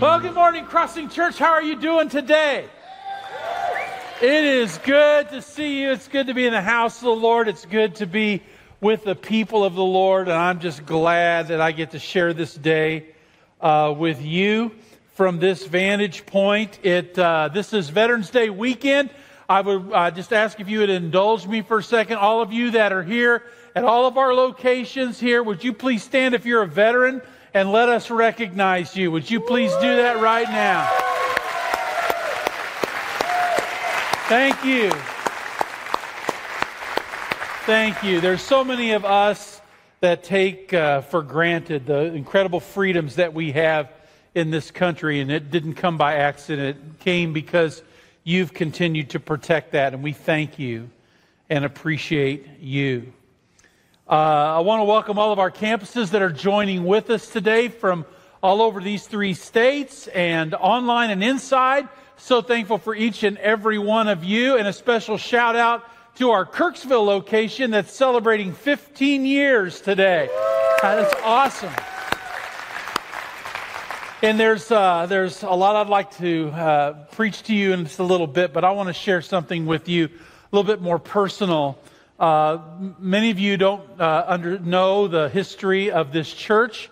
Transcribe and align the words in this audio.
Well, 0.00 0.20
good 0.20 0.34
morning, 0.34 0.64
Crossing 0.64 1.08
Church. 1.08 1.38
How 1.38 1.50
are 1.50 1.62
you 1.62 1.74
doing 1.74 2.08
today? 2.08 2.66
It 4.22 4.44
is 4.44 4.78
good 4.84 5.28
to 5.30 5.42
see 5.42 5.82
you. 5.82 5.90
It's 5.90 6.06
good 6.06 6.28
to 6.28 6.34
be 6.34 6.46
in 6.46 6.52
the 6.52 6.62
house 6.62 6.98
of 6.98 7.06
the 7.06 7.10
Lord. 7.10 7.48
It's 7.48 7.64
good 7.64 7.96
to 7.96 8.06
be 8.06 8.44
with 8.80 9.02
the 9.02 9.16
people 9.16 9.64
of 9.64 9.74
the 9.74 9.82
Lord. 9.82 10.28
And 10.28 10.36
I'm 10.36 10.60
just 10.60 10.86
glad 10.86 11.48
that 11.48 11.60
I 11.60 11.72
get 11.72 11.90
to 11.90 11.98
share 11.98 12.32
this 12.32 12.54
day 12.54 13.06
uh, 13.60 13.92
with 13.98 14.22
you 14.22 14.70
from 15.14 15.40
this 15.40 15.66
vantage 15.66 16.24
point. 16.26 16.78
It, 16.84 17.18
uh, 17.18 17.48
this 17.52 17.72
is 17.72 17.88
Veterans 17.88 18.30
Day 18.30 18.50
weekend. 18.50 19.10
I 19.48 19.62
would 19.62 19.90
uh, 19.92 20.12
just 20.12 20.32
ask 20.32 20.60
if 20.60 20.68
you 20.68 20.78
would 20.78 20.90
indulge 20.90 21.44
me 21.44 21.62
for 21.62 21.78
a 21.78 21.82
second. 21.82 22.18
All 22.18 22.40
of 22.40 22.52
you 22.52 22.70
that 22.70 22.92
are 22.92 23.02
here 23.02 23.42
at 23.74 23.82
all 23.82 24.06
of 24.06 24.16
our 24.16 24.32
locations 24.32 25.18
here, 25.18 25.42
would 25.42 25.64
you 25.64 25.72
please 25.72 26.04
stand 26.04 26.36
if 26.36 26.46
you're 26.46 26.62
a 26.62 26.68
veteran? 26.68 27.20
And 27.54 27.72
let 27.72 27.88
us 27.88 28.10
recognize 28.10 28.96
you. 28.96 29.10
Would 29.10 29.30
you 29.30 29.40
please 29.40 29.72
do 29.80 29.96
that 29.96 30.20
right 30.20 30.48
now? 30.48 30.88
Thank 34.28 34.64
you. 34.64 34.90
Thank 37.64 38.02
you. 38.02 38.20
There's 38.20 38.42
so 38.42 38.64
many 38.64 38.92
of 38.92 39.04
us 39.04 39.60
that 40.00 40.22
take 40.22 40.72
uh, 40.72 41.00
for 41.02 41.22
granted 41.22 41.86
the 41.86 42.12
incredible 42.14 42.60
freedoms 42.60 43.16
that 43.16 43.34
we 43.34 43.52
have 43.52 43.90
in 44.34 44.50
this 44.50 44.70
country, 44.70 45.20
and 45.20 45.30
it 45.30 45.50
didn't 45.50 45.74
come 45.74 45.98
by 45.98 46.16
accident. 46.16 46.76
It 46.76 47.00
came 47.00 47.32
because 47.32 47.82
you've 48.22 48.54
continued 48.54 49.10
to 49.10 49.20
protect 49.20 49.72
that, 49.72 49.94
and 49.94 50.02
we 50.02 50.12
thank 50.12 50.58
you 50.58 50.90
and 51.50 51.64
appreciate 51.64 52.46
you. 52.60 53.12
Uh, 54.10 54.56
I 54.56 54.60
want 54.60 54.80
to 54.80 54.84
welcome 54.84 55.18
all 55.18 55.32
of 55.32 55.38
our 55.38 55.50
campuses 55.50 56.12
that 56.12 56.22
are 56.22 56.30
joining 56.30 56.84
with 56.84 57.10
us 57.10 57.28
today 57.28 57.68
from 57.68 58.06
all 58.42 58.62
over 58.62 58.80
these 58.80 59.06
three 59.06 59.34
states 59.34 60.06
and 60.06 60.54
online 60.54 61.10
and 61.10 61.22
inside. 61.22 61.86
So 62.16 62.40
thankful 62.40 62.78
for 62.78 62.94
each 62.94 63.22
and 63.22 63.36
every 63.36 63.78
one 63.78 64.08
of 64.08 64.24
you, 64.24 64.56
and 64.56 64.66
a 64.66 64.72
special 64.72 65.18
shout 65.18 65.56
out 65.56 65.84
to 66.14 66.30
our 66.30 66.46
Kirksville 66.46 67.04
location 67.04 67.70
that's 67.70 67.92
celebrating 67.92 68.54
15 68.54 69.26
years 69.26 69.82
today. 69.82 70.30
That's 70.80 71.14
awesome. 71.22 71.74
And 74.22 74.40
there's, 74.40 74.70
uh, 74.70 75.04
there's 75.04 75.42
a 75.42 75.50
lot 75.50 75.76
I'd 75.76 75.90
like 75.90 76.16
to 76.16 76.48
uh, 76.48 76.92
preach 77.12 77.42
to 77.42 77.54
you 77.54 77.74
in 77.74 77.84
just 77.84 77.98
a 77.98 78.04
little 78.04 78.26
bit, 78.26 78.54
but 78.54 78.64
I 78.64 78.70
want 78.70 78.86
to 78.86 78.94
share 78.94 79.20
something 79.20 79.66
with 79.66 79.86
you 79.86 80.06
a 80.06 80.56
little 80.56 80.66
bit 80.66 80.80
more 80.80 80.98
personal 80.98 81.78
uh, 82.18 82.58
many 82.98 83.30
of 83.30 83.38
you 83.38 83.56
don't 83.56 84.00
uh, 84.00 84.24
under, 84.26 84.58
know 84.58 85.06
the 85.06 85.28
history 85.28 85.92
of 85.92 86.12
this 86.12 86.32
church, 86.32 86.90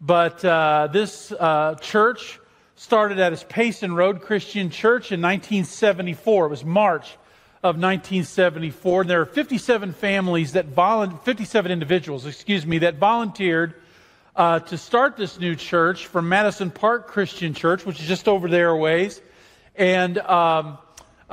but 0.00 0.44
uh, 0.44 0.88
this 0.92 1.30
uh, 1.32 1.76
church 1.80 2.40
started 2.74 3.20
at 3.20 3.32
its 3.32 3.44
Payson 3.48 3.94
Road 3.94 4.20
Christian 4.20 4.70
Church 4.70 5.12
in 5.12 5.22
1974. 5.22 6.46
It 6.46 6.48
was 6.48 6.64
March 6.64 7.16
of 7.62 7.76
1974. 7.76 9.02
And 9.02 9.10
there 9.10 9.20
are 9.20 9.26
57 9.26 9.92
families 9.92 10.52
that 10.52 10.74
volu- 10.74 11.22
57 11.22 11.70
individuals, 11.70 12.26
excuse 12.26 12.66
me, 12.66 12.78
that 12.78 12.96
volunteered 12.96 13.74
uh, 14.34 14.58
to 14.58 14.76
start 14.76 15.16
this 15.16 15.38
new 15.38 15.54
church 15.54 16.08
from 16.08 16.28
Madison 16.28 16.72
Park 16.72 17.06
Christian 17.06 17.54
Church, 17.54 17.86
which 17.86 18.00
is 18.00 18.08
just 18.08 18.26
over 18.26 18.48
there 18.48 18.70
a 18.70 18.76
ways. 18.76 19.22
And 19.76 20.18
um, 20.18 20.78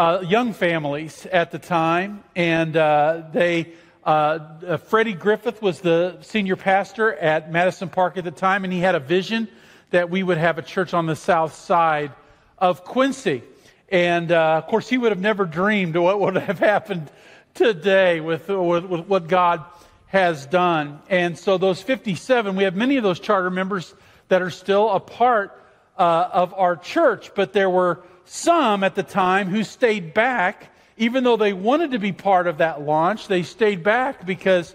uh, 0.02 0.20
young 0.22 0.52
families 0.52 1.28
at 1.28 1.52
the 1.52 1.60
time, 1.60 2.24
and 2.36 2.76
uh, 2.76 3.22
they. 3.32 3.72
Uh, 4.04 4.40
uh, 4.66 4.78
Freddie 4.78 5.14
Griffith 5.14 5.62
was 5.62 5.80
the 5.82 6.18
senior 6.22 6.56
pastor 6.56 7.14
at 7.14 7.52
Madison 7.52 7.88
Park 7.88 8.18
at 8.18 8.24
the 8.24 8.32
time, 8.32 8.64
and 8.64 8.74
he 8.74 8.80
had 8.80 8.96
a 8.96 9.00
vision 9.00 9.48
that 9.92 10.10
we 10.10 10.24
would 10.24 10.40
have 10.40 10.58
a 10.58 10.64
church 10.64 10.96
on 10.96 11.06
the 11.06 11.16
south 11.16 11.54
side 11.54 12.12
of 12.58 12.84
Quincy. 12.84 13.44
And 13.90 14.32
uh, 14.32 14.64
of 14.64 14.66
course, 14.66 14.90
he 14.90 14.98
would 14.98 15.12
have 15.12 15.22
never 15.22 15.46
dreamed 15.46 15.96
what 15.96 16.20
would 16.20 16.36
have 16.36 16.58
happened 16.74 17.12
today 17.54 18.22
with, 18.22 18.50
with, 18.50 18.86
with 18.86 19.06
what 19.06 19.28
God 19.28 19.64
has 20.08 20.48
done. 20.48 21.00
And 21.12 21.38
so, 21.38 21.60
those 21.60 21.80
57, 21.80 22.56
we 22.56 22.64
have 22.64 22.76
many 22.76 22.98
of 22.98 23.04
those 23.04 23.20
charter 23.20 23.52
members 23.52 23.94
that 24.30 24.42
are 24.42 24.50
still 24.50 24.90
a 24.90 25.00
part 25.00 25.64
uh, 25.96 26.28
of 26.34 26.56
our 26.56 26.76
church, 26.76 27.36
but 27.36 27.54
there 27.54 27.70
were 27.70 28.02
some 28.32 28.82
at 28.86 28.96
the 28.96 29.04
time 29.04 29.50
who 29.50 29.62
stayed 29.62 30.14
back, 30.14 30.70
even 30.96 31.26
though 31.26 31.36
they 31.36 31.52
wanted 31.52 31.92
to 31.92 32.00
be 32.00 32.14
part 32.14 32.48
of 32.48 32.60
that 32.60 32.82
launch, 32.82 33.28
they 33.28 33.44
stayed 33.44 33.84
back 33.84 34.26
because 34.26 34.74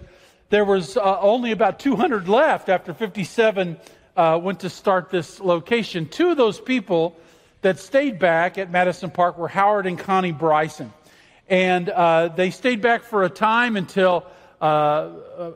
there 0.50 0.66
was 0.66 0.98
uh, 0.98 1.18
only 1.20 1.52
about 1.52 1.78
200 1.78 2.28
left 2.28 2.68
after 2.68 2.92
57 2.92 3.78
uh, 4.14 4.38
went 4.42 4.60
to 4.60 4.68
start 4.68 5.08
this 5.08 5.40
location. 5.40 6.06
Two 6.06 6.28
of 6.28 6.36
those 6.36 6.60
people 6.60 7.16
that 7.62 7.78
stayed 7.78 8.18
back 8.18 8.58
at 8.58 8.70
Madison 8.70 9.10
Park 9.10 9.38
were 9.38 9.48
Howard 9.48 9.86
and 9.86 9.98
Connie 9.98 10.32
Bryson. 10.32 10.92
And 11.48 11.88
uh, 11.88 12.28
they 12.28 12.50
stayed 12.50 12.82
back 12.82 13.04
for 13.04 13.24
a 13.24 13.30
time 13.30 13.78
until 13.78 14.26
uh, 14.60 14.64
uh, 14.64 15.52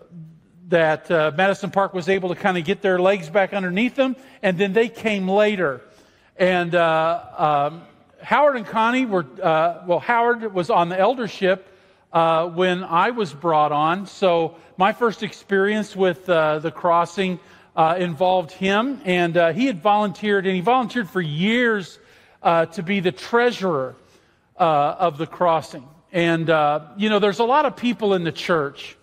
that 0.69 1.11
uh, 1.11 1.33
Madison 1.37 1.71
Park 1.71 1.93
was 1.93 2.09
able 2.09 2.31
to 2.31 2.35
kind 2.35 2.57
of 2.57 2.65
get 2.65 2.81
their 2.81 2.99
legs 2.99 3.29
back 3.29 3.53
underneath 3.53 3.95
them, 3.95 4.17
and 4.43 4.57
then 4.57 4.73
they 4.73 4.89
came 4.89 5.29
later. 5.29 5.83
And 6.41 6.75
uh, 6.75 7.69
um, 7.69 7.83
Howard 8.23 8.57
and 8.57 8.65
Connie 8.65 9.05
were, 9.05 9.27
uh, 9.43 9.83
well, 9.87 9.99
Howard 9.99 10.55
was 10.55 10.71
on 10.71 10.89
the 10.89 10.99
eldership 10.99 11.69
uh, 12.15 12.47
when 12.47 12.83
I 12.83 13.11
was 13.11 13.35
brought 13.35 13.73
on. 13.73 14.07
So 14.07 14.57
my 14.79 14.95
first 14.95 15.23
experience 15.23 15.95
with 15.95 16.27
uh, 16.31 16.61
the 16.61 16.71
crossing 16.71 17.41
uh, 17.77 17.97
involved 17.99 18.53
him. 18.53 19.03
And 19.05 19.37
uh, 19.37 19.53
he 19.53 19.67
had 19.67 19.83
volunteered, 19.83 20.47
and 20.47 20.55
he 20.55 20.63
volunteered 20.63 21.11
for 21.11 21.21
years 21.21 21.99
to 22.43 22.83
be 22.83 23.01
the 23.01 23.13
treasurer 23.13 23.95
of 24.57 25.19
the 25.19 25.27
crossing. 25.27 25.87
And, 26.11 26.49
you 26.97 27.11
know, 27.11 27.19
there's 27.19 27.41
a 27.41 27.45
lot 27.45 27.67
of 27.67 27.77
people 27.77 28.15
in 28.15 28.25
the 28.25 28.33
church 28.33 28.97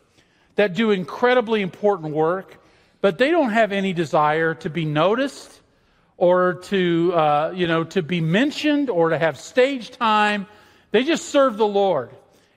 that 0.56 0.74
do 0.74 0.90
incredibly 0.90 1.62
important 1.62 2.16
work, 2.16 2.58
but 3.00 3.20
they 3.20 3.30
don't 3.30 3.52
have 3.52 3.72
any 3.72 3.94
desire 3.94 4.56
to 4.56 4.72
be 4.72 4.86
noticed 4.86 5.62
or 6.18 6.56
to, 6.56 7.14
uh, 7.14 7.54
you 7.56 7.68
know, 7.68 7.84
to 7.84 8.02
be 8.02 8.20
mentioned 8.22 8.90
or 8.90 9.10
to 9.10 9.18
have 9.18 9.40
stage 9.40 9.92
time. 9.92 10.48
They 10.92 11.04
just 11.04 11.30
serve 11.30 11.58
the 11.58 11.68
Lord. 11.68 12.10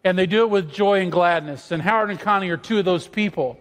And 0.02 0.18
they 0.18 0.26
do 0.26 0.42
it 0.42 0.50
with 0.50 0.72
joy 0.72 1.00
and 1.00 1.12
gladness. 1.12 1.70
And 1.70 1.82
Howard 1.82 2.10
and 2.10 2.18
Connie 2.18 2.48
are 2.48 2.56
two 2.56 2.78
of 2.78 2.86
those 2.86 3.06
people. 3.06 3.58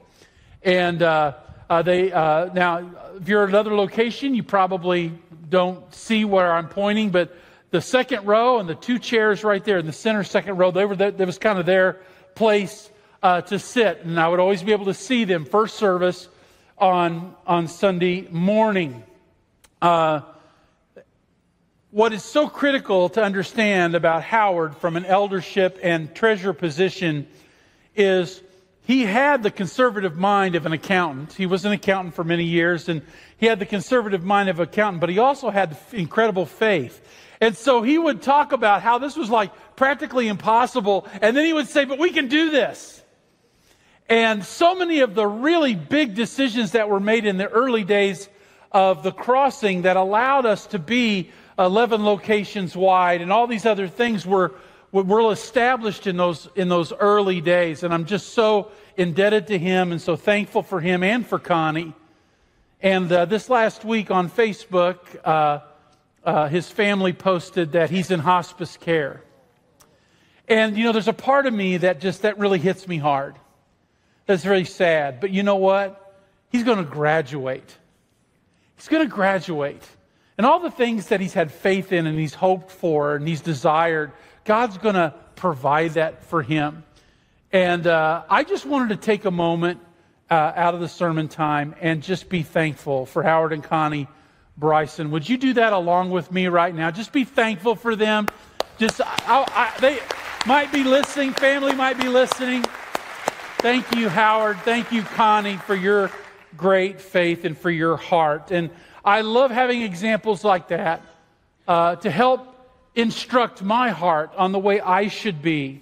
And 0.63 1.03
uh, 1.03 1.33
uh, 1.69 1.81
they, 1.81 2.11
uh, 2.11 2.53
now, 2.53 2.89
if 3.19 3.27
you're 3.27 3.43
at 3.43 3.49
another 3.49 3.75
location, 3.75 4.33
you 4.33 4.43
probably 4.43 5.11
don't 5.49 5.93
see 5.93 6.23
where 6.23 6.53
I'm 6.53 6.69
pointing, 6.69 7.09
but 7.09 7.35
the 7.71 7.81
second 7.81 8.25
row 8.25 8.59
and 8.59 8.69
the 8.69 8.75
two 8.75 8.99
chairs 8.99 9.43
right 9.43 9.63
there 9.63 9.77
in 9.77 9.85
the 9.85 9.93
center 9.93 10.23
second 10.23 10.57
row, 10.57 10.71
they 10.71 10.85
were 10.85 10.95
that 10.95 11.17
was 11.19 11.37
kind 11.37 11.59
of 11.59 11.65
their 11.65 11.99
place 12.35 12.89
uh, 13.21 13.41
to 13.41 13.59
sit. 13.59 14.03
And 14.03 14.19
I 14.19 14.27
would 14.27 14.39
always 14.39 14.63
be 14.63 14.71
able 14.71 14.85
to 14.85 14.93
see 14.93 15.25
them 15.25 15.45
first 15.45 15.75
service 15.75 16.29
on, 16.77 17.35
on 17.45 17.67
Sunday 17.67 18.27
morning. 18.31 19.03
Uh, 19.81 20.21
what 21.91 22.11
is 22.11 22.23
so 22.23 22.49
critical 22.49 23.09
to 23.09 23.23
understand 23.23 23.95
about 23.95 24.23
Howard 24.23 24.75
from 24.77 24.97
an 24.97 25.05
eldership 25.05 25.79
and 25.81 26.13
treasurer 26.13 26.53
position 26.53 27.27
is 27.95 28.41
he 28.83 29.03
had 29.03 29.41
the 29.41 29.51
conservative 29.51 30.17
mind 30.17 30.55
of 30.55 30.65
an 30.65 30.73
accountant. 30.73 31.33
He 31.33 31.45
was 31.45 31.63
an 31.63 31.71
accountant 31.71 32.13
for 32.13 32.23
many 32.23 32.43
years, 32.43 32.89
and 32.89 33.01
he 33.37 33.45
had 33.45 33.59
the 33.59 33.65
conservative 33.65 34.23
mind 34.23 34.49
of 34.49 34.59
an 34.59 34.67
accountant, 34.67 34.99
but 34.99 35.09
he 35.09 35.17
also 35.17 35.49
had 35.49 35.77
incredible 35.93 36.45
faith. 36.45 37.01
And 37.39 37.55
so 37.55 37.81
he 37.81 37.97
would 37.97 38.21
talk 38.21 38.51
about 38.51 38.81
how 38.81 38.97
this 38.97 39.15
was 39.15 39.29
like 39.29 39.51
practically 39.77 40.27
impossible, 40.27 41.07
and 41.21 41.37
then 41.37 41.45
he 41.45 41.53
would 41.53 41.69
say, 41.69 41.85
But 41.85 41.99
we 41.99 42.11
can 42.11 42.27
do 42.27 42.51
this. 42.51 43.01
And 44.09 44.43
so 44.43 44.75
many 44.75 44.99
of 44.99 45.15
the 45.15 45.25
really 45.25 45.75
big 45.75 46.15
decisions 46.15 46.71
that 46.71 46.89
were 46.89 46.99
made 46.99 47.25
in 47.25 47.37
the 47.37 47.47
early 47.47 47.85
days 47.85 48.27
of 48.71 49.03
the 49.03 49.11
crossing 49.11 49.83
that 49.83 49.97
allowed 49.97 50.45
us 50.45 50.67
to 50.67 50.79
be 50.79 51.31
11 51.57 52.03
locations 52.05 52.75
wide 52.75 53.21
and 53.21 53.31
all 53.31 53.47
these 53.47 53.65
other 53.65 53.87
things 53.87 54.25
were, 54.25 54.53
were 54.91 55.31
established 55.31 56.07
in 56.07 56.17
those, 56.17 56.47
in 56.55 56.69
those 56.69 56.93
early 56.93 57.41
days. 57.41 57.83
And 57.83 57.93
I'm 57.93 58.05
just 58.05 58.29
so 58.29 58.71
indebted 58.95 59.47
to 59.47 59.57
him 59.57 59.91
and 59.91 60.01
so 60.01 60.15
thankful 60.15 60.63
for 60.63 60.79
him 60.79 61.03
and 61.03 61.25
for 61.25 61.39
Connie. 61.39 61.93
And 62.81 63.11
uh, 63.11 63.25
this 63.25 63.49
last 63.49 63.83
week 63.83 64.09
on 64.09 64.29
Facebook, 64.29 64.97
uh, 65.25 65.59
uh, 66.23 66.47
his 66.47 66.69
family 66.69 67.11
posted 67.11 67.73
that 67.73 67.89
he's 67.89 68.11
in 68.11 68.19
hospice 68.19 68.77
care. 68.77 69.21
And, 70.47 70.77
you 70.77 70.83
know, 70.83 70.91
there's 70.91 71.07
a 71.07 71.13
part 71.13 71.45
of 71.45 71.53
me 71.53 71.77
that 71.77 71.99
just, 71.99 72.21
that 72.21 72.39
really 72.39 72.59
hits 72.59 72.87
me 72.87 72.97
hard. 72.97 73.35
That's 74.25 74.43
very 74.43 74.65
sad. 74.65 75.19
But 75.19 75.31
you 75.31 75.43
know 75.43 75.57
what? 75.57 76.15
He's 76.51 76.63
going 76.63 76.77
to 76.77 76.89
graduate. 76.89 77.77
He's 78.79 78.87
going 78.87 79.05
to 79.05 79.13
graduate. 79.13 79.83
And 80.37 80.45
all 80.45 80.61
the 80.61 80.71
things 80.71 81.07
that 81.07 81.19
he's 81.19 81.33
had 81.33 81.51
faith 81.51 81.91
in 81.91 82.07
and 82.07 82.17
he's 82.17 82.33
hoped 82.33 82.71
for 82.71 83.17
and 83.17 83.27
he's 83.27 83.41
desired, 83.41 84.13
God's 84.45 84.77
going 84.77 84.95
to 84.95 85.13
provide 85.35 85.91
that 85.95 86.23
for 86.23 86.41
him. 86.41 86.85
And 87.51 87.85
uh, 87.85 88.23
I 88.29 88.45
just 88.45 88.65
wanted 88.65 88.89
to 88.89 89.05
take 89.05 89.25
a 89.25 89.31
moment 89.31 89.81
uh, 90.31 90.53
out 90.55 90.75
of 90.75 90.79
the 90.79 90.87
sermon 90.87 91.27
time 91.27 91.75
and 91.81 92.01
just 92.01 92.29
be 92.29 92.41
thankful 92.41 93.05
for 93.05 93.21
Howard 93.21 93.51
and 93.51 93.61
Connie 93.61 94.07
Bryson. 94.57 95.11
Would 95.11 95.27
you 95.27 95.37
do 95.37 95.53
that 95.55 95.73
along 95.73 96.11
with 96.11 96.31
me 96.31 96.47
right 96.47 96.73
now? 96.73 96.89
Just 96.89 97.11
be 97.11 97.25
thankful 97.25 97.75
for 97.75 97.97
them. 97.97 98.27
Just, 98.77 99.01
I, 99.01 99.17
I, 99.27 99.77
they 99.81 99.99
might 100.45 100.71
be 100.71 100.85
listening, 100.85 101.33
family 101.33 101.73
might 101.73 101.99
be 101.99 102.07
listening. 102.07 102.63
Thank 103.57 103.93
you, 103.93 104.07
Howard. 104.07 104.57
Thank 104.59 104.93
you, 104.93 105.01
Connie, 105.01 105.57
for 105.57 105.75
your 105.75 106.09
great 106.57 107.01
faith 107.01 107.45
and 107.45 107.57
for 107.57 107.69
your 107.69 107.97
heart. 107.97 108.51
And 108.51 108.69
I 109.03 109.21
love 109.21 109.51
having 109.51 109.81
examples 109.81 110.43
like 110.43 110.69
that 110.69 111.01
uh, 111.67 111.95
to 111.97 112.09
help 112.09 112.55
instruct 112.95 113.61
my 113.61 113.89
heart 113.91 114.31
on 114.37 114.51
the 114.51 114.59
way 114.59 114.81
I 114.81 115.07
should 115.07 115.41
be. 115.41 115.81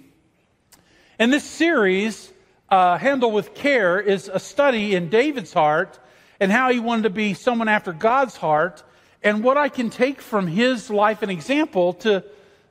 And 1.18 1.32
this 1.32 1.44
series, 1.44 2.32
uh, 2.68 2.98
Handle 2.98 3.32
with 3.32 3.54
Care, 3.54 4.00
is 4.00 4.30
a 4.32 4.38
study 4.38 4.94
in 4.94 5.08
David's 5.08 5.52
heart 5.52 5.98
and 6.38 6.52
how 6.52 6.70
he 6.70 6.78
wanted 6.78 7.02
to 7.02 7.10
be 7.10 7.34
someone 7.34 7.68
after 7.68 7.92
God's 7.92 8.36
heart 8.36 8.84
and 9.22 9.42
what 9.42 9.56
I 9.56 9.68
can 9.68 9.90
take 9.90 10.20
from 10.20 10.46
his 10.46 10.90
life 10.90 11.22
and 11.22 11.30
example 11.30 11.94
to, 11.94 12.24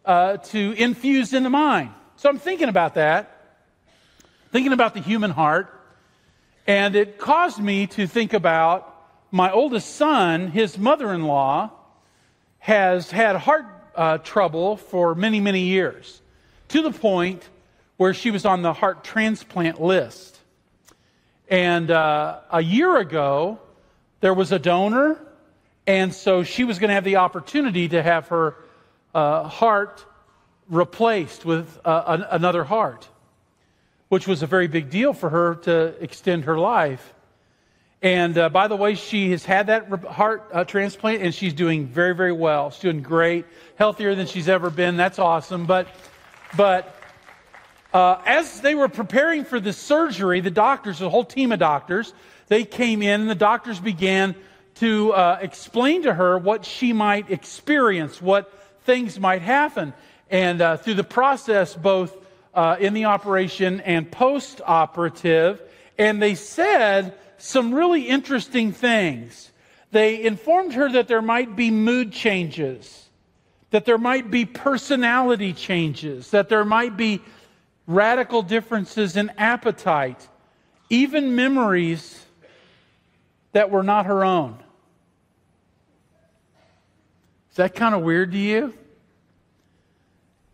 uh, 0.05 0.37
to 0.37 0.71
infuse 0.77 1.33
into 1.33 1.49
mine. 1.49 1.93
So 2.15 2.29
I'm 2.29 2.39
thinking 2.39 2.69
about 2.69 2.93
that, 2.93 3.57
thinking 4.51 4.71
about 4.71 4.93
the 4.93 5.01
human 5.01 5.31
heart, 5.31 5.73
and 6.67 6.95
it 6.95 7.17
caused 7.17 7.59
me 7.59 7.87
to 7.87 8.05
think 8.05 8.33
about 8.33 8.93
my 9.31 9.51
oldest 9.51 9.95
son, 9.95 10.47
his 10.47 10.77
mother 10.77 11.13
in 11.13 11.23
law, 11.23 11.71
has 12.59 13.09
had 13.09 13.37
heart 13.37 13.65
uh, 13.95 14.17
trouble 14.19 14.77
for 14.77 15.15
many, 15.15 15.39
many 15.39 15.61
years, 15.61 16.21
to 16.67 16.81
the 16.81 16.91
point 16.91 17.47
where 17.95 18.13
she 18.13 18.31
was 18.31 18.45
on 18.45 18.61
the 18.61 18.73
heart 18.73 19.03
transplant 19.03 19.81
list. 19.81 20.39
And 21.49 21.89
uh, 21.89 22.39
a 22.51 22.61
year 22.61 22.97
ago, 22.97 23.59
there 24.19 24.33
was 24.33 24.51
a 24.51 24.59
donor, 24.59 25.17
and 25.85 26.13
so 26.13 26.43
she 26.43 26.65
was 26.65 26.79
going 26.79 26.89
to 26.89 26.93
have 26.93 27.05
the 27.05 27.15
opportunity 27.15 27.87
to 27.89 28.03
have 28.03 28.27
her 28.27 28.55
uh, 29.15 29.43
heart 29.43 30.05
replaced 30.69 31.45
with 31.45 31.79
uh, 31.85 32.03
an, 32.07 32.25
another 32.29 32.65
heart, 32.65 33.07
which 34.09 34.27
was 34.27 34.43
a 34.43 34.47
very 34.47 34.67
big 34.67 34.89
deal 34.89 35.13
for 35.13 35.29
her 35.29 35.55
to 35.55 36.01
extend 36.01 36.45
her 36.45 36.57
life. 36.57 37.13
And 38.01 38.37
uh, 38.37 38.49
by 38.49 38.67
the 38.67 38.75
way, 38.75 38.95
she 38.95 39.31
has 39.31 39.43
had 39.43 39.67
that 39.67 39.87
heart 40.05 40.49
uh, 40.53 40.63
transplant 40.63 41.23
and 41.23 41.33
she's 41.33 41.53
doing 41.53 41.87
very, 41.87 42.13
very 42.13 42.31
well. 42.31 42.69
She's 42.69 42.81
doing 42.81 43.01
great, 43.01 43.45
healthier 43.75 44.13
than 44.13 44.27
she's 44.27 44.47
ever 44.47 44.69
been. 44.69 44.97
That's 44.97 45.17
awesome. 45.17 45.65
But, 45.65 45.87
but 46.55 46.95
uh, 47.93 48.21
as 48.25 48.61
they 48.61 48.75
were 48.75 48.87
preparing 48.87 49.45
for 49.45 49.59
the 49.59 49.73
surgery, 49.73 50.41
the 50.41 50.51
doctors, 50.51 50.99
the 50.99 51.09
whole 51.09 51.25
team 51.25 51.51
of 51.51 51.59
doctors, 51.59 52.13
they 52.47 52.63
came 52.63 53.01
in 53.01 53.21
and 53.21 53.29
the 53.29 53.35
doctors 53.35 53.79
began 53.79 54.35
to 54.75 55.11
uh, 55.13 55.39
explain 55.41 56.03
to 56.03 56.13
her 56.13 56.37
what 56.37 56.65
she 56.65 56.93
might 56.93 57.31
experience, 57.31 58.21
what 58.21 58.53
things 58.83 59.19
might 59.19 59.41
happen. 59.41 59.91
And 60.29 60.61
uh, 60.61 60.77
through 60.77 60.95
the 60.95 61.03
process, 61.03 61.73
both 61.73 62.15
uh, 62.57 62.75
in 62.79 62.95
the 62.95 63.05
operation 63.05 63.79
and 63.81 64.11
post 64.11 64.61
operative, 64.65 65.61
and 65.99 66.19
they 66.19 66.33
said, 66.33 67.13
some 67.37 67.71
really 67.71 68.09
interesting 68.09 68.71
things. 68.71 69.51
They 69.91 70.23
informed 70.23 70.73
her 70.73 70.91
that 70.91 71.07
there 71.07 71.21
might 71.21 71.55
be 71.55 71.69
mood 71.69 72.11
changes, 72.11 73.09
that 73.69 73.85
there 73.85 73.99
might 73.99 74.31
be 74.31 74.43
personality 74.43 75.53
changes, 75.53 76.31
that 76.31 76.49
there 76.49 76.65
might 76.65 76.97
be 76.97 77.21
radical 77.85 78.41
differences 78.41 79.15
in 79.15 79.29
appetite, 79.37 80.27
even 80.89 81.35
memories 81.35 82.25
that 83.51 83.69
were 83.69 83.83
not 83.83 84.07
her 84.07 84.25
own. 84.25 84.57
Is 87.51 87.57
that 87.57 87.75
kind 87.75 87.93
of 87.93 88.01
weird 88.01 88.31
to 88.31 88.37
you? 88.39 88.73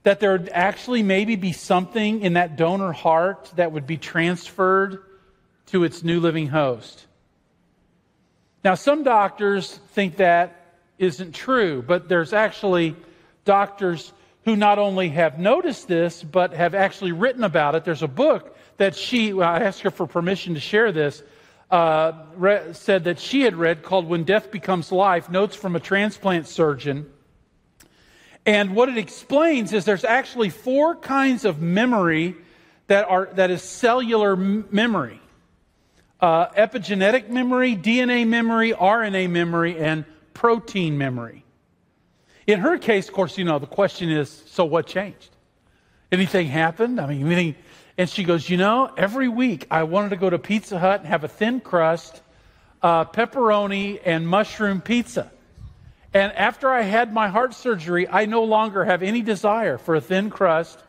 That 0.03 0.19
there 0.19 0.33
would 0.33 0.49
actually 0.49 1.01
maybe 1.03 1.35
be 1.35 1.53
something 1.53 2.21
in 2.21 2.33
that 2.33 2.57
donor 2.57 2.91
heart 2.91 3.51
that 3.55 3.71
would 3.71 3.87
be 3.87 3.97
transferred 3.97 4.99
to 5.67 5.83
its 5.83 6.03
new 6.03 6.19
living 6.19 6.47
host. 6.47 7.05
Now, 8.63 8.75
some 8.75 9.03
doctors 9.03 9.79
think 9.93 10.17
that 10.17 10.77
isn't 10.97 11.33
true, 11.33 11.81
but 11.81 12.07
there's 12.07 12.33
actually 12.33 12.95
doctors 13.45 14.13
who 14.45 14.55
not 14.55 14.77
only 14.77 15.09
have 15.09 15.39
noticed 15.39 15.87
this, 15.87 16.21
but 16.23 16.53
have 16.53 16.75
actually 16.75 17.11
written 17.11 17.43
about 17.43 17.75
it. 17.75 17.85
There's 17.85 18.03
a 18.03 18.07
book 18.07 18.57
that 18.77 18.95
she, 18.95 19.33
well, 19.33 19.49
I 19.49 19.59
asked 19.59 19.81
her 19.81 19.91
for 19.91 20.05
permission 20.05 20.53
to 20.55 20.59
share 20.59 20.91
this, 20.91 21.23
uh, 21.71 22.11
re- 22.35 22.73
said 22.73 23.05
that 23.05 23.19
she 23.19 23.41
had 23.41 23.55
read 23.55 23.83
called 23.83 24.07
When 24.07 24.23
Death 24.23 24.51
Becomes 24.51 24.91
Life 24.91 25.29
Notes 25.29 25.55
from 25.55 25.75
a 25.75 25.79
Transplant 25.79 26.47
Surgeon. 26.47 27.09
And 28.45 28.75
what 28.75 28.89
it 28.89 28.97
explains 28.97 29.73
is 29.73 29.85
there's 29.85 30.03
actually 30.03 30.49
four 30.49 30.95
kinds 30.95 31.45
of 31.45 31.61
memory 31.61 32.35
that, 32.87 33.07
are, 33.07 33.29
that 33.33 33.51
is 33.51 33.61
cellular 33.61 34.33
m- 34.33 34.67
memory 34.71 35.21
uh, 36.23 36.49
epigenetic 36.51 37.27
memory, 37.27 37.75
DNA 37.75 38.25
memory, 38.25 38.71
RNA 38.71 39.29
memory, 39.29 39.77
and 39.77 40.05
protein 40.33 40.97
memory. 40.97 41.43
In 42.47 42.61
her 42.61 42.77
case, 42.77 43.09
of 43.09 43.13
course, 43.13 43.37
you 43.37 43.43
know, 43.43 43.59
the 43.59 43.67
question 43.67 44.09
is 44.09 44.29
so 44.47 44.63
what 44.63 44.87
changed? 44.87 45.29
Anything 46.13 46.47
happened? 46.47 47.01
I 47.01 47.07
mean, 47.07 47.25
anything. 47.29 47.55
And 47.97 48.09
she 48.09 48.23
goes, 48.23 48.49
You 48.49 48.55
know, 48.55 48.89
every 48.95 49.27
week 49.27 49.67
I 49.69 49.83
wanted 49.83 50.09
to 50.09 50.15
go 50.15 50.29
to 50.29 50.39
Pizza 50.39 50.79
Hut 50.79 51.01
and 51.01 51.09
have 51.09 51.25
a 51.25 51.27
thin 51.27 51.59
crust, 51.59 52.21
uh, 52.81 53.03
pepperoni, 53.03 53.99
and 54.05 54.25
mushroom 54.25 54.79
pizza. 54.79 55.29
And 56.13 56.31
after 56.33 56.69
I 56.69 56.83
had 56.83 57.11
my 57.11 57.27
heart 57.27 57.55
surgery, 57.55 58.07
I 58.07 58.25
no 58.25 58.43
longer 58.43 58.85
have 58.85 59.01
any 59.01 59.21
desire 59.21 59.79
for 59.79 59.95
a 59.95 60.01
thin 60.01 60.29
crust, 60.29 60.79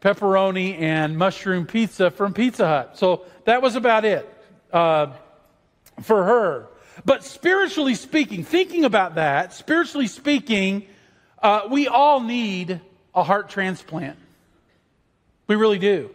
pepperoni 0.00 0.80
and 0.80 1.18
mushroom 1.18 1.66
pizza 1.66 2.10
from 2.10 2.32
Pizza 2.32 2.66
Hut. 2.66 2.98
So 2.98 3.26
that 3.44 3.60
was 3.60 3.76
about 3.76 4.04
it 4.04 4.28
uh, 4.72 5.12
for 6.00 6.24
her. 6.24 6.68
But 7.04 7.24
spiritually 7.24 7.94
speaking, 7.94 8.44
thinking 8.44 8.84
about 8.84 9.16
that, 9.16 9.52
spiritually 9.52 10.06
speaking, 10.06 10.86
uh, 11.42 11.62
we 11.70 11.86
all 11.86 12.20
need 12.20 12.80
a 13.14 13.22
heart 13.22 13.50
transplant. 13.50 14.18
We 15.46 15.56
really 15.56 15.78
do. 15.78 16.10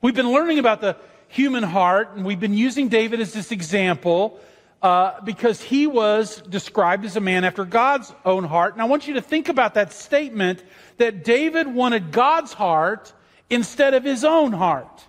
We've 0.00 0.14
been 0.14 0.32
learning 0.32 0.58
about 0.58 0.80
the 0.80 0.96
human 1.28 1.62
heart, 1.62 2.14
and 2.14 2.24
we've 2.24 2.40
been 2.40 2.54
using 2.54 2.88
David 2.88 3.20
as 3.20 3.32
this 3.32 3.52
example 3.52 4.40
uh, 4.82 5.20
because 5.22 5.62
he 5.62 5.86
was 5.86 6.42
described 6.42 7.04
as 7.04 7.16
a 7.16 7.20
man 7.20 7.44
after 7.44 7.64
God's 7.64 8.12
own 8.24 8.42
heart. 8.42 8.72
And 8.72 8.82
I 8.82 8.86
want 8.86 9.06
you 9.06 9.14
to 9.14 9.22
think 9.22 9.48
about 9.48 9.74
that 9.74 9.92
statement 9.92 10.62
that 10.96 11.24
David 11.24 11.68
wanted 11.68 12.10
God's 12.10 12.52
heart 12.52 13.12
instead 13.48 13.94
of 13.94 14.02
his 14.02 14.24
own 14.24 14.52
heart. 14.52 15.06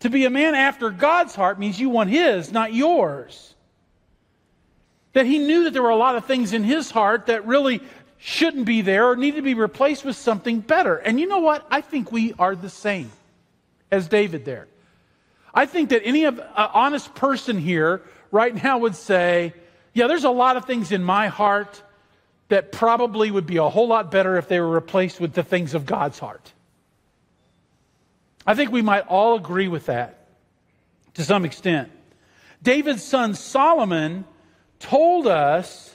To 0.00 0.10
be 0.10 0.24
a 0.24 0.30
man 0.30 0.56
after 0.56 0.90
God's 0.90 1.36
heart 1.36 1.60
means 1.60 1.78
you 1.78 1.88
want 1.88 2.10
his, 2.10 2.50
not 2.50 2.74
yours. 2.74 3.54
That 5.12 5.26
he 5.26 5.38
knew 5.38 5.64
that 5.64 5.72
there 5.72 5.82
were 5.82 5.90
a 5.90 5.96
lot 5.96 6.16
of 6.16 6.24
things 6.24 6.52
in 6.52 6.64
his 6.64 6.90
heart 6.90 7.26
that 7.26 7.46
really 7.46 7.80
shouldn't 8.18 8.66
be 8.66 8.82
there 8.82 9.08
or 9.08 9.14
need 9.14 9.36
to 9.36 9.42
be 9.42 9.54
replaced 9.54 10.04
with 10.04 10.16
something 10.16 10.58
better. 10.58 10.96
And 10.96 11.20
you 11.20 11.28
know 11.28 11.38
what? 11.38 11.64
I 11.70 11.80
think 11.80 12.10
we 12.10 12.34
are 12.40 12.56
the 12.56 12.70
same 12.70 13.12
as 13.92 14.08
David 14.08 14.44
there. 14.44 14.66
I 15.54 15.66
think 15.66 15.90
that 15.90 16.02
any 16.04 16.24
of, 16.24 16.40
uh, 16.40 16.68
honest 16.72 17.14
person 17.14 17.58
here 17.58 18.02
right 18.32 18.52
now 18.52 18.78
would 18.78 18.96
say, 18.96 19.54
yeah, 19.94 20.08
there's 20.08 20.24
a 20.24 20.30
lot 20.30 20.56
of 20.56 20.64
things 20.64 20.90
in 20.90 21.04
my 21.04 21.28
heart 21.28 21.80
that 22.48 22.72
probably 22.72 23.30
would 23.30 23.46
be 23.46 23.58
a 23.58 23.68
whole 23.68 23.86
lot 23.86 24.10
better 24.10 24.36
if 24.36 24.48
they 24.48 24.58
were 24.58 24.68
replaced 24.68 25.20
with 25.20 25.32
the 25.34 25.44
things 25.44 25.74
of 25.74 25.86
God's 25.86 26.18
heart. 26.18 26.52
I 28.44 28.54
think 28.54 28.72
we 28.72 28.82
might 28.82 29.06
all 29.06 29.36
agree 29.36 29.68
with 29.68 29.86
that 29.86 30.26
to 31.14 31.24
some 31.24 31.44
extent. 31.44 31.90
David's 32.62 33.04
son 33.04 33.34
Solomon 33.34 34.24
told 34.80 35.26
us 35.26 35.94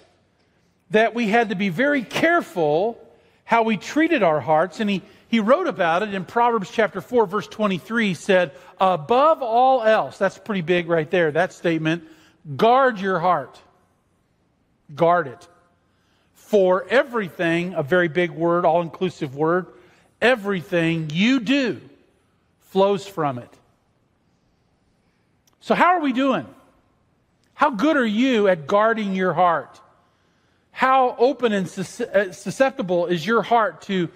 that 0.91 1.13
we 1.13 1.27
had 1.27 1.49
to 1.49 1.55
be 1.55 1.69
very 1.69 2.03
careful 2.03 3.03
how 3.43 3.63
we 3.63 3.77
treated 3.77 4.23
our 4.23 4.39
hearts, 4.39 4.79
and 4.79 4.89
he, 4.89 5.01
he 5.29 5.39
wrote 5.39 5.67
about 5.67 6.03
it 6.03 6.13
in 6.13 6.25
Proverbs 6.25 6.69
chapter 6.69 7.01
4, 7.01 7.25
verse 7.25 7.47
23, 7.47 8.09
He 8.09 8.13
said, 8.13 8.51
Above 8.79 9.41
all 9.41 9.83
else, 9.83 10.17
that's 10.17 10.37
pretty 10.37 10.61
big 10.61 10.89
right 10.89 11.09
there, 11.09 11.31
that 11.31 11.53
statement, 11.53 12.03
guard 12.55 12.99
your 12.99 13.19
heart. 13.19 13.59
Guard 14.93 15.27
it. 15.27 15.47
For 16.33 16.87
everything, 16.87 17.73
a 17.73 17.83
very 17.83 18.07
big 18.07 18.31
word, 18.31 18.63
all 18.65 18.81
inclusive 18.81 19.35
word, 19.35 19.67
everything 20.21 21.09
you 21.11 21.39
do 21.41 21.81
flows 22.59 23.05
from 23.05 23.37
it. 23.37 23.53
So, 25.59 25.75
how 25.75 25.97
are 25.97 25.99
we 25.99 26.13
doing? 26.13 26.45
How 27.53 27.71
good 27.71 27.97
are 27.97 28.05
you 28.05 28.47
at 28.47 28.67
guarding 28.67 29.15
your 29.15 29.33
heart? 29.33 29.81
How 30.71 31.15
open 31.17 31.53
and 31.53 31.65
uh, 31.65 32.31
susceptible 32.31 33.07
is 33.07 33.25
your 33.25 33.41
heart 33.41 33.81
to 33.83 34.09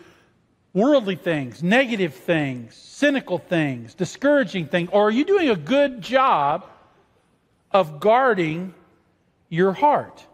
worldly 0.74 1.16
things, 1.16 1.64
negative 1.64 2.14
things, 2.14 2.76
cynical 2.76 3.40
things, 3.40 3.96
discouraging 3.96 4.68
things? 4.68 4.90
Or 4.94 5.08
are 5.08 5.12
you 5.12 5.26
doing 5.26 5.50
a 5.50 5.56
good 5.56 6.02
job 6.02 6.68
of 7.74 8.00
guarding 8.00 8.74
your 9.50 9.74
heart? 9.74 10.26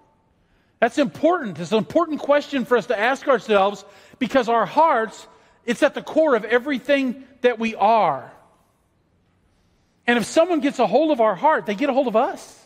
That's 0.79 0.97
important. 0.97 1.59
It's 1.59 1.71
an 1.71 1.79
important 1.79 2.19
question 2.19 2.65
for 2.65 2.77
us 2.77 2.87
to 2.87 2.99
ask 2.99 3.27
ourselves 3.27 3.83
because 4.19 4.47
our 4.47 4.65
hearts, 4.65 5.27
it's 5.65 5.81
at 5.81 5.95
the 5.95 6.03
core 6.03 6.35
of 6.35 6.45
everything 6.45 7.23
that 7.41 7.57
we 7.59 7.75
are. 7.75 8.31
And 10.05 10.17
if 10.17 10.25
someone 10.25 10.61
gets 10.61 10.79
a 10.79 10.87
hold 10.87 11.11
of 11.11 11.19
our 11.19 11.35
heart, 11.35 11.65
they 11.65 11.75
get 11.75 11.89
a 11.89 11.93
hold 11.93 12.07
of 12.07 12.15
us. 12.15 12.65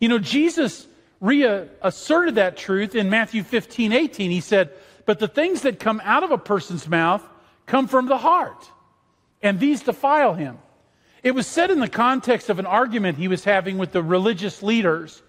You 0.00 0.08
know, 0.08 0.18
Jesus 0.18 0.86
reasserted 1.20 2.34
that 2.34 2.56
truth 2.56 2.94
in 2.94 3.08
Matthew 3.10 3.42
15, 3.42 3.92
18. 3.92 4.30
He 4.30 4.40
said, 4.40 4.70
But 5.04 5.18
the 5.18 5.28
things 5.28 5.62
that 5.62 5.78
come 5.78 6.00
out 6.04 6.22
of 6.22 6.30
a 6.30 6.38
person's 6.38 6.88
mouth 6.88 7.22
come 7.66 7.88
from 7.88 8.06
the 8.06 8.18
heart, 8.18 8.70
and 9.42 9.58
these 9.58 9.82
defile 9.82 10.34
him. 10.34 10.58
It 11.26 11.34
was 11.34 11.48
said 11.48 11.72
in 11.72 11.80
the 11.80 11.88
context 11.88 12.50
of 12.50 12.60
an 12.60 12.66
argument 12.66 13.18
he 13.18 13.26
was 13.26 13.42
having 13.42 13.78
with 13.78 13.90
the 13.90 14.00
religious 14.00 14.62
leaders 14.62 15.24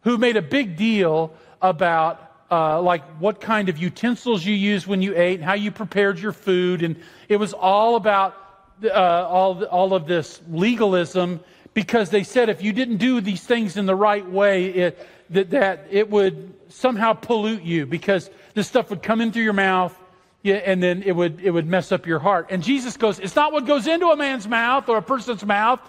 who 0.00 0.16
made 0.16 0.38
a 0.38 0.40
big 0.40 0.78
deal 0.78 1.34
about 1.60 2.32
uh, 2.50 2.80
like 2.80 3.04
what 3.18 3.38
kind 3.38 3.68
of 3.68 3.76
utensils 3.76 4.46
you 4.46 4.54
used 4.54 4.86
when 4.86 5.02
you 5.02 5.14
ate, 5.14 5.42
how 5.42 5.52
you 5.52 5.70
prepared 5.70 6.18
your 6.18 6.32
food, 6.32 6.82
and 6.82 6.96
it 7.28 7.36
was 7.36 7.52
all 7.52 7.96
about 7.96 8.34
uh, 8.82 8.88
all, 9.28 9.62
all 9.66 9.92
of 9.92 10.06
this 10.06 10.40
legalism 10.48 11.38
because 11.74 12.08
they 12.08 12.24
said 12.24 12.48
if 12.48 12.62
you 12.62 12.72
didn't 12.72 12.96
do 12.96 13.20
these 13.20 13.42
things 13.42 13.76
in 13.76 13.84
the 13.84 13.94
right 13.94 14.26
way, 14.26 14.68
it, 14.68 15.06
that, 15.28 15.50
that 15.50 15.86
it 15.90 16.08
would 16.08 16.54
somehow 16.70 17.12
pollute 17.12 17.62
you 17.62 17.84
because 17.84 18.30
this 18.54 18.66
stuff 18.66 18.88
would 18.88 19.02
come 19.02 19.20
in 19.20 19.30
through 19.30 19.42
your 19.42 19.52
mouth 19.52 19.94
yeah, 20.42 20.56
and 20.56 20.82
then 20.82 21.02
it 21.02 21.14
would, 21.14 21.40
it 21.40 21.50
would 21.50 21.66
mess 21.66 21.92
up 21.92 22.06
your 22.06 22.18
heart. 22.18 22.48
And 22.50 22.62
Jesus 22.62 22.96
goes, 22.96 23.18
It's 23.18 23.36
not 23.36 23.52
what 23.52 23.66
goes 23.66 23.86
into 23.86 24.08
a 24.08 24.16
man's 24.16 24.48
mouth 24.48 24.88
or 24.88 24.98
a 24.98 25.02
person's 25.02 25.44
mouth 25.44 25.80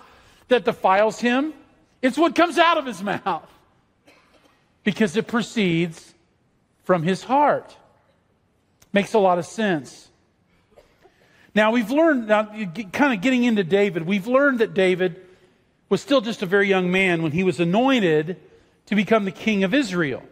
that 0.49 0.65
defiles 0.65 1.19
him, 1.19 1.53
it's 2.01 2.17
what 2.17 2.35
comes 2.35 2.57
out 2.57 2.77
of 2.77 2.85
his 2.85 3.01
mouth 3.01 3.49
because 4.83 5.15
it 5.15 5.27
proceeds 5.27 6.13
from 6.83 7.01
his 7.03 7.23
heart. 7.23 7.75
Makes 8.91 9.13
a 9.13 9.19
lot 9.19 9.39
of 9.39 9.45
sense. 9.45 10.09
Now, 11.55 11.71
we've 11.71 11.89
learned, 11.89 12.27
now, 12.27 12.45
kind 12.91 13.13
of 13.13 13.21
getting 13.21 13.43
into 13.43 13.63
David, 13.63 14.05
we've 14.05 14.27
learned 14.27 14.59
that 14.59 14.73
David 14.73 15.21
was 15.89 16.01
still 16.01 16.21
just 16.21 16.41
a 16.41 16.45
very 16.45 16.67
young 16.67 16.91
man 16.91 17.23
when 17.23 17.31
he 17.31 17.43
was 17.43 17.59
anointed 17.59 18.39
to 18.87 18.95
become 18.95 19.25
the 19.25 19.31
king 19.31 19.63
of 19.63 19.73
Israel. 19.73 20.23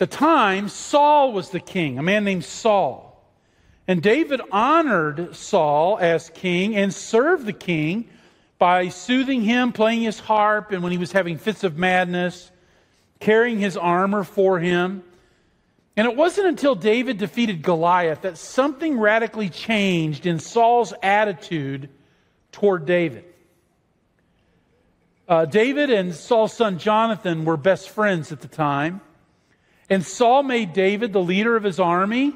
The 0.00 0.06
time, 0.06 0.70
Saul 0.70 1.34
was 1.34 1.50
the 1.50 1.60
king, 1.60 1.98
a 1.98 2.02
man 2.02 2.24
named 2.24 2.46
Saul. 2.46 3.22
And 3.86 4.00
David 4.00 4.40
honored 4.50 5.36
Saul 5.36 5.98
as 6.00 6.30
king 6.30 6.74
and 6.74 6.92
served 6.94 7.44
the 7.44 7.52
king 7.52 8.08
by 8.58 8.88
soothing 8.88 9.42
him, 9.42 9.72
playing 9.72 10.00
his 10.00 10.18
harp, 10.18 10.72
and 10.72 10.82
when 10.82 10.90
he 10.90 10.96
was 10.96 11.12
having 11.12 11.36
fits 11.36 11.64
of 11.64 11.76
madness, 11.76 12.50
carrying 13.18 13.58
his 13.58 13.76
armor 13.76 14.24
for 14.24 14.58
him. 14.58 15.02
And 15.98 16.08
it 16.08 16.16
wasn't 16.16 16.46
until 16.46 16.74
David 16.74 17.18
defeated 17.18 17.60
Goliath 17.60 18.22
that 18.22 18.38
something 18.38 18.98
radically 18.98 19.50
changed 19.50 20.24
in 20.24 20.38
Saul's 20.38 20.94
attitude 21.02 21.90
toward 22.52 22.86
David. 22.86 23.26
Uh, 25.28 25.44
David 25.44 25.90
and 25.90 26.14
Saul's 26.14 26.54
son 26.54 26.78
Jonathan 26.78 27.44
were 27.44 27.58
best 27.58 27.90
friends 27.90 28.32
at 28.32 28.40
the 28.40 28.48
time. 28.48 29.02
And 29.90 30.06
Saul 30.06 30.44
made 30.44 30.72
David 30.72 31.12
the 31.12 31.20
leader 31.20 31.56
of 31.56 31.64
his 31.64 31.80
army. 31.80 32.32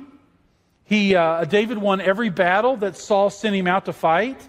He, 0.85 1.15
uh, 1.15 1.45
David 1.45 1.79
won 1.79 2.01
every 2.01 2.29
battle 2.29 2.77
that 2.79 2.97
Saul 2.97 3.31
sent 3.31 3.55
him 3.55 3.69
out 3.69 3.85
to 3.85 3.93
fight. 3.93 4.41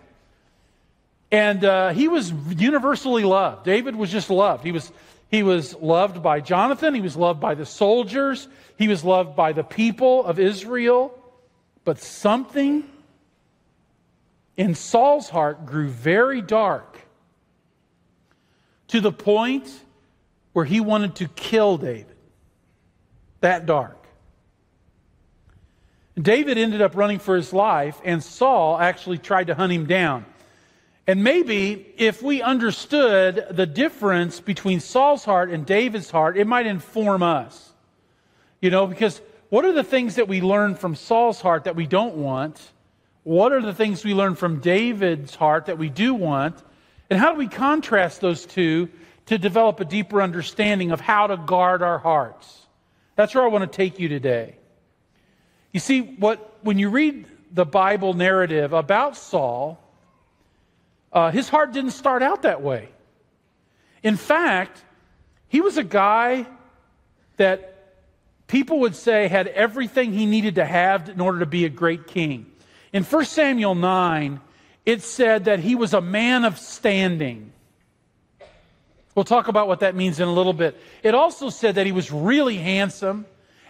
And 1.32 1.64
uh, 1.64 1.90
he 1.94 2.08
was 2.08 2.32
universally 2.58 3.24
loved. 3.24 3.64
David 3.64 3.96
was 3.96 4.12
just 4.12 4.32
loved. 4.32 4.64
He 4.64 4.72
was, 4.72 4.92
he 5.30 5.44
was 5.44 5.76
loved 5.76 6.24
by 6.24 6.40
Jonathan. 6.40 6.96
He 6.96 7.02
was 7.02 7.16
loved 7.16 7.40
by 7.40 7.54
the 7.54 7.66
soldiers. 7.66 8.48
He 8.78 8.88
was 8.88 9.04
loved 9.04 9.36
by 9.36 9.54
the 9.54 9.64
people 9.64 10.26
of 10.26 10.40
Israel. 10.40 11.18
But 11.84 12.00
something 12.00 12.84
in 14.58 14.74
Saul's 14.74 15.30
heart 15.30 15.68
grew 15.68 15.90
very 15.90 16.42
dark 16.42 17.00
to 18.88 19.00
the 19.00 19.12
point 19.12 19.72
where 20.54 20.66
he 20.66 20.80
wanted 20.80 21.16
to 21.16 21.28
kill 21.28 21.78
David. 21.78 22.15
That 23.46 23.68
dark. 23.68 24.04
David 26.20 26.58
ended 26.58 26.82
up 26.82 26.96
running 26.96 27.20
for 27.20 27.36
his 27.36 27.54
life, 27.54 28.02
and 28.04 28.24
Saul 28.24 28.76
actually 28.76 29.20
tried 29.20 29.48
to 29.48 29.54
hunt 29.54 29.72
him 29.72 29.86
down. 29.86 30.26
And 31.06 31.24
maybe 31.24 31.94
if 31.96 32.24
we 32.24 32.42
understood 32.42 33.46
the 33.52 33.68
difference 33.68 34.40
between 34.40 34.80
Saul's 34.80 35.24
heart 35.24 35.52
and 35.52 35.64
David's 35.64 36.10
heart, 36.10 36.38
it 36.38 36.48
might 36.48 36.66
inform 36.66 37.22
us. 37.22 37.72
You 38.62 38.72
know, 38.72 38.88
because 38.88 39.22
what 39.50 39.64
are 39.64 39.74
the 39.74 39.84
things 39.84 40.16
that 40.16 40.28
we 40.28 40.42
learn 40.42 40.74
from 40.74 40.96
Saul's 40.96 41.40
heart 41.40 41.66
that 41.66 41.76
we 41.76 41.86
don't 41.86 42.16
want? 42.16 42.60
What 43.22 43.52
are 43.52 43.62
the 43.62 43.76
things 43.76 44.04
we 44.04 44.16
learn 44.16 44.34
from 44.34 44.60
David's 44.60 45.36
heart 45.36 45.68
that 45.68 45.78
we 45.78 45.90
do 45.90 46.16
want? 46.16 46.64
And 47.12 47.20
how 47.20 47.32
do 47.32 47.38
we 47.38 47.48
contrast 47.48 48.22
those 48.22 48.44
two 48.48 48.90
to 49.28 49.38
develop 49.38 49.80
a 49.80 49.86
deeper 49.86 50.20
understanding 50.20 50.90
of 50.90 51.00
how 51.00 51.28
to 51.28 51.38
guard 51.38 51.84
our 51.84 52.00
hearts? 52.00 52.65
That's 53.16 53.34
where 53.34 53.44
I 53.44 53.48
want 53.48 53.70
to 53.70 53.76
take 53.76 54.00
you 54.00 54.08
today. 54.08 54.56
You 55.72 55.80
see, 55.80 56.02
what, 56.02 56.58
when 56.62 56.80
you 56.80 56.90
read 56.90 57.26
the 57.52 57.66
Bible 57.66 58.14
narrative 58.14 58.74
about 58.74 59.18
Saul, 59.18 59.80
uh, 61.12 61.32
his 61.32 61.50
heart 61.50 61.72
didn't 61.72 61.92
start 61.92 62.22
out 62.22 62.42
that 62.42 62.62
way. 62.62 62.90
In 64.04 64.18
fact, 64.18 64.84
he 65.48 65.62
was 65.62 65.78
a 65.78 65.84
guy 65.84 66.46
that 67.38 67.94
people 68.48 68.82
would 68.82 68.96
say 68.96 69.28
had 69.28 69.48
everything 69.48 70.14
he 70.14 70.26
needed 70.26 70.56
to 70.56 70.66
have 70.66 71.10
in 71.10 71.22
order 71.22 71.40
to 71.40 71.46
be 71.46 71.66
a 71.66 71.70
great 71.70 72.08
king. 72.08 72.46
In 72.94 73.04
1 73.04 73.26
Samuel 73.26 73.76
9, 73.76 74.40
it 74.86 75.02
said 75.02 75.46
that 75.46 75.60
he 75.60 75.76
was 75.76 75.94
a 75.94 76.02
man 76.02 76.46
of 76.46 76.60
standing. 76.60 77.52
We'll 79.16 79.26
talk 79.26 79.48
about 79.48 79.70
what 79.70 79.80
that 79.80 79.96
means 79.96 80.20
in 80.20 80.28
a 80.28 80.34
little 80.34 80.54
bit. 80.54 80.80
It 81.02 81.16
also 81.16 81.50
said 81.50 81.76
that 81.76 81.86
he 81.86 81.94
was 81.94 82.12
really 82.12 82.58
handsome 82.58 83.26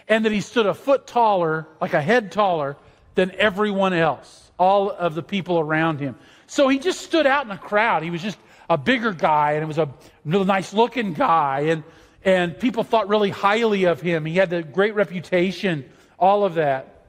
and 0.08 0.24
that 0.24 0.32
he 0.32 0.40
stood 0.40 0.66
a 0.66 0.74
foot 0.74 1.06
taller, 1.06 1.66
like 1.80 1.94
a 1.94 2.02
head 2.02 2.32
taller, 2.32 2.76
than 3.14 3.30
everyone 3.32 3.92
else, 3.92 4.50
all 4.58 4.90
of 4.90 5.14
the 5.14 5.22
people 5.22 5.58
around 5.58 6.00
him. 6.00 6.16
So 6.48 6.68
he 6.68 6.78
just 6.78 7.00
stood 7.00 7.26
out 7.26 7.44
in 7.44 7.52
a 7.52 7.58
crowd. 7.58 8.02
He 8.02 8.10
was 8.10 8.22
just 8.22 8.38
a 8.68 8.76
bigger 8.76 9.12
guy 9.12 9.52
and 9.52 9.62
it 9.62 9.66
was 9.66 9.78
a 9.78 9.88
nice 10.24 10.74
looking 10.74 11.12
guy 11.12 11.60
and, 11.60 11.84
and 12.24 12.58
people 12.58 12.82
thought 12.82 13.08
really 13.08 13.30
highly 13.30 13.84
of 13.84 14.00
him. 14.00 14.24
He 14.24 14.36
had 14.36 14.52
a 14.52 14.62
great 14.62 14.96
reputation, 14.96 15.88
all 16.18 16.44
of 16.44 16.54
that. 16.54 17.04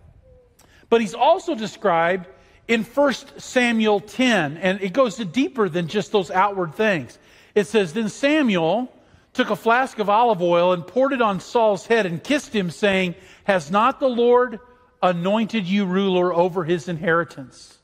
But 0.90 1.02
he's 1.02 1.16
also 1.16 1.56
described 1.56 2.28
in 2.68 2.84
1 2.84 3.14
Samuel 3.38 4.02
10, 4.02 4.58
and 4.58 4.82
it 4.82 4.92
goes 4.92 5.18
deeper 5.18 5.70
than 5.70 5.88
just 5.88 6.12
those 6.12 6.30
outward 6.30 6.76
things. 6.76 7.18
It 7.58 7.66
says, 7.66 7.94
Then 7.94 8.10
Samuel 8.10 8.94
took 9.34 9.50
a 9.50 9.56
flask 9.56 9.98
of 9.98 10.12
olive 10.12 10.44
oil 10.44 10.74
and 10.74 10.86
poured 10.86 11.12
it 11.12 11.24
on 11.24 11.40
Saul's 11.40 11.88
head 11.88 12.06
and 12.06 12.24
kissed 12.24 12.56
him, 12.56 12.70
saying, 12.70 13.16
Has 13.46 13.72
not 13.72 14.00
the 14.00 14.08
Lord 14.08 14.60
anointed 15.02 15.66
you 15.66 15.86
ruler 15.86 16.32
over 16.32 16.64
his 16.64 16.88
inheritance? 16.88 17.80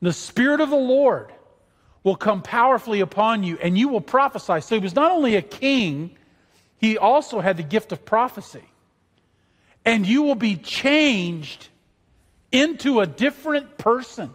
The 0.00 0.12
Spirit 0.12 0.60
of 0.60 0.70
the 0.70 0.76
Lord 0.76 1.32
will 2.04 2.14
come 2.14 2.40
powerfully 2.40 3.00
upon 3.00 3.42
you, 3.42 3.58
and 3.60 3.76
you 3.76 3.88
will 3.88 4.00
prophesy. 4.00 4.60
So 4.60 4.76
he 4.76 4.80
was 4.80 4.94
not 4.94 5.10
only 5.10 5.34
a 5.34 5.42
king, 5.42 6.16
he 6.78 6.96
also 6.96 7.40
had 7.40 7.56
the 7.56 7.64
gift 7.64 7.90
of 7.90 8.04
prophecy. 8.04 8.62
And 9.84 10.06
you 10.06 10.22
will 10.22 10.36
be 10.36 10.54
changed 10.54 11.66
into 12.52 13.00
a 13.00 13.08
different 13.08 13.76
person. 13.76 14.30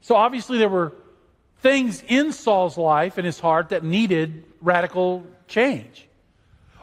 So 0.00 0.16
obviously, 0.16 0.58
there 0.58 0.68
were 0.68 0.94
things 1.64 2.04
in 2.06 2.30
Saul's 2.30 2.76
life 2.76 3.16
and 3.16 3.24
his 3.24 3.40
heart 3.40 3.70
that 3.70 3.82
needed 3.82 4.44
radical 4.60 5.26
change. 5.48 6.06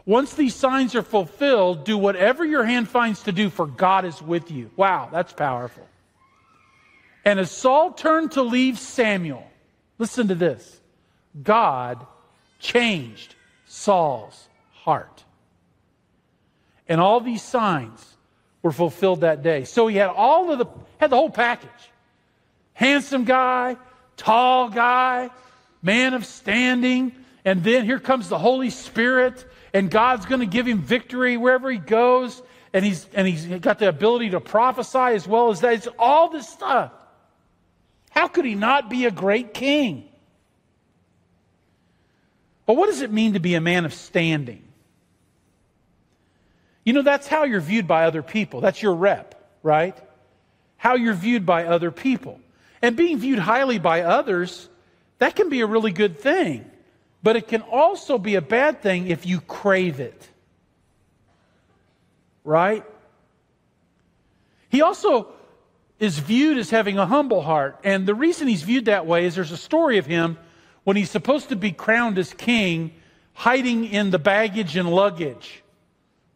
Once 0.08 0.34
these 0.34 0.56
signs 0.56 0.96
are 0.96 1.04
fulfilled, 1.04 1.86
do 1.86 1.96
whatever 1.96 2.44
your 2.44 2.64
hand 2.64 2.90
finds 2.90 3.22
to 3.22 3.32
do, 3.32 3.52
for 3.52 3.68
God 3.68 4.06
is 4.06 4.20
with 4.24 4.50
you. 4.50 4.72
Wow, 4.76 5.10
that's 5.12 5.34
powerful. 5.34 5.88
And 7.24 7.40
as 7.40 7.52
Saul 7.52 7.92
turned 7.92 8.32
to 8.32 8.42
leave 8.42 8.80
Samuel, 8.80 9.48
listen 10.00 10.30
to 10.30 10.36
this 10.36 10.82
God 11.44 12.04
changed 12.58 13.36
Saul's 13.68 14.50
heart. 14.72 15.24
And 16.90 17.00
all 17.00 17.20
these 17.20 17.44
signs 17.44 18.18
were 18.64 18.72
fulfilled 18.72 19.22
that 19.22 19.44
day. 19.44 19.66
So 19.66 19.86
he 19.86 19.98
had 19.98 20.10
all 20.10 20.52
of 20.52 20.58
the 20.58 20.66
had 21.00 21.12
the 21.12 21.18
whole 21.18 21.30
package. 21.30 21.70
Handsome 22.74 23.26
guy, 23.26 23.78
tall 24.22 24.70
guy, 24.70 25.30
man 25.82 26.14
of 26.14 26.26
standing, 26.26 27.12
and 27.44 27.64
then 27.64 27.86
here 27.86 28.00
comes 28.00 28.30
the 28.30 28.38
Holy 28.38 28.70
Spirit 28.70 29.46
and 29.74 29.90
God's 29.90 30.26
going 30.26 30.42
to 30.42 30.46
give 30.46 30.68
him 30.68 30.80
victory 30.80 31.38
wherever 31.38 31.72
he 31.72 31.78
goes 31.78 32.42
and 32.74 32.86
he's 32.86 33.08
and 33.14 33.28
he's 33.28 33.46
got 33.60 33.80
the 33.80 33.90
ability 33.90 34.30
to 34.30 34.40
prophesy 34.40 35.16
as 35.16 35.28
well 35.28 35.50
as 35.50 35.62
that. 35.62 35.74
It's 35.74 35.88
all 35.98 36.30
this 36.30 36.48
stuff. 36.48 36.92
How 38.12 38.28
could 38.28 38.46
he 38.46 38.56
not 38.56 38.90
be 38.90 39.06
a 39.06 39.12
great 39.12 39.54
king? 39.54 40.08
But 42.66 42.76
what 42.76 42.88
does 42.88 43.02
it 43.02 43.12
mean 43.12 43.34
to 43.34 43.40
be 43.40 43.56
a 43.56 43.62
man 43.62 43.86
of 43.86 43.94
standing? 43.94 44.64
You 46.84 46.94
know, 46.94 47.02
that's 47.02 47.28
how 47.28 47.44
you're 47.44 47.62
viewed 47.62 47.88
by 47.88 48.06
other 48.06 48.22
people. 48.22 48.62
That's 48.62 48.82
your 48.82 48.94
rep, 48.94 49.36
right? 49.64 49.98
How 50.78 50.96
you're 50.96 51.14
viewed 51.14 51.46
by 51.46 51.66
other 51.66 51.92
people. 51.92 52.40
And 52.82 52.96
being 52.96 53.20
viewed 53.20 53.40
highly 53.40 53.80
by 53.80 54.02
others, 54.02 54.70
that 55.20 55.36
can 55.36 55.50
be 55.50 55.62
a 55.62 55.68
really 55.68 55.92
good 55.92 56.20
thing. 56.20 56.70
But 57.24 57.36
it 57.36 57.48
can 57.48 57.62
also 57.62 58.18
be 58.18 58.36
a 58.36 58.42
bad 58.42 58.82
thing 58.82 59.08
if 59.08 59.26
you 59.26 59.42
crave 59.42 60.00
it. 60.00 60.28
Right? 62.44 62.84
He 64.70 64.82
also 64.82 65.28
is 66.00 66.18
viewed 66.18 66.58
as 66.58 66.72
having 66.72 66.98
a 66.98 67.06
humble 67.06 67.42
heart. 67.42 67.80
And 67.84 68.08
the 68.08 68.16
reason 68.16 68.48
he's 68.48 68.64
viewed 68.64 68.86
that 68.86 69.06
way 69.06 69.26
is 69.26 69.36
there's 69.36 69.52
a 69.52 69.58
story 69.58 70.00
of 70.00 70.08
him 70.08 70.38
when 70.84 70.98
he's 70.98 71.12
supposed 71.12 71.50
to 71.50 71.56
be 71.56 71.72
crowned 71.72 72.18
as 72.18 72.34
king, 72.34 72.92
hiding 73.34 73.86
in 73.86 74.10
the 74.10 74.18
baggage 74.18 74.76
and 74.76 74.90
luggage 74.90 75.62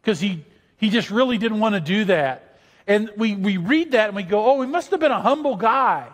because 0.06 0.20
he, 0.20 0.44
he 0.76 0.88
just 0.88 1.10
really 1.10 1.36
didn't 1.36 1.58
want 1.58 1.74
to 1.74 1.80
do 1.80 2.04
that. 2.04 2.60
And 2.86 3.10
we, 3.16 3.34
we 3.34 3.56
read 3.56 3.90
that 3.92 4.06
and 4.06 4.14
we 4.14 4.22
go, 4.22 4.44
oh, 4.44 4.60
he 4.60 4.68
must 4.68 4.92
have 4.92 5.00
been 5.00 5.10
a 5.10 5.20
humble 5.20 5.56
guy. 5.56 6.06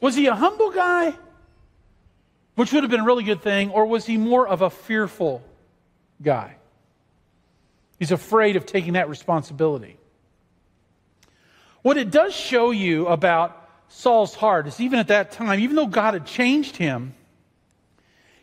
Was 0.00 0.14
he 0.14 0.26
a 0.26 0.34
humble 0.34 0.70
guy? 0.70 1.14
Which 2.54 2.72
would 2.72 2.82
have 2.82 2.90
been 2.90 3.00
a 3.00 3.04
really 3.04 3.24
good 3.24 3.42
thing, 3.42 3.70
or 3.70 3.86
was 3.86 4.06
he 4.06 4.16
more 4.16 4.46
of 4.46 4.62
a 4.62 4.70
fearful 4.70 5.42
guy? 6.22 6.56
He's 7.98 8.12
afraid 8.12 8.56
of 8.56 8.66
taking 8.66 8.94
that 8.94 9.08
responsibility. 9.08 9.98
What 11.82 11.96
it 11.96 12.10
does 12.10 12.34
show 12.34 12.70
you 12.70 13.06
about 13.06 13.68
Saul's 13.88 14.34
heart 14.34 14.66
is 14.66 14.80
even 14.80 14.98
at 14.98 15.08
that 15.08 15.32
time, 15.32 15.60
even 15.60 15.76
though 15.76 15.86
God 15.86 16.14
had 16.14 16.26
changed 16.26 16.76
him, 16.76 17.14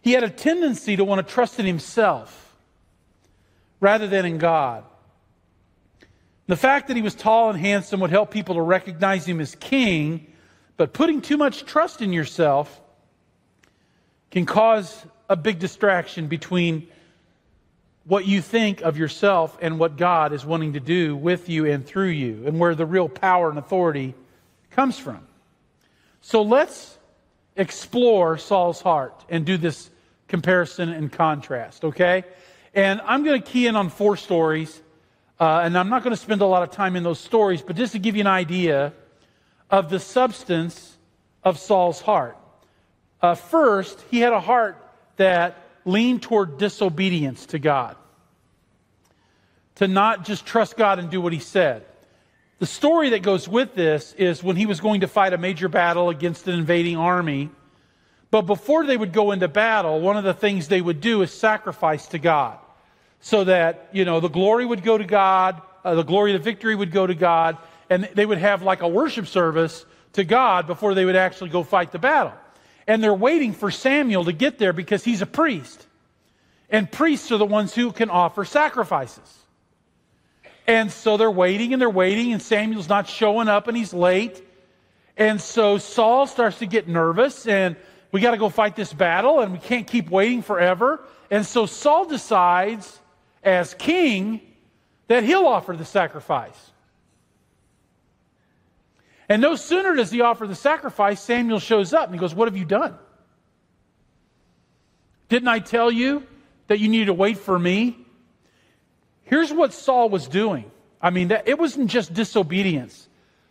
he 0.01 0.11
had 0.11 0.23
a 0.23 0.29
tendency 0.29 0.95
to 0.95 1.03
want 1.03 1.25
to 1.25 1.33
trust 1.33 1.59
in 1.59 1.65
himself 1.65 2.55
rather 3.79 4.07
than 4.07 4.25
in 4.25 4.37
God. 4.37 4.83
The 6.47 6.55
fact 6.55 6.87
that 6.87 6.95
he 6.95 7.01
was 7.01 7.15
tall 7.15 7.49
and 7.49 7.59
handsome 7.59 7.99
would 7.99 8.11
help 8.11 8.31
people 8.31 8.55
to 8.55 8.61
recognize 8.61 9.25
him 9.25 9.39
as 9.39 9.55
king, 9.55 10.32
but 10.77 10.93
putting 10.93 11.21
too 11.21 11.37
much 11.37 11.65
trust 11.65 12.01
in 12.01 12.13
yourself 12.13 12.81
can 14.31 14.45
cause 14.45 15.05
a 15.29 15.35
big 15.35 15.59
distraction 15.59 16.27
between 16.27 16.87
what 18.05 18.25
you 18.25 18.41
think 18.41 18.81
of 18.81 18.97
yourself 18.97 19.57
and 19.61 19.79
what 19.79 19.95
God 19.95 20.33
is 20.33 20.45
wanting 20.45 20.73
to 20.73 20.79
do 20.79 21.15
with 21.15 21.47
you 21.47 21.65
and 21.65 21.85
through 21.85 22.09
you, 22.09 22.43
and 22.45 22.59
where 22.59 22.75
the 22.75 22.85
real 22.85 23.07
power 23.07 23.49
and 23.49 23.57
authority 23.57 24.13
comes 24.71 24.97
from. 24.97 25.25
So 26.21 26.41
let's 26.41 26.97
explore 27.55 28.37
Saul's 28.37 28.81
heart 28.81 29.23
and 29.29 29.45
do 29.45 29.57
this 29.57 29.89
comparison 30.27 30.89
and 30.89 31.11
contrast, 31.11 31.85
okay? 31.85 32.23
And 32.73 32.99
I'm 33.05 33.23
going 33.23 33.41
to 33.41 33.47
key 33.47 33.67
in 33.67 33.75
on 33.75 33.89
four 33.89 34.17
stories, 34.17 34.81
uh, 35.39 35.61
and 35.63 35.77
I'm 35.77 35.89
not 35.89 36.03
going 36.03 36.15
to 36.15 36.21
spend 36.21 36.41
a 36.41 36.45
lot 36.45 36.63
of 36.63 36.71
time 36.71 36.95
in 36.95 37.03
those 37.03 37.19
stories, 37.19 37.61
but 37.61 37.75
just 37.75 37.93
to 37.93 37.99
give 37.99 38.15
you 38.15 38.21
an 38.21 38.27
idea 38.27 38.93
of 39.73 39.89
the 39.89 39.99
substance 39.99 40.95
of 41.43 41.57
Saul's 41.57 41.99
heart. 41.99 42.37
Uh, 43.21 43.33
first, 43.35 43.99
he 44.11 44.19
had 44.19 44.31
a 44.31 44.39
heart 44.39 44.77
that 45.17 45.57
leaned 45.83 46.21
toward 46.21 46.57
disobedience 46.59 47.47
to 47.47 47.59
God, 47.59 47.97
to 49.75 49.87
not 49.87 50.23
just 50.23 50.45
trust 50.45 50.77
God 50.77 50.99
and 50.99 51.09
do 51.09 51.19
what 51.19 51.33
he 51.33 51.39
said. 51.39 51.83
The 52.59 52.67
story 52.67 53.09
that 53.09 53.23
goes 53.23 53.49
with 53.49 53.73
this 53.73 54.13
is 54.13 54.43
when 54.43 54.55
he 54.55 54.67
was 54.67 54.79
going 54.79 55.01
to 55.01 55.07
fight 55.07 55.33
a 55.33 55.37
major 55.37 55.67
battle 55.67 56.09
against 56.09 56.47
an 56.47 56.53
invading 56.53 56.95
army 56.95 57.49
but 58.33 58.47
before 58.47 58.83
they 58.83 58.97
would 58.97 59.13
go 59.13 59.31
into 59.31 59.47
battle, 59.47 60.01
one 60.01 60.17
of 60.17 60.23
the 60.23 60.33
things 60.33 60.67
they 60.67 60.81
would 60.81 61.01
do 61.01 61.21
is 61.21 61.31
sacrifice 61.31 62.07
to 62.07 62.17
God. 62.17 62.57
So 63.19 63.43
that, 63.43 63.89
you 63.91 64.05
know, 64.05 64.21
the 64.21 64.27
glory 64.27 64.65
would 64.65 64.83
go 64.83 64.97
to 64.97 65.03
God, 65.03 65.61
uh, 65.85 65.93
the 65.93 66.01
glory 66.01 66.33
of 66.33 66.41
the 66.41 66.43
victory 66.43 66.73
would 66.73 66.91
go 66.91 67.05
to 67.05 67.13
God, 67.13 67.59
and 67.93 68.09
they 68.15 68.25
would 68.25 68.39
have 68.39 68.63
like 68.63 68.81
a 68.81 68.87
worship 68.87 69.27
service 69.27 69.85
to 70.13 70.23
God 70.23 70.65
before 70.65 70.95
they 70.95 71.05
would 71.05 71.15
actually 71.15 71.51
go 71.51 71.61
fight 71.61 71.91
the 71.91 71.99
battle. 71.99 72.33
And 72.87 73.03
they're 73.03 73.13
waiting 73.13 73.53
for 73.53 73.69
Samuel 73.69 74.25
to 74.25 74.33
get 74.33 74.57
there 74.57 74.73
because 74.73 75.03
he's 75.03 75.21
a 75.21 75.27
priest. 75.27 75.85
And 76.71 76.91
priests 76.91 77.31
are 77.31 77.37
the 77.37 77.45
ones 77.45 77.75
who 77.75 77.91
can 77.91 78.09
offer 78.09 78.45
sacrifices. 78.45 79.39
And 80.65 80.91
so 80.91 81.17
they're 81.17 81.29
waiting 81.29 81.71
and 81.73 81.79
they're 81.79 81.87
waiting, 81.87 82.33
and 82.33 82.41
Samuel's 82.41 82.89
not 82.89 83.07
showing 83.07 83.47
up 83.47 83.67
and 83.67 83.77
he's 83.77 83.93
late. 83.93 84.41
And 85.15 85.39
so 85.39 85.77
Saul 85.77 86.25
starts 86.25 86.57
to 86.59 86.65
get 86.65 86.87
nervous 86.87 87.45
and 87.45 87.75
we 88.11 88.21
got 88.21 88.31
to 88.31 88.37
go 88.37 88.49
fight 88.49 88.75
this 88.75 88.91
battle 88.91 89.41
and 89.41 89.53
we 89.53 89.59
can't 89.59 89.85
keep 89.85 90.09
waiting 90.09 90.41
forever. 90.41 91.03
And 91.29 91.45
so 91.45 91.67
Saul 91.67 92.05
decides, 92.05 92.99
as 93.43 93.75
king, 93.75 94.41
that 95.09 95.23
he'll 95.23 95.45
offer 95.45 95.77
the 95.77 95.85
sacrifice. 95.85 96.72
And 99.29 99.41
no 99.41 99.55
sooner 99.55 99.95
does 99.95 100.11
he 100.11 100.21
offer 100.21 100.47
the 100.47 100.55
sacrifice, 100.55 101.21
Samuel 101.21 101.59
shows 101.59 101.93
up 101.93 102.05
and 102.05 102.13
he 102.13 102.19
goes, 102.19 102.35
What 102.35 102.47
have 102.47 102.57
you 102.57 102.65
done? 102.65 102.95
Didn't 105.29 105.47
I 105.47 105.59
tell 105.59 105.91
you 105.91 106.25
that 106.67 106.79
you 106.79 106.89
needed 106.89 107.05
to 107.05 107.13
wait 107.13 107.37
for 107.37 107.57
me? 107.57 107.97
Here's 109.23 109.51
what 109.51 109.73
Saul 109.73 110.09
was 110.09 110.27
doing. 110.27 110.69
I 111.01 111.09
mean, 111.09 111.29
that, 111.29 111.47
it 111.47 111.57
wasn't 111.57 111.89
just 111.89 112.13
disobedience. 112.13 113.07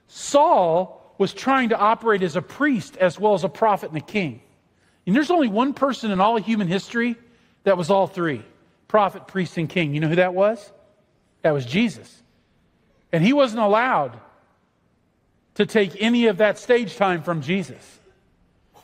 Saul 0.08 1.14
was 1.18 1.32
trying 1.32 1.70
to 1.70 1.78
operate 1.78 2.22
as 2.22 2.36
a 2.36 2.42
priest 2.42 2.96
as 2.96 3.18
well 3.18 3.34
as 3.34 3.44
a 3.44 3.48
prophet 3.48 3.90
and 3.90 3.98
a 3.98 4.04
king. 4.04 4.42
And 5.06 5.16
there's 5.16 5.30
only 5.30 5.48
one 5.48 5.74
person 5.74 6.10
in 6.10 6.20
all 6.20 6.36
of 6.36 6.44
human 6.44 6.68
history 6.68 7.16
that 7.64 7.76
was 7.76 7.90
all 7.90 8.06
three 8.06 8.44
prophet, 8.88 9.26
priest, 9.26 9.56
and 9.56 9.70
king. 9.70 9.94
You 9.94 10.00
know 10.00 10.08
who 10.08 10.16
that 10.16 10.34
was? 10.34 10.70
That 11.40 11.52
was 11.52 11.64
Jesus. 11.64 12.22
And 13.10 13.24
he 13.24 13.32
wasn't 13.32 13.62
allowed 13.62 14.20
to 15.54 15.66
take 15.66 16.00
any 16.00 16.26
of 16.26 16.38
that 16.38 16.58
stage 16.58 16.96
time 16.96 17.22
from 17.22 17.42
Jesus. 17.42 17.98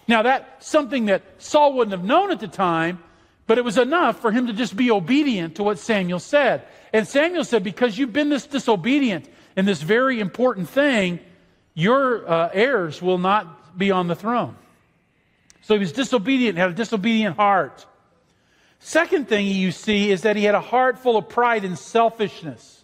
Now, 0.07 0.23
that's 0.23 0.67
something 0.67 1.07
that 1.07 1.23
Saul 1.39 1.75
wouldn't 1.75 1.93
have 1.93 2.05
known 2.05 2.31
at 2.31 2.41
the 2.41 2.49
time, 2.49 3.03
but 3.47 3.59
it 3.59 3.65
was 3.65 3.79
enough 3.79 4.21
for 4.21 4.31
him 4.31 4.47
to 4.47 4.53
just 4.53 4.77
be 4.77 4.91
obedient 4.91 5.57
to 5.57 5.63
what 5.63 5.79
Samuel 5.79 6.19
said. 6.19 6.65
And 6.93 7.07
Samuel 7.07 7.45
said, 7.45 7.63
Because 7.63 7.99
you've 7.99 8.13
been 8.13 8.29
this 8.31 8.47
disobedient 8.47 9.29
in 9.57 9.65
this 9.65 9.83
very 9.83 10.21
important 10.21 10.69
thing, 10.69 11.21
your 11.75 12.29
uh, 12.29 12.51
heirs 12.53 13.03
will 13.03 13.19
not 13.19 13.79
be 13.79 13.91
on 13.91 14.09
the 14.09 14.15
throne. 14.15 14.57
So 15.63 15.75
he 15.75 15.81
was 15.81 15.93
disobedient, 15.93 16.57
had 16.57 16.71
a 16.71 16.75
disobedient 16.75 17.37
heart. 17.37 17.87
Second 18.81 19.29
thing 19.29 19.47
you 19.47 19.73
see 19.73 20.11
is 20.11 20.23
that 20.23 20.37
he 20.37 20.45
had 20.45 20.55
a 20.55 20.61
heart 20.61 20.99
full 20.99 21.17
of 21.17 21.29
pride 21.29 21.65
and 21.65 21.79
selfishness. 21.79 22.78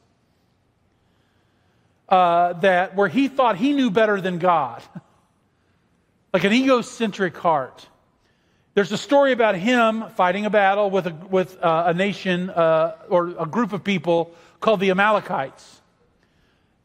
Uh, 2.14 2.52
that 2.60 2.94
where 2.94 3.08
he 3.08 3.26
thought 3.26 3.56
he 3.56 3.72
knew 3.72 3.90
better 3.90 4.20
than 4.20 4.38
God, 4.38 4.80
like 6.32 6.44
an 6.44 6.52
egocentric 6.52 7.36
heart. 7.36 7.88
There's 8.74 8.92
a 8.92 8.96
story 8.96 9.32
about 9.32 9.56
him 9.56 10.04
fighting 10.10 10.46
a 10.46 10.50
battle 10.50 10.90
with 10.90 11.08
a, 11.08 11.10
with 11.28 11.60
uh, 11.60 11.86
a 11.88 11.92
nation 11.92 12.50
uh, 12.50 12.94
or 13.08 13.34
a 13.36 13.46
group 13.46 13.72
of 13.72 13.82
people 13.82 14.32
called 14.60 14.78
the 14.78 14.90
Amalekites. 14.90 15.82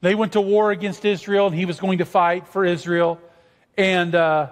They 0.02 0.15
went 0.15 0.34
to 0.34 0.42
war 0.42 0.72
against 0.72 1.06
Israel, 1.06 1.46
and 1.46 1.56
he 1.56 1.65
was 1.65 1.80
going 1.80 2.00
to 2.00 2.06
fight 2.06 2.48
for 2.48 2.65
Israel. 2.65 3.20
And 3.78 4.15
uh, 4.15 4.50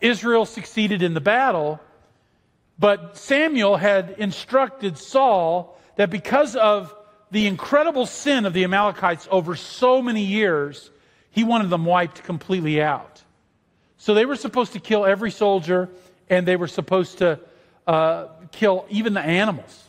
Israel 0.00 0.46
succeeded 0.46 1.02
in 1.02 1.12
the 1.12 1.20
battle, 1.20 1.78
but 2.78 3.18
Samuel 3.18 3.76
had 3.76 4.14
instructed 4.16 4.96
Saul 4.96 5.78
that 5.96 6.08
because 6.08 6.56
of 6.56 6.94
the 7.30 7.46
incredible 7.46 8.06
sin 8.06 8.46
of 8.46 8.52
the 8.52 8.64
Amalekites 8.64 9.28
over 9.30 9.56
so 9.56 10.00
many 10.00 10.22
years, 10.22 10.90
he 11.30 11.44
wanted 11.44 11.70
them 11.70 11.84
wiped 11.84 12.22
completely 12.24 12.80
out. 12.80 13.22
So 13.98 14.14
they 14.14 14.24
were 14.26 14.36
supposed 14.36 14.74
to 14.74 14.80
kill 14.80 15.04
every 15.04 15.30
soldier, 15.30 15.88
and 16.28 16.46
they 16.46 16.56
were 16.56 16.68
supposed 16.68 17.18
to 17.18 17.40
uh, 17.86 18.28
kill 18.52 18.86
even 18.90 19.14
the 19.14 19.20
animals. 19.20 19.84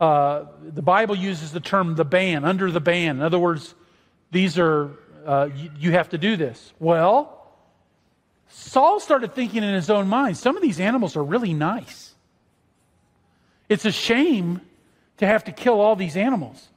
Uh, 0.00 0.46
the 0.62 0.82
Bible 0.82 1.14
uses 1.14 1.52
the 1.52 1.60
term 1.60 1.94
the 1.94 2.04
ban, 2.04 2.44
under 2.44 2.70
the 2.70 2.80
ban. 2.80 3.16
In 3.16 3.22
other 3.22 3.38
words, 3.38 3.74
these 4.30 4.58
are, 4.58 4.90
uh, 5.24 5.48
you, 5.54 5.70
you 5.78 5.92
have 5.92 6.08
to 6.08 6.18
do 6.18 6.36
this. 6.36 6.72
Well, 6.80 7.38
Saul 8.48 9.00
started 9.00 9.34
thinking 9.34 9.62
in 9.62 9.74
his 9.74 9.90
own 9.90 10.08
mind 10.08 10.36
some 10.36 10.56
of 10.56 10.62
these 10.62 10.80
animals 10.80 11.16
are 11.16 11.22
really 11.22 11.54
nice. 11.54 12.14
It's 13.68 13.84
a 13.84 13.92
shame 13.92 14.60
to 15.18 15.26
have 15.26 15.44
to 15.44 15.52
kill 15.52 15.80
all 15.80 15.96
these 15.96 16.16
animals. 16.16 16.68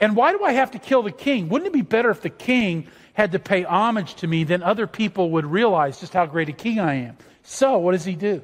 And 0.00 0.14
why 0.16 0.32
do 0.32 0.44
I 0.44 0.52
have 0.52 0.72
to 0.72 0.78
kill 0.78 1.02
the 1.02 1.12
king? 1.12 1.48
Wouldn't 1.48 1.68
it 1.68 1.72
be 1.72 1.82
better 1.82 2.10
if 2.10 2.20
the 2.20 2.30
king 2.30 2.88
had 3.14 3.32
to 3.32 3.38
pay 3.38 3.64
homage 3.64 4.16
to 4.16 4.26
me? 4.26 4.44
Then 4.44 4.62
other 4.62 4.86
people 4.86 5.30
would 5.32 5.46
realize 5.46 6.00
just 6.00 6.12
how 6.12 6.26
great 6.26 6.48
a 6.48 6.52
king 6.52 6.80
I 6.80 6.94
am. 6.94 7.16
So, 7.42 7.78
what 7.78 7.92
does 7.92 8.04
he 8.04 8.14
do? 8.14 8.42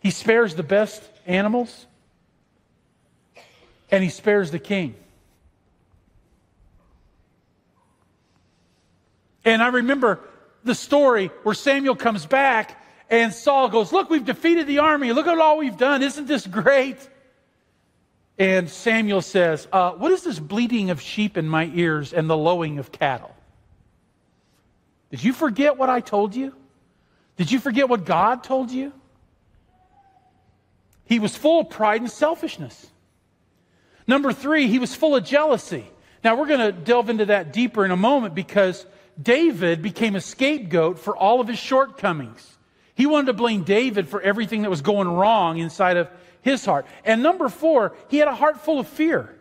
He 0.00 0.10
spares 0.10 0.54
the 0.54 0.62
best 0.62 1.02
animals 1.26 1.86
and 3.90 4.02
he 4.02 4.10
spares 4.10 4.50
the 4.50 4.58
king. 4.58 4.94
And 9.44 9.62
I 9.62 9.68
remember 9.68 10.20
the 10.64 10.74
story 10.74 11.30
where 11.42 11.54
Samuel 11.54 11.96
comes 11.96 12.26
back 12.26 12.76
And 13.10 13.32
Saul 13.32 13.68
goes, 13.68 13.92
Look, 13.92 14.10
we've 14.10 14.24
defeated 14.24 14.66
the 14.66 14.80
army. 14.80 15.12
Look 15.12 15.26
at 15.26 15.38
all 15.38 15.58
we've 15.58 15.76
done. 15.76 16.02
Isn't 16.02 16.26
this 16.26 16.46
great? 16.46 16.96
And 18.38 18.70
Samuel 18.70 19.20
says, 19.20 19.66
uh, 19.72 19.92
What 19.92 20.12
is 20.12 20.22
this 20.22 20.38
bleating 20.38 20.90
of 20.90 21.00
sheep 21.00 21.36
in 21.36 21.48
my 21.48 21.70
ears 21.74 22.12
and 22.12 22.30
the 22.30 22.36
lowing 22.36 22.78
of 22.78 22.92
cattle? 22.92 23.34
Did 25.10 25.24
you 25.24 25.32
forget 25.32 25.76
what 25.76 25.88
I 25.88 26.00
told 26.00 26.36
you? 26.36 26.54
Did 27.36 27.50
you 27.50 27.58
forget 27.58 27.88
what 27.88 28.04
God 28.04 28.44
told 28.44 28.70
you? 28.70 28.92
He 31.04 31.18
was 31.18 31.34
full 31.34 31.60
of 31.60 31.70
pride 31.70 32.02
and 32.02 32.10
selfishness. 32.10 32.86
Number 34.06 34.32
three, 34.32 34.68
he 34.68 34.78
was 34.78 34.94
full 34.94 35.16
of 35.16 35.24
jealousy. 35.24 35.86
Now, 36.22 36.36
we're 36.36 36.46
going 36.46 36.60
to 36.60 36.72
delve 36.72 37.10
into 37.10 37.26
that 37.26 37.52
deeper 37.52 37.84
in 37.84 37.90
a 37.90 37.96
moment 37.96 38.34
because 38.34 38.84
David 39.20 39.82
became 39.82 40.16
a 40.16 40.20
scapegoat 40.20 40.98
for 40.98 41.16
all 41.16 41.40
of 41.40 41.48
his 41.48 41.58
shortcomings. 41.58 42.56
He 42.94 43.06
wanted 43.06 43.26
to 43.26 43.32
blame 43.32 43.62
David 43.62 44.08
for 44.08 44.20
everything 44.20 44.62
that 44.62 44.70
was 44.70 44.82
going 44.82 45.08
wrong 45.08 45.58
inside 45.58 45.96
of 45.96 46.08
his 46.42 46.64
heart. 46.64 46.86
And 47.04 47.22
number 47.22 47.48
four, 47.48 47.94
he 48.08 48.18
had 48.18 48.28
a 48.28 48.34
heart 48.34 48.60
full 48.60 48.80
of 48.80 48.88
fear. 48.88 49.34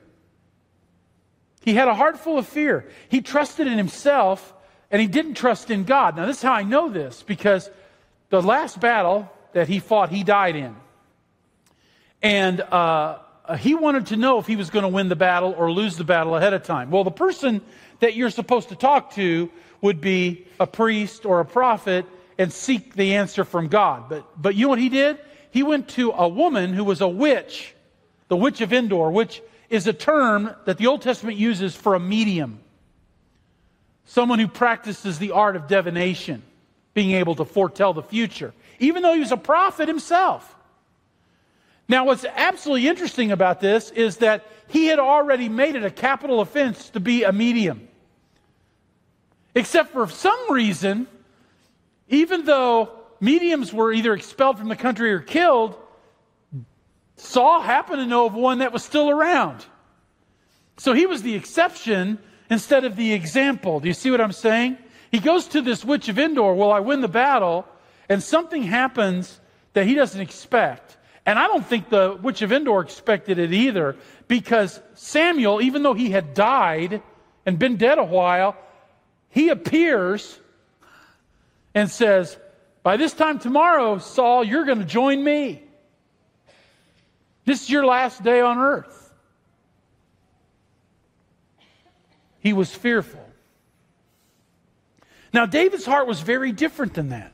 He 1.61 1.73
had 1.73 1.87
a 1.87 1.93
heart 1.93 2.19
full 2.19 2.37
of 2.37 2.47
fear. 2.47 2.85
He 3.09 3.21
trusted 3.21 3.67
in 3.67 3.77
himself 3.77 4.53
and 4.89 5.01
he 5.01 5.07
didn't 5.07 5.33
trust 5.33 5.69
in 5.69 5.83
God. 5.83 6.15
Now, 6.15 6.25
this 6.25 6.37
is 6.37 6.43
how 6.43 6.53
I 6.53 6.63
know 6.63 6.89
this 6.89 7.23
because 7.23 7.69
the 8.29 8.41
last 8.41 8.79
battle 8.79 9.29
that 9.53 9.67
he 9.67 9.79
fought, 9.79 10.09
he 10.09 10.23
died 10.23 10.55
in. 10.55 10.75
And 12.21 12.61
uh, 12.61 13.19
he 13.59 13.75
wanted 13.75 14.07
to 14.07 14.17
know 14.17 14.39
if 14.39 14.47
he 14.47 14.55
was 14.55 14.69
going 14.69 14.83
to 14.83 14.89
win 14.89 15.09
the 15.09 15.15
battle 15.15 15.53
or 15.57 15.71
lose 15.71 15.97
the 15.97 16.03
battle 16.03 16.35
ahead 16.35 16.53
of 16.53 16.63
time. 16.63 16.89
Well, 16.89 17.03
the 17.03 17.11
person 17.11 17.61
that 17.99 18.15
you're 18.15 18.29
supposed 18.29 18.69
to 18.69 18.75
talk 18.75 19.13
to 19.15 19.51
would 19.81 20.01
be 20.01 20.47
a 20.59 20.67
priest 20.67 21.25
or 21.25 21.39
a 21.39 21.45
prophet 21.45 22.05
and 22.37 22.51
seek 22.51 22.93
the 22.93 23.15
answer 23.15 23.43
from 23.43 23.67
God. 23.67 24.09
But, 24.09 24.41
but 24.41 24.55
you 24.55 24.63
know 24.63 24.69
what 24.69 24.79
he 24.79 24.89
did? 24.89 25.19
He 25.51 25.63
went 25.63 25.89
to 25.89 26.11
a 26.11 26.27
woman 26.27 26.73
who 26.73 26.83
was 26.83 27.01
a 27.01 27.07
witch, 27.07 27.73
the 28.27 28.37
witch 28.37 28.61
of 28.61 28.73
Endor, 28.73 29.11
which 29.11 29.41
is 29.69 29.87
a 29.87 29.93
term 29.93 30.53
that 30.65 30.77
the 30.77 30.87
Old 30.87 31.01
Testament 31.01 31.37
uses 31.37 31.75
for 31.75 31.95
a 31.95 31.99
medium. 31.99 32.59
Someone 34.05 34.39
who 34.39 34.47
practices 34.47 35.19
the 35.19 35.31
art 35.31 35.55
of 35.55 35.67
divination, 35.67 36.41
being 36.93 37.11
able 37.11 37.35
to 37.35 37.45
foretell 37.45 37.93
the 37.93 38.03
future, 38.03 38.53
even 38.79 39.03
though 39.03 39.13
he 39.13 39.19
was 39.19 39.31
a 39.31 39.37
prophet 39.37 39.87
himself. 39.87 40.55
Now, 41.89 42.05
what's 42.05 42.25
absolutely 42.25 42.87
interesting 42.87 43.31
about 43.31 43.59
this 43.61 43.91
is 43.91 44.17
that 44.17 44.45
he 44.67 44.87
had 44.87 44.99
already 44.99 45.47
made 45.47 45.75
it 45.75 45.83
a 45.83 45.91
capital 45.91 46.41
offense 46.41 46.89
to 46.91 46.99
be 46.99 47.23
a 47.23 47.31
medium. 47.31 47.87
Except 49.55 49.91
for 49.91 50.07
some 50.09 50.51
reason, 50.51 51.07
even 52.09 52.45
though 52.45 52.91
mediums 53.19 53.73
were 53.73 53.91
either 53.91 54.13
expelled 54.13 54.57
from 54.57 54.69
the 54.69 54.75
country 54.75 55.11
or 55.11 55.19
killed, 55.19 55.75
Saul 57.15 57.61
happened 57.61 57.99
to 57.99 58.05
know 58.05 58.25
of 58.25 58.33
one 58.33 58.59
that 58.59 58.71
was 58.71 58.83
still 58.83 59.09
around. 59.09 59.65
So 60.77 60.93
he 60.93 61.05
was 61.05 61.23
the 61.23 61.35
exception 61.35 62.19
instead 62.49 62.85
of 62.85 62.95
the 62.95 63.13
example. 63.13 63.79
Do 63.79 63.87
you 63.87 63.93
see 63.93 64.11
what 64.11 64.21
I'm 64.21 64.31
saying? 64.31 64.77
He 65.11 65.19
goes 65.19 65.47
to 65.47 65.61
this 65.61 65.83
witch 65.83 66.09
of 66.09 66.19
Endor. 66.19 66.53
Well, 66.53 66.71
I 66.71 66.79
win 66.79 67.01
the 67.01 67.07
battle, 67.07 67.65
and 68.07 68.21
something 68.21 68.63
happens 68.63 69.39
that 69.73 69.85
he 69.85 69.95
doesn't 69.95 70.21
expect. 70.21 70.97
And 71.25 71.39
I 71.39 71.47
don't 71.47 71.65
think 71.65 71.89
the 71.89 72.17
witch 72.21 72.41
of 72.41 72.51
Endor 72.51 72.81
expected 72.81 73.39
it 73.39 73.51
either, 73.51 73.97
because 74.27 74.79
Samuel, 74.93 75.61
even 75.61 75.81
though 75.83 75.93
he 75.93 76.11
had 76.11 76.33
died 76.33 77.01
and 77.45 77.57
been 77.57 77.77
dead 77.77 77.97
a 77.97 78.03
while, 78.03 78.55
he 79.29 79.49
appears 79.49 80.39
and 81.73 81.89
says, 81.89 82.37
By 82.87 82.95
this 82.95 83.11
time 83.11 83.37
tomorrow, 83.37 83.97
Saul, 83.97 84.45
you're 84.45 84.63
going 84.63 84.79
to 84.79 84.85
join 84.85 85.21
me. 85.21 85.61
This 87.43 87.63
is 87.63 87.69
your 87.69 87.85
last 87.85 88.23
day 88.23 88.39
on 88.39 88.59
earth. 88.59 89.13
He 92.39 92.53
was 92.53 92.73
fearful. 92.73 93.29
Now, 95.33 95.45
David's 95.45 95.85
heart 95.85 96.07
was 96.07 96.21
very 96.21 96.53
different 96.53 96.93
than 96.93 97.09
that. 97.09 97.33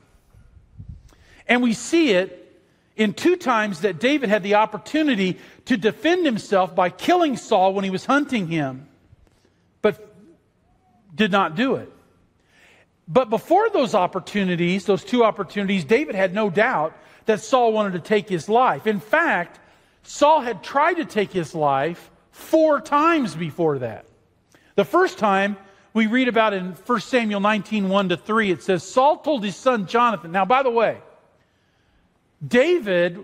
And 1.47 1.61
we 1.61 1.73
see 1.73 2.09
it 2.13 2.59
in 2.95 3.13
two 3.13 3.35
times 3.35 3.81
that 3.81 3.99
David 3.99 4.29
had 4.29 4.41
the 4.41 4.55
opportunity 4.55 5.37
to 5.65 5.77
defend 5.77 6.25
himself 6.25 6.73
by 6.73 6.89
killing 6.89 7.37
Saul 7.37 7.75
when 7.75 7.83
he 7.83 7.91
was 7.91 8.05
hunting 8.05 8.47
him, 8.47 8.87
but 9.83 10.15
did 11.13 11.31
not 11.31 11.55
do 11.55 11.75
it. 11.75 11.91
But 13.07 13.29
before 13.29 13.69
those 13.69 13.95
opportunities, 13.95 14.85
those 14.85 15.03
two 15.03 15.23
opportunities, 15.23 15.83
David 15.83 16.15
had 16.15 16.33
no 16.33 16.49
doubt 16.49 16.97
that 17.25 17.41
Saul 17.41 17.73
wanted 17.73 17.93
to 17.93 17.99
take 17.99 18.29
his 18.29 18.47
life. 18.47 18.87
In 18.87 18.99
fact, 18.99 19.59
Saul 20.03 20.41
had 20.41 20.63
tried 20.63 20.95
to 20.95 21.05
take 21.05 21.31
his 21.31 21.55
life 21.55 22.11
four 22.31 22.81
times 22.81 23.35
before 23.35 23.79
that. 23.79 24.05
The 24.75 24.85
first 24.85 25.17
time 25.17 25.57
we 25.93 26.07
read 26.07 26.27
about 26.27 26.53
in 26.53 26.71
1 26.71 26.99
Samuel 27.01 27.39
19 27.39 27.89
1 27.89 28.09
to 28.09 28.17
3, 28.17 28.51
it 28.51 28.63
says, 28.63 28.83
Saul 28.83 29.17
told 29.17 29.43
his 29.43 29.55
son 29.55 29.85
Jonathan. 29.85 30.31
Now, 30.31 30.45
by 30.45 30.63
the 30.63 30.69
way, 30.69 30.99
David 32.45 33.23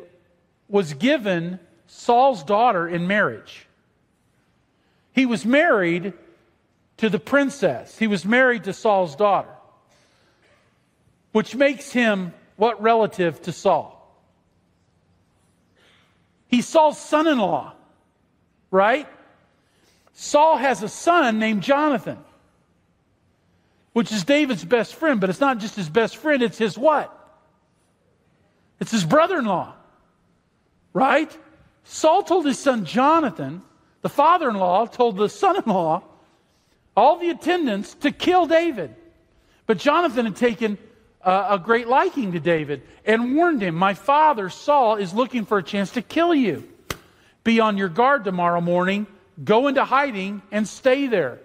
was 0.68 0.94
given 0.94 1.60
Saul's 1.88 2.44
daughter 2.44 2.88
in 2.88 3.08
marriage. 3.08 3.68
He 5.12 5.26
was 5.26 5.46
married 5.46 6.14
to 6.98 7.10
the 7.10 7.20
princess, 7.20 7.98
he 7.98 8.08
was 8.08 8.26
married 8.26 8.66
to 8.66 8.74
Saul's 8.74 9.16
daughter, 9.16 9.50
which 11.32 11.56
makes 11.56 11.92
him 11.92 12.34
what 12.56 12.82
relative 12.82 13.42
to 13.44 13.52
Saul? 13.52 13.96
He's 16.48 16.68
Saul's 16.68 17.00
son 17.00 17.28
in 17.28 17.38
law, 17.38 17.74
right? 18.72 19.08
Saul 20.14 20.58
has 20.58 20.84
a 20.84 20.90
son 20.90 21.40
named 21.40 21.62
Jonathan, 21.62 22.18
which 23.94 24.12
is 24.12 24.24
David's 24.24 24.66
best 24.66 24.96
friend, 24.96 25.22
but 25.22 25.30
it's 25.30 25.40
not 25.40 25.60
just 25.60 25.76
his 25.76 25.90
best 25.90 26.18
friend, 26.18 26.42
it's 26.42 26.58
his 26.58 26.78
what? 26.78 27.16
It's 28.80 28.92
his 28.92 29.06
brother 29.06 29.38
in 29.38 29.46
law, 29.46 29.74
right? 30.94 31.36
Saul 31.84 32.24
told 32.24 32.46
his 32.46 32.58
son 32.58 32.86
Jonathan, 32.86 33.62
the 34.02 34.10
father 34.10 34.50
in 34.50 34.56
law 34.56 34.86
told 34.86 35.18
the 35.18 35.30
son 35.30 35.58
in 35.58 35.64
law, 35.66 36.04
all 36.98 37.18
the 37.20 37.30
attendants 37.30 37.94
to 37.96 38.12
kill 38.12 38.46
David. 38.46 38.96
But 39.66 39.78
Jonathan 39.78 40.26
had 40.26 40.36
taken 40.36 40.78
uh, 41.22 41.48
a 41.52 41.60
great 41.60 41.88
liking 41.88 42.32
to 42.32 42.40
David 42.40 42.82
and 43.06 43.36
warned 43.36 43.62
him, 43.62 43.76
My 43.76 43.94
father, 43.94 44.50
Saul, 44.50 44.96
is 44.96 45.14
looking 45.14 45.46
for 45.46 45.58
a 45.58 45.64
chance 45.64 45.92
to 45.92 46.02
kill 46.02 46.34
you. 46.34 46.68
Be 47.44 47.60
on 47.60 47.78
your 47.78 47.90
guard 47.90 48.24
tomorrow 48.24 48.62
morning, 48.62 49.08
go 49.44 49.68
into 49.68 49.84
hiding, 49.84 50.42
and 50.52 50.68
stay 50.68 51.08
there. 51.08 51.40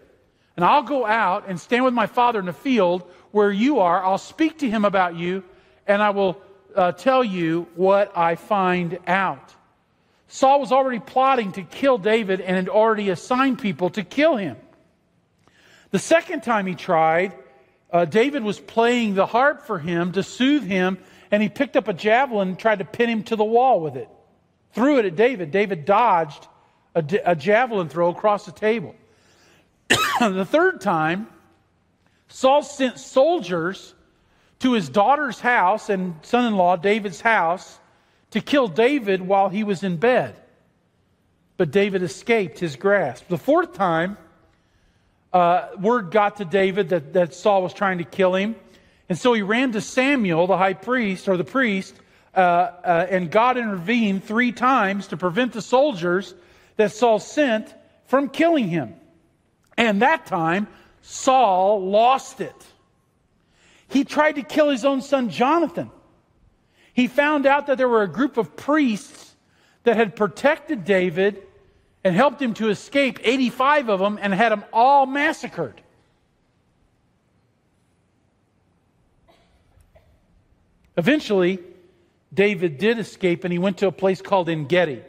And 0.57 0.65
I'll 0.65 0.83
go 0.83 1.05
out 1.05 1.45
and 1.49 1.59
stand 1.59 1.85
with 1.85 1.95
my 1.95 2.07
father 2.07 2.39
in 2.39 2.47
the 2.47 2.53
field 2.53 3.03
where 3.33 3.51
you 3.51 3.81
are. 3.81 4.05
I'll 4.05 4.19
speak 4.19 4.59
to 4.59 4.71
him 4.71 4.85
about 4.85 5.17
you, 5.17 5.43
and 5.87 6.01
I 6.01 6.11
will 6.11 6.41
uh, 6.75 6.93
tell 6.93 7.25
you 7.25 7.67
what 7.75 8.17
I 8.17 8.37
find 8.37 8.99
out. 9.07 9.55
Saul 10.29 10.61
was 10.61 10.73
already 10.73 11.01
plotting 11.01 11.53
to 11.53 11.63
kill 11.63 11.99
David 11.99 12.41
and 12.41 12.57
had 12.57 12.69
already 12.69 13.11
assigned 13.11 13.59
people 13.59 13.91
to 13.91 14.03
kill 14.03 14.37
him. 14.37 14.57
The 15.91 15.99
second 15.99 16.43
time 16.43 16.67
he 16.67 16.75
tried, 16.75 17.35
uh, 17.95 18.05
David 18.05 18.43
was 18.43 18.59
playing 18.59 19.15
the 19.15 19.25
harp 19.25 19.63
for 19.63 19.79
him 19.79 20.11
to 20.13 20.25
soothe 20.25 20.65
him, 20.65 20.99
and 21.31 21.41
he 21.41 21.49
picked 21.49 21.77
up 21.77 21.87
a 21.87 21.93
javelin 21.93 22.49
and 22.49 22.59
tried 22.59 22.81
to 22.81 22.85
pin 22.85 23.09
him 23.09 23.23
to 23.23 23.37
the 23.37 23.45
wall 23.45 23.81
with 23.81 23.95
it. 23.95 24.09
Threw 24.73 24.99
it 24.99 25.05
at 25.05 25.15
David. 25.15 25.53
David 25.53 25.85
dodged 25.85 26.49
a, 26.97 27.05
a 27.25 27.37
javelin 27.37 27.89
throw 27.89 28.11
across 28.11 28.47
the 28.47 28.53
table. 28.53 28.97
the 30.19 30.45
third 30.45 30.81
time, 30.81 31.29
Saul 32.27 32.65
sent 32.65 32.99
soldiers 32.99 33.95
to 34.59 34.73
his 34.73 34.89
daughter's 34.89 35.39
house 35.39 35.89
and 35.89 36.17
son 36.23 36.47
in 36.47 36.57
law, 36.57 36.75
David's 36.75 37.21
house, 37.21 37.79
to 38.33 38.41
kill 38.41 38.67
David 38.67 39.23
while 39.23 39.49
he 39.49 39.63
was 39.63 39.85
in 39.85 39.99
bed. 39.99 40.35
But 41.57 41.71
David 41.71 42.03
escaped 42.03 42.59
his 42.59 42.75
grasp. 42.75 43.29
The 43.29 43.39
fourth 43.39 43.75
time, 43.75 44.17
uh, 45.35 45.69
word 45.79 46.13
got 46.13 46.37
to 46.37 46.45
David 46.45 46.91
that, 46.91 47.13
that 47.13 47.35
Saul 47.35 47.63
was 47.63 47.75
trying 47.75 47.99
to 47.99 48.05
kill 48.05 48.35
him. 48.35 48.55
And 49.09 49.19
so 49.19 49.33
he 49.33 49.43
ran 49.43 49.73
to 49.73 49.81
Samuel, 49.81 50.47
the 50.47 50.57
high 50.57 50.75
priest, 50.75 51.29
or 51.29 51.37
the 51.37 51.45
priest, 51.45 51.95
uh, 52.35 52.41
uh, 52.41 53.07
and 53.11 53.31
God 53.31 53.59
intervened 53.59 54.25
three 54.25 54.53
times 54.53 55.09
to 55.09 55.17
prevent 55.17 55.53
the 55.53 55.61
soldiers 55.61 56.35
that 56.77 56.93
Saul 56.93 57.19
sent 57.19 57.75
from 58.07 58.29
killing 58.29 58.69
him. 58.69 58.95
And 59.77 60.03
that 60.03 60.27
time, 60.27 60.69
Saul 61.03 61.85
lost 61.85 62.41
it. 62.41 62.55
He 63.89 64.05
tried 64.05 64.37
to 64.37 64.43
kill 64.43 64.71
his 64.71 64.85
own 64.85 65.03
son 65.03 65.31
Jonathan. 65.31 65.91
He 66.95 67.09
found 67.09 67.45
out 67.45 67.67
that 67.67 67.77
there 67.77 67.89
were 67.89 68.03
a 68.03 68.09
group 68.09 68.37
of 68.37 68.57
priests 68.57 69.35
that 69.83 69.97
had 69.97 70.17
protected 70.17 70.85
David 70.85 71.43
and 72.05 72.15
helped 72.15 72.41
him 72.41 72.53
to 72.55 72.69
escape, 72.69 73.19
85 73.23 73.89
of 73.89 73.99
them, 73.99 74.19
and 74.21 74.33
had 74.35 74.53
them 74.53 74.65
all 74.73 75.07
massacred. 75.07 75.81
Eventually, 80.97 81.59
David 82.33 82.79
did 82.79 82.99
escape 82.99 83.45
and 83.45 83.53
he 83.53 83.59
went 83.59 83.79
to 83.79 83.87
a 83.87 83.93
place 83.93 84.21
called 84.21 84.49
Engedi. 84.49 85.03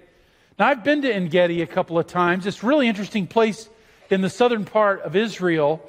Now, 0.57 0.67
I've 0.67 0.83
been 0.83 1.01
to 1.01 1.13
Engedi 1.13 1.61
a 1.61 1.67
couple 1.67 1.99
of 1.99 2.07
times. 2.07 2.47
It's 2.47 2.63
a 2.63 2.65
really 2.65 2.87
interesting 2.87 3.27
place 3.27 3.69
in 4.09 4.21
the 4.21 4.29
southern 4.29 4.63
part 4.65 5.01
of 5.01 5.15
Israel. 5.15 5.81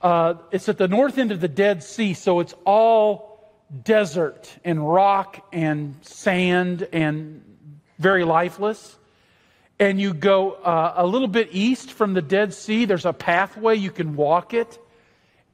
Uh, 0.00 0.34
it's 0.52 0.68
at 0.68 0.78
the 0.78 0.88
north 0.88 1.18
end 1.18 1.32
of 1.32 1.40
the 1.40 1.48
Dead 1.48 1.82
Sea, 1.82 2.14
so 2.14 2.40
it's 2.40 2.54
all 2.64 3.52
desert 3.84 4.54
and 4.64 4.86
rock 4.88 5.44
and 5.52 5.96
sand 6.02 6.86
and 6.92 7.42
very 7.98 8.24
lifeless. 8.24 8.96
And 9.78 10.00
you 10.00 10.14
go 10.14 10.52
uh, 10.52 10.94
a 10.96 11.06
little 11.06 11.28
bit 11.28 11.48
east 11.52 11.92
from 11.92 12.14
the 12.14 12.22
Dead 12.22 12.54
Sea, 12.54 12.84
there's 12.84 13.06
a 13.06 13.12
pathway, 13.12 13.76
you 13.76 13.90
can 13.90 14.14
walk 14.14 14.54
it, 14.54 14.78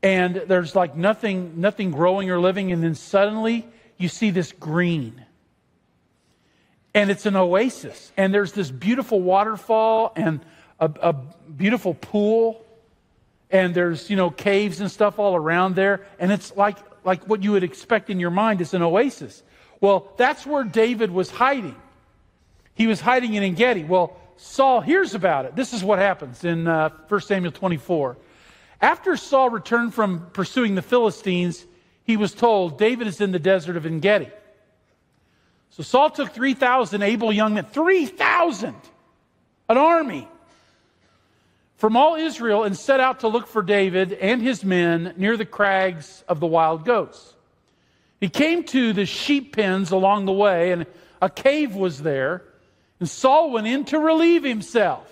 and 0.03 0.37
there's 0.37 0.75
like 0.77 0.97
nothing, 0.97 1.61
nothing 1.61 1.91
growing 1.91 2.31
or 2.31 2.39
living, 2.39 2.73
and 2.73 2.83
then 2.83 2.95
suddenly 2.95 3.67
you 3.97 4.09
see 4.09 4.31
this 4.31 4.53
green. 4.53 5.25
And 6.95 7.11
it's 7.11 7.27
an 7.27 7.37
oasis, 7.37 8.13
and 8.17 8.35
there's 8.35 8.53
this 8.53 8.71
beautiful 8.71 9.21
waterfall 9.21 10.13
and 10.17 10.41
a, 10.79 10.91
a 11.01 11.13
beautiful 11.13 11.95
pool, 11.95 12.65
and 13.51 13.75
there's, 13.75 14.11
you 14.11 14.17
know, 14.17 14.31
caves 14.31 14.81
and 14.81 14.91
stuff 14.91 15.19
all 15.19 15.37
around 15.37 15.75
there, 15.75 16.07
and 16.19 16.31
it's 16.33 16.55
like, 16.57 16.77
like 17.05 17.27
what 17.27 17.43
you 17.43 17.53
would 17.53 17.65
expect 17.65 18.11
in 18.11 18.21
your 18.21 18.31
mind 18.31 18.61
is 18.61 18.75
an 18.75 18.83
oasis. 18.83 19.43
Well, 19.81 20.13
that's 20.17 20.45
where 20.45 20.65
David 20.65 21.11
was 21.11 21.31
hiding. 21.31 21.77
He 22.79 22.87
was 22.87 23.01
hiding 23.01 23.35
in 23.35 23.43
Engedi. 23.43 23.83
Well, 23.83 24.17
Saul 24.37 24.81
hears 24.81 25.15
about 25.15 25.47
it. 25.47 25.57
This 25.57 25.73
is 25.73 25.83
what 25.83 25.99
happens 25.99 26.45
in 26.45 26.69
uh, 26.69 26.91
1 27.09 27.21
Samuel 27.23 27.51
24. 27.51 28.17
After 28.81 29.17
Saul 29.17 29.51
returned 29.51 29.93
from 29.95 30.31
pursuing 30.33 30.77
the 30.77 30.83
Philistines, 30.83 31.67
he 32.05 32.17
was 32.17 32.33
told, 32.33 32.79
David 32.79 33.09
is 33.09 33.21
in 33.21 33.33
the 33.33 33.41
desert 33.41 33.77
of 33.77 33.85
Engedi. 33.85 34.31
So 35.71 35.83
Saul 35.83 36.11
took 36.11 36.31
3,000 36.31 37.03
able 37.03 37.33
young 37.33 37.55
men, 37.55 37.65
3,000, 37.65 38.77
an 39.69 39.77
army, 39.77 40.29
from 41.79 41.97
all 41.97 42.15
Israel 42.15 42.63
and 42.63 42.77
set 42.77 43.01
out 43.01 43.21
to 43.21 43.29
look 43.29 43.49
for 43.49 43.63
David 43.63 44.13
and 44.13 44.41
his 44.41 44.65
men 44.65 45.15
near 45.17 45.37
the 45.37 45.45
crags 45.45 46.23
of 46.29 46.39
the 46.39 46.47
wild 46.47 46.85
goats. 46.85 47.35
He 48.21 48.29
came 48.29 48.63
to 48.65 48.93
the 48.93 49.05
sheep 49.05 49.57
pens 49.57 49.91
along 49.91 50.27
the 50.27 50.33
way, 50.33 50.71
and 50.71 50.87
a 51.21 51.29
cave 51.29 51.75
was 51.75 52.03
there. 52.03 52.45
And 53.01 53.09
Saul 53.09 53.51
went 53.51 53.67
in 53.67 53.85
to 53.87 53.99
relieve 53.99 54.45
himself. 54.45 55.07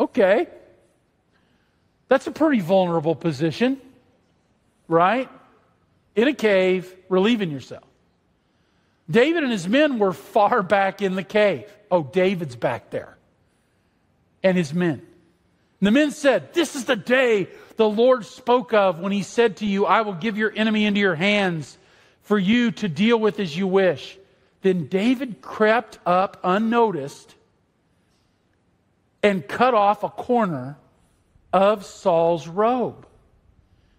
Okay. 0.00 0.48
That's 2.08 2.26
a 2.26 2.30
pretty 2.30 2.60
vulnerable 2.60 3.14
position, 3.14 3.80
right? 4.88 5.28
In 6.16 6.26
a 6.26 6.34
cave, 6.34 6.92
relieving 7.08 7.50
yourself. 7.50 7.84
David 9.10 9.42
and 9.42 9.52
his 9.52 9.68
men 9.68 9.98
were 9.98 10.12
far 10.12 10.62
back 10.62 11.00
in 11.00 11.14
the 11.14 11.22
cave. 11.22 11.70
Oh, 11.90 12.02
David's 12.02 12.56
back 12.56 12.90
there. 12.90 13.16
And 14.42 14.56
his 14.56 14.74
men. 14.74 15.02
And 15.80 15.86
the 15.86 15.90
men 15.90 16.10
said, 16.10 16.52
This 16.52 16.76
is 16.76 16.84
the 16.84 16.96
day 16.96 17.48
the 17.76 17.88
Lord 17.88 18.26
spoke 18.26 18.74
of 18.74 18.98
when 19.00 19.12
he 19.12 19.22
said 19.22 19.58
to 19.58 19.66
you, 19.66 19.86
I 19.86 20.02
will 20.02 20.14
give 20.14 20.36
your 20.36 20.52
enemy 20.54 20.84
into 20.84 21.00
your 21.00 21.14
hands 21.14 21.78
for 22.22 22.38
you 22.38 22.70
to 22.72 22.88
deal 22.88 23.18
with 23.18 23.38
as 23.40 23.56
you 23.56 23.66
wish. 23.66 24.17
Then 24.62 24.86
David 24.86 25.40
crept 25.40 25.98
up 26.04 26.40
unnoticed 26.42 27.34
and 29.22 29.46
cut 29.46 29.74
off 29.74 30.02
a 30.02 30.08
corner 30.08 30.76
of 31.52 31.84
Saul's 31.84 32.48
robe. 32.48 33.06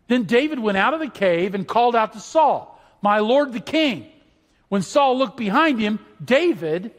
Then 0.07 0.23
David 0.23 0.59
went 0.59 0.77
out 0.77 0.93
of 0.93 0.99
the 0.99 1.09
cave 1.09 1.55
and 1.55 1.67
called 1.67 1.95
out 1.95 2.13
to 2.13 2.19
Saul, 2.19 2.79
My 3.01 3.19
Lord 3.19 3.53
the 3.53 3.59
king. 3.59 4.07
When 4.67 4.81
Saul 4.81 5.17
looked 5.17 5.37
behind 5.37 5.79
him, 5.79 5.99
David 6.23 6.91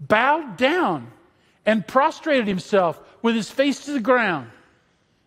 bowed 0.00 0.56
down 0.56 1.10
and 1.64 1.86
prostrated 1.86 2.46
himself 2.46 3.00
with 3.22 3.34
his 3.34 3.50
face 3.50 3.84
to 3.84 3.92
the 3.92 4.00
ground. 4.00 4.50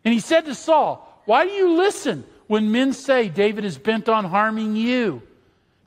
And 0.03 0.13
he 0.13 0.19
said 0.19 0.45
to 0.45 0.55
Saul, 0.55 1.21
Why 1.25 1.45
do 1.45 1.51
you 1.51 1.75
listen 1.77 2.23
when 2.47 2.71
men 2.71 2.93
say 2.93 3.29
David 3.29 3.65
is 3.65 3.77
bent 3.77 4.09
on 4.09 4.25
harming 4.25 4.75
you? 4.75 5.21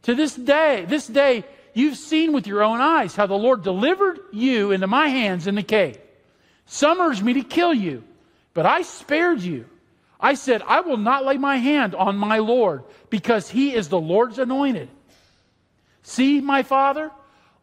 To 0.02 0.14
this 0.14 0.34
day, 0.34 0.84
this 0.86 1.06
day, 1.06 1.44
you've 1.74 1.96
seen 1.96 2.32
with 2.32 2.46
your 2.46 2.62
own 2.62 2.80
eyes 2.80 3.14
how 3.14 3.26
the 3.26 3.34
Lord 3.34 3.62
delivered 3.62 4.18
you 4.32 4.70
into 4.72 4.86
my 4.86 5.08
hands 5.08 5.46
in 5.46 5.54
the 5.54 5.62
cave. 5.62 5.98
Some 6.66 7.00
urged 7.00 7.22
me 7.22 7.34
to 7.34 7.42
kill 7.42 7.74
you, 7.74 8.04
but 8.54 8.66
I 8.66 8.82
spared 8.82 9.40
you. 9.40 9.66
I 10.20 10.34
said, 10.34 10.62
I 10.66 10.80
will 10.80 10.96
not 10.96 11.24
lay 11.24 11.36
my 11.36 11.56
hand 11.56 11.94
on 11.94 12.16
my 12.16 12.38
Lord 12.38 12.84
because 13.10 13.48
he 13.48 13.74
is 13.74 13.88
the 13.88 14.00
Lord's 14.00 14.38
anointed. 14.38 14.88
See, 16.02 16.40
my 16.40 16.62
father, 16.62 17.10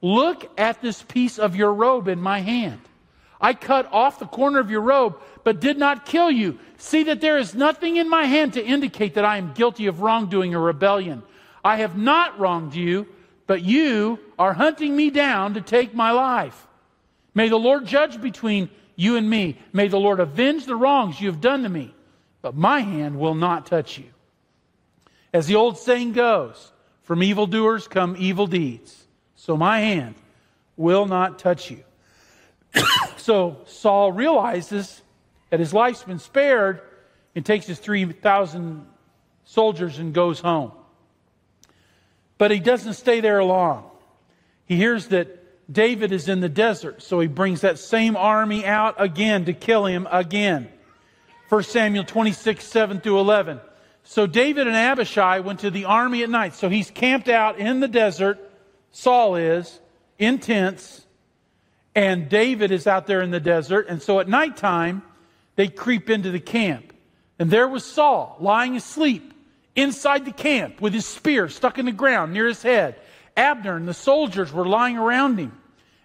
look 0.01 0.49
at 0.57 0.81
this 0.81 1.01
piece 1.03 1.37
of 1.37 1.55
your 1.55 1.73
robe 1.73 2.07
in 2.07 2.21
my 2.21 2.39
hand. 2.39 2.79
I 3.41 3.53
cut 3.53 3.91
off 3.91 4.19
the 4.19 4.25
corner 4.25 4.59
of 4.59 4.71
your 4.71 4.81
robe, 4.81 5.19
but 5.43 5.59
did 5.59 5.77
not 5.77 6.05
kill 6.05 6.31
you. 6.31 6.57
See 6.77 7.03
that 7.03 7.21
there 7.21 7.37
is 7.37 7.53
nothing 7.53 7.97
in 7.97 8.09
my 8.09 8.23
hand 8.25 8.53
to 8.53 8.65
indicate 8.65 9.15
that 9.15 9.25
I 9.25 9.37
am 9.37 9.53
guilty 9.53 9.87
of 9.87 10.01
wrongdoing 10.01 10.55
or 10.55 10.61
rebellion. 10.61 11.21
I 11.65 11.77
have 11.77 11.97
not 11.97 12.39
wronged 12.39 12.75
you, 12.75 13.07
but 13.47 13.63
you 13.63 14.19
are 14.37 14.53
hunting 14.53 14.95
me 14.95 15.09
down 15.09 15.55
to 15.55 15.61
take 15.61 15.95
my 15.95 16.11
life. 16.11 16.67
May 17.33 17.49
the 17.49 17.57
Lord 17.57 17.87
judge 17.87 18.21
between 18.21 18.69
you 18.95 19.17
and 19.17 19.27
me. 19.27 19.57
May 19.73 19.87
the 19.87 19.99
Lord 19.99 20.19
avenge 20.19 20.67
the 20.67 20.75
wrongs 20.75 21.19
you 21.19 21.27
have 21.27 21.41
done 21.41 21.63
to 21.63 21.69
me, 21.69 21.93
but 22.43 22.55
my 22.55 22.81
hand 22.81 23.19
will 23.19 23.33
not 23.33 23.65
touch 23.65 23.97
you. 23.97 24.05
As 25.33 25.47
the 25.47 25.55
old 25.55 25.79
saying 25.79 26.13
goes, 26.13 26.71
from 27.01 27.23
evildoers 27.23 27.87
come 27.87 28.15
evil 28.19 28.45
deeds. 28.45 29.03
So 29.35 29.57
my 29.57 29.79
hand 29.79 30.15
will 30.77 31.07
not 31.07 31.39
touch 31.39 31.71
you. 31.71 31.83
so 33.17 33.57
Saul 33.65 34.11
realizes 34.11 35.01
that 35.49 35.59
his 35.59 35.73
life's 35.73 36.03
been 36.03 36.19
spared 36.19 36.81
and 37.35 37.43
takes 37.43 37.65
his 37.65 37.79
3,000 37.79 38.85
soldiers 39.45 39.97
and 39.97 40.13
goes 40.13 40.39
home. 40.39 40.71
But 42.37 42.51
he 42.51 42.59
doesn't 42.59 42.93
stay 42.93 43.21
there 43.21 43.43
long. 43.43 43.89
He 44.65 44.75
hears 44.75 45.07
that 45.07 45.71
David 45.71 46.11
is 46.11 46.27
in 46.27 46.41
the 46.41 46.49
desert, 46.49 47.01
so 47.01 47.19
he 47.19 47.27
brings 47.27 47.61
that 47.61 47.79
same 47.79 48.15
army 48.15 48.65
out 48.65 48.95
again 48.97 49.45
to 49.45 49.53
kill 49.53 49.85
him 49.85 50.07
again. 50.11 50.69
1 51.49 51.63
Samuel 51.63 52.03
26, 52.03 52.63
7 52.63 52.99
through 52.99 53.19
11. 53.19 53.59
So 54.03 54.27
David 54.27 54.67
and 54.67 54.75
Abishai 54.75 55.39
went 55.39 55.61
to 55.61 55.71
the 55.71 55.85
army 55.85 56.23
at 56.23 56.29
night. 56.29 56.53
So 56.53 56.69
he's 56.69 56.91
camped 56.91 57.29
out 57.29 57.57
in 57.57 57.79
the 57.79 57.87
desert, 57.87 58.39
Saul 58.91 59.35
is, 59.35 59.79
in 60.19 60.39
tents, 60.39 61.05
and 61.95 62.29
David 62.29 62.71
is 62.71 62.87
out 62.87 63.07
there 63.07 63.21
in 63.21 63.31
the 63.31 63.39
desert. 63.39 63.87
And 63.87 64.01
so 64.01 64.19
at 64.19 64.27
nighttime, 64.27 65.01
they 65.55 65.67
creep 65.67 66.09
into 66.09 66.29
the 66.29 66.39
camp. 66.39 66.93
And 67.39 67.49
there 67.49 67.67
was 67.67 67.83
Saul 67.83 68.37
lying 68.39 68.75
asleep 68.75 69.33
inside 69.75 70.25
the 70.25 70.31
camp 70.31 70.81
with 70.81 70.93
his 70.93 71.05
spear 71.05 71.49
stuck 71.49 71.77
in 71.77 71.85
the 71.85 71.91
ground 71.91 72.33
near 72.33 72.47
his 72.47 72.61
head. 72.61 72.95
Abner 73.37 73.75
and 73.75 73.87
the 73.87 73.93
soldiers 73.93 74.51
were 74.51 74.67
lying 74.67 74.97
around 74.97 75.37
him. 75.37 75.57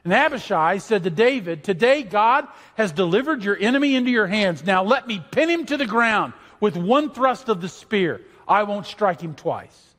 And 0.05 0.13
Abishai 0.13 0.79
said 0.79 1.05
to 1.05 1.11
David, 1.11 1.63
Today 1.63 2.03
God 2.03 2.49
has 2.75 2.93
delivered 2.93 3.45
your 3.45 3.57
enemy 3.57 3.95
into 3.95 4.11
your 4.11 4.27
hands. 4.27 4.65
Now 4.65 4.83
let 4.83 5.07
me 5.07 5.23
pin 5.31 5.49
him 5.49 5.67
to 5.67 5.77
the 5.77 5.87
ground 5.87 6.33
with 6.59 6.77
one 6.77 7.11
thrust 7.11 7.49
of 7.49 7.61
the 7.61 7.69
spear. 7.69 8.23
I 8.49 8.63
won't 8.63 8.87
strike 8.87 9.21
him 9.21 9.35
twice. 9.35 9.95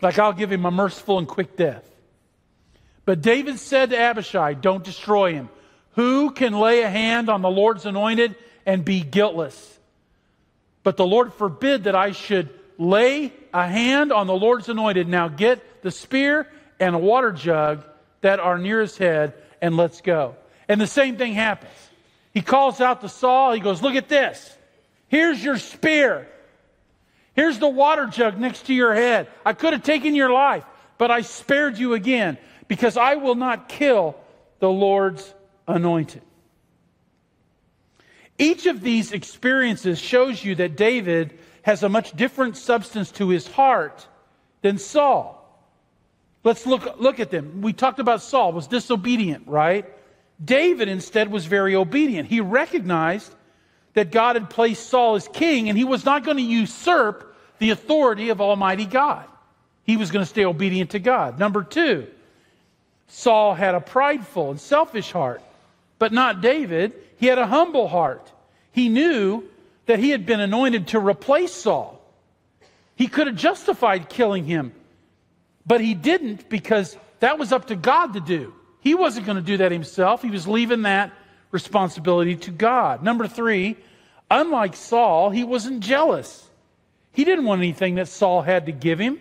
Like 0.00 0.18
I'll 0.18 0.32
give 0.32 0.50
him 0.50 0.64
a 0.64 0.70
merciful 0.70 1.18
and 1.18 1.28
quick 1.28 1.56
death. 1.56 1.88
But 3.04 3.20
David 3.20 3.58
said 3.58 3.90
to 3.90 3.98
Abishai, 3.98 4.54
Don't 4.54 4.84
destroy 4.84 5.32
him. 5.34 5.48
Who 5.94 6.30
can 6.30 6.52
lay 6.54 6.82
a 6.82 6.88
hand 6.88 7.28
on 7.28 7.42
the 7.42 7.50
Lord's 7.50 7.84
anointed 7.84 8.36
and 8.64 8.84
be 8.84 9.02
guiltless? 9.02 9.78
But 10.82 10.96
the 10.96 11.06
Lord 11.06 11.32
forbid 11.34 11.84
that 11.84 11.94
I 11.94 12.12
should 12.12 12.50
lay 12.78 13.32
a 13.52 13.66
hand 13.66 14.12
on 14.12 14.26
the 14.26 14.34
Lord's 14.34 14.68
anointed. 14.68 15.08
Now 15.08 15.28
get 15.28 15.82
the 15.82 15.90
spear 15.90 16.48
and 16.80 16.94
a 16.94 16.98
water 16.98 17.32
jug 17.32 17.84
that 18.20 18.40
are 18.40 18.58
near 18.58 18.80
his 18.80 18.96
head 18.96 19.34
and 19.60 19.76
let's 19.76 20.00
go. 20.00 20.36
And 20.68 20.80
the 20.80 20.86
same 20.86 21.16
thing 21.16 21.34
happens. 21.34 21.72
He 22.32 22.40
calls 22.40 22.80
out 22.80 23.02
to 23.02 23.08
Saul. 23.08 23.52
He 23.52 23.60
goes, 23.60 23.82
Look 23.82 23.94
at 23.94 24.08
this. 24.08 24.56
Here's 25.08 25.42
your 25.42 25.58
spear. 25.58 26.28
Here's 27.34 27.58
the 27.58 27.68
water 27.68 28.06
jug 28.06 28.38
next 28.38 28.66
to 28.66 28.74
your 28.74 28.94
head. 28.94 29.28
I 29.44 29.52
could 29.52 29.72
have 29.72 29.82
taken 29.82 30.14
your 30.14 30.30
life, 30.30 30.64
but 30.98 31.10
I 31.10 31.22
spared 31.22 31.78
you 31.78 31.94
again 31.94 32.38
because 32.68 32.96
I 32.96 33.16
will 33.16 33.34
not 33.34 33.68
kill 33.68 34.16
the 34.58 34.70
Lord's 34.70 35.32
anointed. 35.66 36.22
Each 38.42 38.66
of 38.66 38.80
these 38.80 39.12
experiences 39.12 40.00
shows 40.00 40.44
you 40.44 40.56
that 40.56 40.76
David 40.76 41.38
has 41.62 41.84
a 41.84 41.88
much 41.88 42.10
different 42.16 42.56
substance 42.56 43.12
to 43.12 43.28
his 43.28 43.46
heart 43.46 44.04
than 44.62 44.78
Saul. 44.78 45.38
Let's 46.42 46.66
look, 46.66 46.98
look 46.98 47.20
at 47.20 47.30
them. 47.30 47.62
We 47.62 47.72
talked 47.72 48.00
about 48.00 48.20
Saul 48.20 48.52
was 48.52 48.66
disobedient, 48.66 49.46
right? 49.46 49.86
David 50.44 50.88
instead 50.88 51.30
was 51.30 51.46
very 51.46 51.76
obedient. 51.76 52.28
He 52.28 52.40
recognized 52.40 53.32
that 53.94 54.10
God 54.10 54.34
had 54.34 54.50
placed 54.50 54.88
Saul 54.88 55.14
as 55.14 55.28
king 55.28 55.68
and 55.68 55.78
he 55.78 55.84
was 55.84 56.04
not 56.04 56.24
going 56.24 56.38
to 56.38 56.42
usurp 56.42 57.36
the 57.60 57.70
authority 57.70 58.30
of 58.30 58.40
Almighty 58.40 58.86
God. 58.86 59.24
He 59.84 59.96
was 59.96 60.10
going 60.10 60.24
to 60.24 60.28
stay 60.28 60.44
obedient 60.44 60.90
to 60.90 60.98
God. 60.98 61.38
Number 61.38 61.62
two, 61.62 62.08
Saul 63.06 63.54
had 63.54 63.76
a 63.76 63.80
prideful 63.80 64.50
and 64.50 64.60
selfish 64.60 65.12
heart, 65.12 65.42
but 66.00 66.12
not 66.12 66.40
David. 66.40 66.94
He 67.18 67.26
had 67.26 67.38
a 67.38 67.46
humble 67.46 67.86
heart. 67.86 68.31
He 68.72 68.88
knew 68.88 69.44
that 69.86 69.98
he 69.98 70.10
had 70.10 70.26
been 70.26 70.40
anointed 70.40 70.88
to 70.88 70.98
replace 70.98 71.52
Saul. 71.52 72.00
He 72.96 73.06
could 73.06 73.26
have 73.26 73.36
justified 73.36 74.08
killing 74.08 74.44
him, 74.44 74.72
but 75.66 75.80
he 75.80 75.94
didn't 75.94 76.48
because 76.48 76.96
that 77.20 77.38
was 77.38 77.52
up 77.52 77.66
to 77.68 77.76
God 77.76 78.14
to 78.14 78.20
do. 78.20 78.54
He 78.80 78.94
wasn't 78.94 79.26
going 79.26 79.36
to 79.36 79.42
do 79.42 79.58
that 79.58 79.72
himself. 79.72 80.22
He 80.22 80.30
was 80.30 80.48
leaving 80.48 80.82
that 80.82 81.12
responsibility 81.50 82.36
to 82.36 82.50
God. 82.50 83.02
Number 83.02 83.28
three, 83.28 83.76
unlike 84.30 84.74
Saul, 84.74 85.30
he 85.30 85.44
wasn't 85.44 85.80
jealous. 85.80 86.48
He 87.12 87.24
didn't 87.24 87.44
want 87.44 87.60
anything 87.60 87.96
that 87.96 88.08
Saul 88.08 88.42
had 88.42 88.66
to 88.66 88.72
give 88.72 88.98
him. 88.98 89.18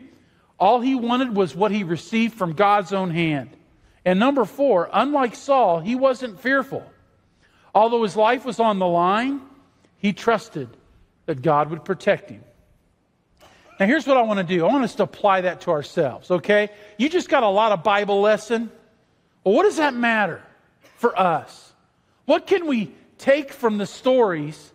All 0.59 0.79
he 0.79 0.95
wanted 0.95 1.35
was 1.35 1.55
what 1.55 1.71
he 1.71 1.83
received 1.83 2.35
from 2.35 2.53
God's 2.53 2.93
own 2.93 3.09
hand. 3.11 3.49
And 4.05 4.19
number 4.19 4.45
four, 4.45 4.89
unlike 4.91 5.35
Saul, 5.35 5.79
he 5.79 5.95
wasn't 5.95 6.39
fearful. 6.39 6.83
Although 7.73 8.03
his 8.03 8.15
life 8.15 8.45
was 8.45 8.59
on 8.59 8.79
the 8.79 8.87
line, 8.87 9.41
he 9.97 10.13
trusted 10.13 10.69
that 11.25 11.41
God 11.41 11.69
would 11.69 11.85
protect 11.85 12.29
him. 12.29 12.43
Now, 13.79 13.87
here's 13.87 14.05
what 14.05 14.17
I 14.17 14.21
want 14.21 14.37
to 14.37 14.43
do 14.43 14.65
I 14.65 14.71
want 14.71 14.83
us 14.83 14.95
to 14.95 15.03
apply 15.03 15.41
that 15.41 15.61
to 15.61 15.71
ourselves, 15.71 16.29
okay? 16.29 16.69
You 16.97 17.09
just 17.09 17.29
got 17.29 17.43
a 17.43 17.47
lot 17.47 17.71
of 17.71 17.83
Bible 17.83 18.21
lesson. 18.21 18.69
Well, 19.43 19.55
what 19.55 19.63
does 19.63 19.77
that 19.77 19.95
matter 19.95 20.41
for 20.97 21.19
us? 21.19 21.73
What 22.25 22.45
can 22.45 22.67
we 22.67 22.93
take 23.17 23.51
from 23.51 23.77
the 23.77 23.87
stories 23.87 24.71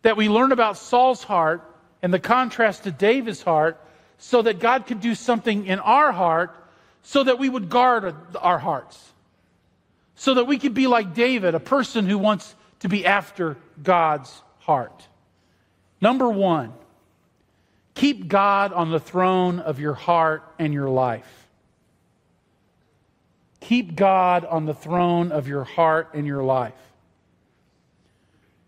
that 0.00 0.16
we 0.16 0.28
learn 0.28 0.52
about 0.52 0.78
Saul's 0.78 1.22
heart 1.22 1.62
and 2.00 2.12
the 2.12 2.18
contrast 2.18 2.84
to 2.84 2.90
David's 2.90 3.42
heart 3.42 3.78
so 4.16 4.40
that 4.42 4.60
God 4.60 4.86
could 4.86 5.00
do 5.00 5.14
something 5.14 5.66
in 5.66 5.78
our 5.78 6.10
heart 6.10 6.56
so 7.02 7.24
that 7.24 7.38
we 7.38 7.48
would 7.48 7.68
guard 7.68 8.14
our 8.36 8.58
hearts? 8.58 9.11
So 10.22 10.34
that 10.34 10.44
we 10.44 10.56
could 10.56 10.72
be 10.72 10.86
like 10.86 11.14
David, 11.14 11.56
a 11.56 11.58
person 11.58 12.06
who 12.06 12.16
wants 12.16 12.54
to 12.78 12.88
be 12.88 13.04
after 13.04 13.56
God's 13.82 14.32
heart. 14.60 15.08
Number 16.00 16.28
one, 16.28 16.72
keep 17.96 18.28
God 18.28 18.72
on 18.72 18.92
the 18.92 19.00
throne 19.00 19.58
of 19.58 19.80
your 19.80 19.94
heart 19.94 20.44
and 20.60 20.72
your 20.72 20.88
life. 20.88 21.48
Keep 23.58 23.96
God 23.96 24.44
on 24.44 24.64
the 24.64 24.74
throne 24.74 25.32
of 25.32 25.48
your 25.48 25.64
heart 25.64 26.10
and 26.14 26.24
your 26.24 26.44
life. 26.44 26.78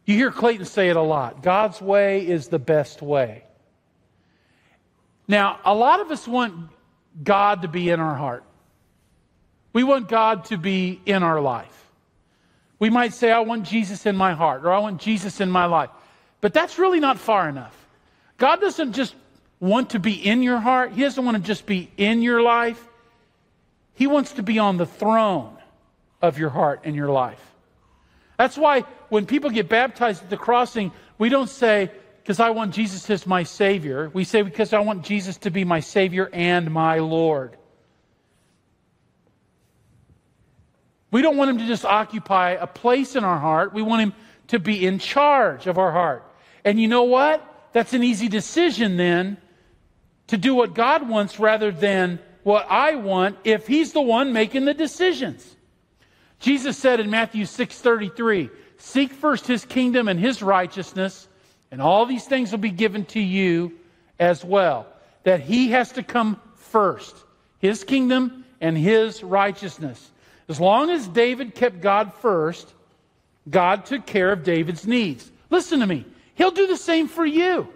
You 0.07 0.17
hear 0.17 0.33
Clayton 0.33 0.67
say 0.67 0.89
it 0.89 0.97
a 0.97 1.03
lot 1.03 1.41
God's 1.41 1.81
way 1.81 2.27
is 2.27 2.49
the 2.49 2.59
best 2.59 3.01
way. 3.01 3.45
Now, 5.29 5.61
a 5.65 5.73
lot 5.73 6.01
of 6.01 6.11
us 6.11 6.27
want 6.27 6.69
God 7.23 7.63
to 7.63 7.69
be 7.69 7.91
in 7.91 8.01
our 8.01 8.17
heart. 8.17 8.43
We 9.75 9.85
want 9.85 10.09
God 10.09 10.47
to 10.47 10.57
be 10.57 11.01
in 11.05 11.23
our 11.23 11.41
life. 11.41 11.71
We 12.79 12.89
might 12.89 13.13
say, 13.13 13.31
I 13.31 13.41
want 13.41 13.65
Jesus 13.65 14.07
in 14.07 14.17
my 14.17 14.33
heart, 14.33 14.65
or 14.65 14.73
I 14.73 14.79
want 14.79 15.01
Jesus 15.01 15.41
in 15.41 15.51
my 15.51 15.67
life. 15.67 15.91
But 16.41 16.55
that's 16.55 16.79
really 16.79 17.01
not 17.01 17.19
far 17.19 17.49
enough. 17.49 17.77
God 18.39 18.61
doesn't 18.61 18.93
just 18.93 19.15
want 19.61 19.91
to 19.91 19.99
be 19.99 20.13
in 20.13 20.43
your 20.43 20.59
heart, 20.59 20.93
He 20.93 21.03
doesn't 21.03 21.25
want 21.25 21.37
to 21.37 21.43
just 21.43 21.67
be 21.67 21.91
in 21.97 22.23
your 22.23 22.41
life. 22.41 22.83
He 23.95 24.07
wants 24.07 24.33
to 24.33 24.43
be 24.43 24.59
on 24.59 24.77
the 24.77 24.87
throne 24.87 25.57
of 26.23 26.39
your 26.39 26.51
heart 26.51 26.81
and 26.85 26.97
your 26.97 27.09
life. 27.09 27.41
That's 28.37 28.57
why 28.57 28.81
when 29.09 29.27
people 29.27 29.51
get 29.51 29.69
baptized 29.69 30.23
at 30.23 30.31
the 30.31 30.37
crossing, 30.37 30.93
we 31.19 31.29
don't 31.29 31.49
say, 31.49 31.91
because 32.23 32.41
I 32.41 32.51
want 32.51 32.75
Jesus 32.75 33.09
as 33.11 33.27
my 33.27 33.43
Savior. 33.43 34.11
We 34.13 34.25
say, 34.25 34.43
because 34.43 34.73
I 34.73 34.81
want 34.81 35.05
Jesus 35.05 35.37
to 35.39 35.51
be 35.51 35.65
my 35.65 35.81
Savior 35.81 36.29
and 36.33 36.71
my 36.71 36.99
Lord. 36.99 37.57
We 41.15 41.23
don't 41.23 41.37
want 41.37 41.49
Him 41.49 41.59
to 41.59 41.67
just 41.67 41.85
occupy 41.85 42.57
a 42.59 42.67
place 42.67 43.15
in 43.15 43.23
our 43.23 43.39
heart. 43.39 43.73
We 43.73 43.83
want 43.83 44.03
Him 44.03 44.15
to 44.49 44.59
be 44.59 44.85
in 44.85 44.99
charge 44.99 45.69
of 45.69 45.79
our 45.79 45.93
heart. 45.93 46.25
And 46.65 46.81
you 46.81 46.89
know 46.89 47.05
what? 47.05 47.71
That's 47.73 47.93
an 47.93 48.03
easy 48.03 48.29
decision 48.29 48.97
then 48.97 49.37
to 50.27 50.37
do 50.37 50.57
what 50.57 50.75
God 50.75 51.09
wants 51.09 51.39
rather 51.39 51.71
than 51.71 52.19
what 52.43 52.67
I 52.69 52.97
want 52.97 53.39
if 53.45 53.69
he's 53.69 53.93
the 53.93 54.01
one 54.01 54.33
making 54.33 54.65
the 54.65 54.75
decisions. 54.75 55.55
Jesus 56.41 56.77
said 56.77 56.99
in 56.99 57.11
Matthew 57.11 57.45
6:33, 57.45 58.51
"Seek 58.79 59.13
first 59.13 59.47
his 59.47 59.65
kingdom 59.65 60.09
and 60.09 60.19
his 60.19 60.43
righteousness, 60.43 61.29
and 61.71 61.81
all 61.81 62.07
these 62.07 62.27
things 62.27 62.51
will 62.51 62.59
be 62.59 62.71
given 62.71 63.05
to 63.05 63.21
you 63.21 63.71
as 64.19 64.45
well." 64.45 64.89
That 65.23 65.43
he 65.43 65.69
has 65.69 65.93
to 65.93 66.03
come 66.03 66.41
first, 66.57 67.15
his 67.61 67.85
kingdom 67.85 68.45
and 68.61 68.77
his 68.77 69.23
righteousness. 69.23 70.11
As 70.49 70.61
long 70.61 70.91
as 70.91 71.09
David 71.09 71.55
kept 71.55 71.81
God 71.81 72.13
first, 72.15 72.73
God 73.49 73.87
took 73.87 74.07
care 74.07 74.33
of 74.33 74.45
David's 74.45 74.87
needs. 74.87 75.31
Listen 75.51 75.81
to 75.81 75.87
me. 75.87 76.05
He'll 76.35 76.51
do 76.51 76.67
the 76.67 76.77
same 76.77 77.09
for 77.09 77.25
you. 77.25 77.69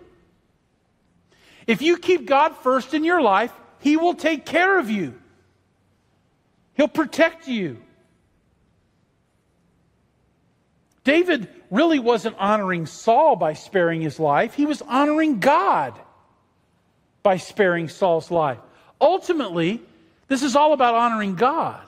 If 1.66 1.82
you 1.82 1.98
keep 1.98 2.26
God 2.26 2.56
first 2.56 2.94
in 2.94 3.04
your 3.04 3.20
life, 3.20 3.52
he 3.80 3.96
will 3.96 4.14
take 4.14 4.44
care 4.44 4.78
of 4.78 4.90
you, 4.90 5.14
He'll 6.74 6.88
protect 6.88 7.48
you. 7.48 7.82
David 11.04 11.48
really 11.70 11.98
wasn't 11.98 12.36
honoring 12.38 12.84
Saul 12.84 13.34
by 13.34 13.54
sparing 13.54 14.02
his 14.02 14.20
life, 14.20 14.54
he 14.54 14.66
was 14.66 14.82
honoring 14.82 15.40
God 15.40 15.98
by 17.22 17.38
sparing 17.38 17.88
Saul's 17.88 18.30
life. 18.30 18.58
Ultimately, 19.00 19.80
this 20.28 20.42
is 20.42 20.54
all 20.54 20.74
about 20.74 20.94
honoring 20.94 21.34
God. 21.34 21.87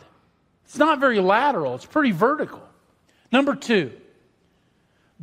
It's 0.70 0.78
not 0.78 1.00
very 1.00 1.18
lateral, 1.18 1.74
it's 1.74 1.84
pretty 1.84 2.12
vertical. 2.12 2.62
Number 3.32 3.56
two, 3.56 3.90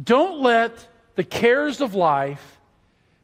don't 0.04 0.42
let 0.42 0.86
the 1.16 1.24
cares 1.24 1.80
of 1.80 1.96
life 1.96 2.60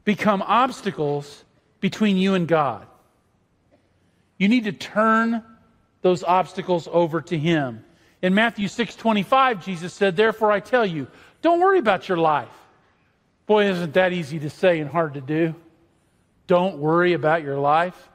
become 0.05 0.41
obstacles 0.41 1.43
between 1.81 2.15
you 2.15 2.35
and 2.35 2.47
God. 2.47 2.87
You 4.37 4.47
need 4.47 4.63
to 4.63 4.71
turn 4.71 5.43
those 6.01 6.23
obstacles 6.23 6.87
over 6.89 7.19
to 7.19 7.37
Him. 7.37 7.83
In 8.21 8.33
Matthew 8.33 8.69
6 8.69 8.95
25, 8.95 9.65
Jesus 9.65 9.93
said, 9.93 10.15
Therefore 10.15 10.49
I 10.49 10.61
tell 10.61 10.85
you, 10.85 11.07
don't 11.41 11.59
worry 11.59 11.79
about 11.79 12.07
your 12.07 12.19
life. 12.19 12.47
Boy, 13.47 13.65
isn't 13.65 13.95
that 13.95 14.13
easy 14.13 14.39
to 14.39 14.49
say 14.49 14.79
and 14.79 14.89
hard 14.89 15.15
to 15.15 15.21
do? 15.21 15.55
Don't 16.47 16.77
worry 16.77 17.11
about 17.11 17.43
your 17.43 17.59
life. 17.59 18.09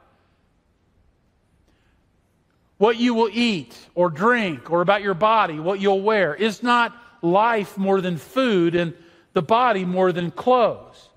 What 2.79 2.97
you 2.97 3.13
will 3.13 3.29
eat 3.31 3.77
or 3.93 4.09
drink, 4.09 4.71
or 4.71 4.79
about 4.79 5.01
your 5.01 5.13
body, 5.13 5.59
what 5.59 5.81
you'll 5.81 6.01
wear, 6.01 6.33
is 6.33 6.63
not 6.63 6.95
life 7.21 7.77
more 7.77 7.99
than 7.99 8.15
food 8.15 8.73
and 8.73 8.93
the 9.33 9.41
body 9.41 9.83
more 9.83 10.13
than 10.13 10.31
clothes. 10.31 11.09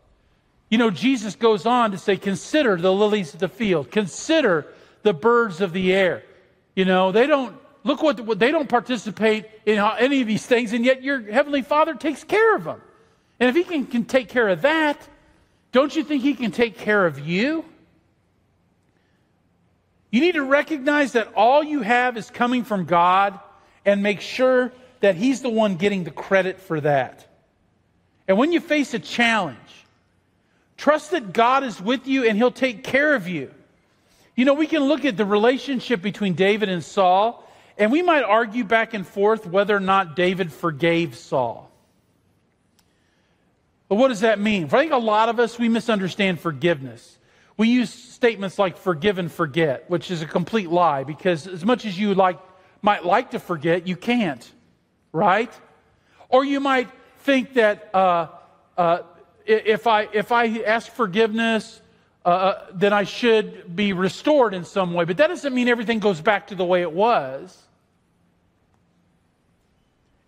You 0.70 0.79
know, 0.79 0.90
Jesus 0.90 1.37
goes 1.37 1.64
on 1.64 1.92
to 1.92 1.98
say, 1.98 2.16
Consider 2.16 2.77
the 2.77 2.92
lilies 2.92 3.33
of 3.33 3.38
the 3.38 3.48
field, 3.48 3.92
consider 3.92 4.66
the 5.05 5.14
birds 5.14 5.61
of 5.61 5.72
the 5.72 5.94
air. 5.94 6.25
You 6.75 6.85
know, 6.85 7.12
they 7.12 7.29
don't 7.29 7.57
look 7.85 8.03
what 8.03 8.38
they 8.40 8.51
don't 8.51 8.68
participate 8.68 9.46
in 9.64 9.79
any 9.79 10.20
of 10.20 10.27
these 10.27 10.44
things, 10.44 10.72
and 10.72 10.85
yet 10.85 11.05
your 11.05 11.20
heavenly 11.20 11.62
Father 11.62 11.94
takes 11.94 12.25
care 12.25 12.57
of 12.57 12.64
them. 12.64 12.81
And 13.38 13.48
if 13.48 13.55
He 13.55 13.62
can, 13.62 13.87
can 13.87 14.05
take 14.05 14.29
care 14.29 14.48
of 14.48 14.62
that, 14.62 14.98
don't 15.70 15.94
you 15.94 16.03
think 16.03 16.25
He 16.25 16.35
can 16.35 16.51
take 16.51 16.77
care 16.77 17.07
of 17.07 17.20
you? 17.20 17.64
You 20.12 20.20
need 20.20 20.35
to 20.35 20.44
recognize 20.44 21.12
that 21.12 21.33
all 21.35 21.64
you 21.64 21.81
have 21.81 22.16
is 22.18 22.31
coming 22.31 22.64
from 22.64 22.85
God 22.85 23.40
and 23.85 24.03
make 24.03 24.20
sure 24.20 24.70
that 25.01 25.16
He's 25.16 25.40
the 25.40 25.48
one 25.48 25.77
getting 25.77 26.05
the 26.05 26.11
credit 26.11 26.61
for 26.61 26.81
that. 26.83 27.27
And 28.28 28.36
when 28.36 28.53
you 28.53 28.61
face 28.61 28.93
a 28.95 28.99
challenge, 28.99 29.59
trust 30.76 31.11
that 31.12 31.32
God 31.32 31.64
is 31.64 31.80
with 31.80 32.07
you 32.07 32.24
and 32.24 32.36
He'll 32.36 32.53
take 32.53 32.84
care 32.84 33.14
of 33.14 33.26
you. 33.26 33.53
You 34.36 34.45
know, 34.45 34.55
we 34.55 34.66
can 34.66 34.84
look 34.84 35.07
at 35.07 35.16
the 35.16 35.24
relationship 35.24 36.03
between 36.03 36.34
David 36.34 36.68
and 36.68 36.84
Saul, 36.84 37.49
and 37.78 37.91
we 37.91 38.03
might 38.03 38.22
argue 38.22 38.64
back 38.64 38.93
and 38.93 39.07
forth 39.07 39.47
whether 39.47 39.74
or 39.74 39.80
not 39.80 40.14
David 40.14 40.53
forgave 40.53 41.16
Saul. 41.16 41.70
But 43.89 43.97
what 43.97 44.09
does 44.09 44.20
that 44.20 44.39
mean? 44.39 44.66
I 44.66 44.68
think 44.68 44.93
a 44.93 44.99
lot 44.99 45.30
of 45.30 45.41
us, 45.41 45.59
we 45.59 45.70
misunderstand 45.70 46.39
forgiveness. 46.41 47.18
We 47.57 47.68
use 47.68 48.11
statements 48.23 48.57
like 48.57 48.77
forgive 48.77 49.18
and 49.18 49.33
forget, 49.33 49.91
which 49.91 50.09
is 50.09 50.23
a 50.23 50.27
complete 50.27 50.70
lie 50.70 51.03
because 51.03 51.49
as 51.49 51.64
much 51.64 51.85
as 51.85 51.99
you 51.99 52.14
like, 52.14 52.39
might 52.81 53.05
like 53.05 53.33
to 53.33 53.41
forget, 53.41 53.89
you 53.89 53.97
can't, 53.97 54.49
right? 55.11 55.53
Or 56.29 56.45
you 56.45 56.61
might 56.61 56.89
think 57.23 57.55
that 57.55 57.91
uh, 57.93 58.29
uh, 58.79 58.99
if, 59.45 59.89
I, 59.89 60.03
if 60.12 60.31
I 60.31 60.61
ask 60.61 60.93
forgiveness, 60.93 61.83
uh, 62.25 62.29
uh, 62.29 62.66
then 62.73 62.93
I 62.93 63.03
should 63.03 63.75
be 63.75 63.93
restored 63.93 64.55
in 64.55 64.64
some 64.64 64.95
way. 64.95 65.05
But 65.05 65.16
that 65.16 65.27
doesn't 65.27 65.53
mean 65.53 65.66
everything 65.66 65.99
goes 65.99 66.20
back 66.20 66.47
to 66.47 66.55
the 66.55 66.64
way 66.64 66.83
it 66.83 66.93
was. 66.93 67.61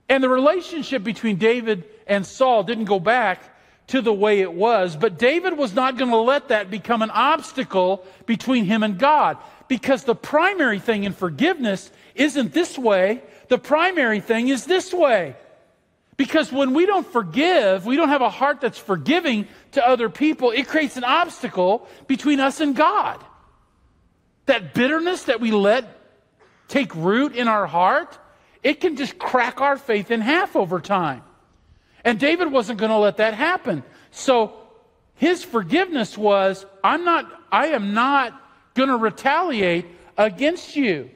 And 0.08 0.20
the 0.20 0.28
relationship 0.28 1.04
between 1.04 1.36
David 1.36 1.84
and 2.08 2.26
Saul 2.26 2.64
didn't 2.64 2.86
go 2.86 2.98
back 2.98 3.53
to 3.88 4.00
the 4.00 4.12
way 4.12 4.40
it 4.40 4.52
was. 4.52 4.96
But 4.96 5.18
David 5.18 5.56
was 5.56 5.74
not 5.74 5.98
going 5.98 6.10
to 6.10 6.16
let 6.16 6.48
that 6.48 6.70
become 6.70 7.02
an 7.02 7.10
obstacle 7.10 8.04
between 8.26 8.64
him 8.64 8.82
and 8.82 8.98
God 8.98 9.36
because 9.68 10.04
the 10.04 10.14
primary 10.14 10.78
thing 10.78 11.04
in 11.04 11.12
forgiveness 11.12 11.90
isn't 12.14 12.52
this 12.52 12.78
way. 12.78 13.22
The 13.48 13.58
primary 13.58 14.20
thing 14.20 14.48
is 14.48 14.64
this 14.64 14.92
way. 14.92 15.36
Because 16.16 16.52
when 16.52 16.74
we 16.74 16.86
don't 16.86 17.06
forgive, 17.06 17.86
we 17.86 17.96
don't 17.96 18.08
have 18.08 18.22
a 18.22 18.30
heart 18.30 18.60
that's 18.60 18.78
forgiving 18.78 19.48
to 19.72 19.86
other 19.86 20.08
people, 20.08 20.52
it 20.52 20.68
creates 20.68 20.96
an 20.96 21.04
obstacle 21.04 21.88
between 22.06 22.38
us 22.40 22.60
and 22.60 22.76
God. 22.76 23.22
That 24.46 24.74
bitterness 24.74 25.24
that 25.24 25.40
we 25.40 25.50
let 25.50 25.84
take 26.68 26.94
root 26.94 27.34
in 27.34 27.48
our 27.48 27.66
heart, 27.66 28.16
it 28.62 28.80
can 28.80 28.96
just 28.96 29.18
crack 29.18 29.60
our 29.60 29.76
faith 29.76 30.10
in 30.10 30.20
half 30.20 30.54
over 30.54 30.80
time. 30.80 31.22
And 32.04 32.20
David 32.20 32.52
wasn't 32.52 32.78
going 32.78 32.90
to 32.90 32.98
let 32.98 33.16
that 33.16 33.34
happen. 33.34 33.82
So 34.10 34.52
his 35.14 35.42
forgiveness 35.42 36.18
was, 36.18 36.66
I'm 36.82 37.04
not, 37.04 37.30
I 37.50 37.68
am 37.68 37.94
not 37.94 38.40
going 38.74 38.90
to 38.90 38.96
retaliate 38.96 39.86
against 40.18 40.76
you. 40.76 41.10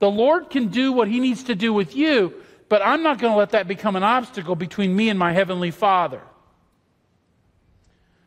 The 0.00 0.10
Lord 0.10 0.50
can 0.50 0.68
do 0.68 0.92
what 0.92 1.08
he 1.08 1.20
needs 1.20 1.44
to 1.44 1.54
do 1.54 1.72
with 1.72 1.94
you, 1.94 2.34
but 2.68 2.82
I'm 2.84 3.02
not 3.02 3.18
going 3.18 3.32
to 3.32 3.38
let 3.38 3.50
that 3.50 3.68
become 3.68 3.94
an 3.94 4.02
obstacle 4.02 4.56
between 4.56 4.96
me 4.96 5.08
and 5.08 5.18
my 5.18 5.32
heavenly 5.32 5.70
Father. 5.70 6.20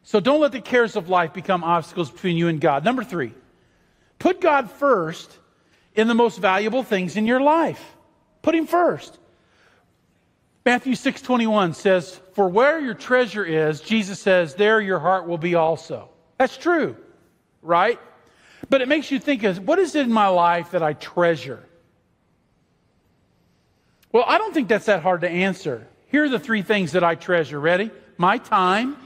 So 0.03 0.20
don't 0.20 0.39
let 0.39 0.51
the 0.51 0.61
cares 0.61 0.95
of 0.95 1.09
life 1.09 1.34
become 1.34 1.63
obstacles 1.63 2.11
between 2.11 2.38
you 2.38 2.47
and 2.47 2.61
God. 2.61 2.86
Number 2.86 3.03
three, 3.03 3.34
put 4.20 4.39
God 4.39 4.72
first 4.72 5.38
in 5.95 6.07
the 6.07 6.13
most 6.13 6.39
valuable 6.39 6.84
things 6.84 7.18
in 7.18 7.26
your 7.26 7.41
life. 7.41 7.84
Put 8.43 8.53
him 8.53 8.68
first. 8.68 9.18
Matthew 10.66 10.95
6:21 10.95 11.74
says, 11.76 12.20
"For 12.34 12.49
where 12.49 12.80
your 12.80 12.95
treasure 12.95 13.45
is, 13.45 13.82
Jesus 13.82 14.20
says, 14.20 14.55
there 14.55 14.82
your 14.82 14.99
heart 14.99 15.28
will 15.28 15.38
be 15.38 15.53
also." 15.53 16.09
That's 16.39 16.57
true, 16.57 16.97
right? 17.61 17.99
But 18.70 18.82
it 18.82 18.88
makes 18.88 19.11
you 19.11 19.20
think 19.20 19.43
of 19.43 19.59
what 19.59 19.78
is 19.78 19.93
it 19.95 20.05
in 20.05 20.11
my 20.11 20.28
life 20.28 20.72
that 20.72 20.82
I 20.82 20.93
treasure? 20.93 21.63
Well, 24.11 24.24
I 24.28 24.39
don't 24.39 24.53
think 24.53 24.68
that's 24.68 24.88
that 24.88 25.03
hard 25.03 25.22
to 25.22 25.30
answer. 25.30 25.88
Here 26.07 26.24
are 26.24 26.30
the 26.30 26.39
three 26.39 26.63
things 26.63 26.93
that 26.93 27.03
I 27.03 27.16
treasure. 27.16 27.59
Ready? 27.59 27.91
My 28.18 28.39
time, 28.39 28.97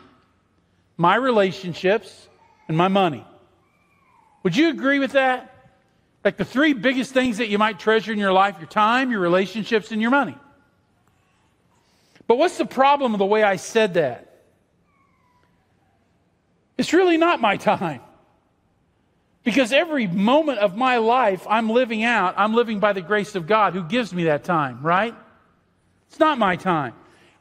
my 0.95 1.15
relationships, 1.15 2.29
and 2.67 2.77
my 2.77 2.87
money. 2.87 3.25
Would 4.43 4.55
you 4.55 4.69
agree 4.69 4.99
with 4.99 5.13
that? 5.13 5.53
Like 6.23 6.37
the 6.37 6.45
three 6.45 6.73
biggest 6.73 7.13
things 7.13 7.39
that 7.39 7.49
you 7.49 7.57
might 7.57 7.79
treasure 7.79 8.13
in 8.13 8.19
your 8.19 8.31
life 8.31 8.55
your 8.59 8.67
time, 8.67 9.11
your 9.11 9.19
relationships, 9.19 9.91
and 9.91 10.01
your 10.01 10.11
money. 10.11 10.37
But 12.29 12.37
what's 12.37 12.59
the 12.59 12.65
problem 12.65 13.13
with 13.13 13.19
the 13.19 13.25
way 13.25 13.41
I 13.41 13.55
said 13.55 13.95
that? 13.95 14.31
It's 16.77 16.93
really 16.93 17.17
not 17.17 17.41
my 17.41 17.57
time. 17.57 18.01
Because 19.43 19.73
every 19.73 20.05
moment 20.05 20.59
of 20.59 20.77
my 20.77 20.97
life 20.97 21.47
I'm 21.49 21.71
living 21.71 22.03
out, 22.03 22.35
I'm 22.37 22.53
living 22.53 22.79
by 22.79 22.93
the 22.93 23.01
grace 23.01 23.33
of 23.33 23.47
God 23.47 23.73
who 23.73 23.83
gives 23.83 24.13
me 24.13 24.25
that 24.25 24.43
time, 24.43 24.83
right? 24.83 25.15
It's 26.07 26.19
not 26.19 26.37
my 26.37 26.55
time. 26.55 26.93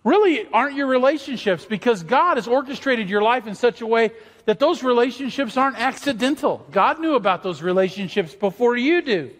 Really 0.04 0.48
aren't 0.54 0.74
your 0.74 0.86
relationships 0.86 1.66
because 1.66 2.02
God 2.02 2.38
has 2.38 2.48
orchestrated 2.48 3.10
your 3.10 3.20
life 3.20 3.46
in 3.46 3.54
such 3.54 3.82
a 3.82 3.86
way 3.86 4.12
that 4.46 4.58
those 4.58 4.82
relationships 4.82 5.58
aren't 5.58 5.78
accidental. 5.78 6.66
God 6.70 6.98
knew 6.98 7.14
about 7.14 7.42
those 7.42 7.60
relationships 7.60 8.34
before 8.34 8.74
you 8.74 9.02
do. 9.02 9.32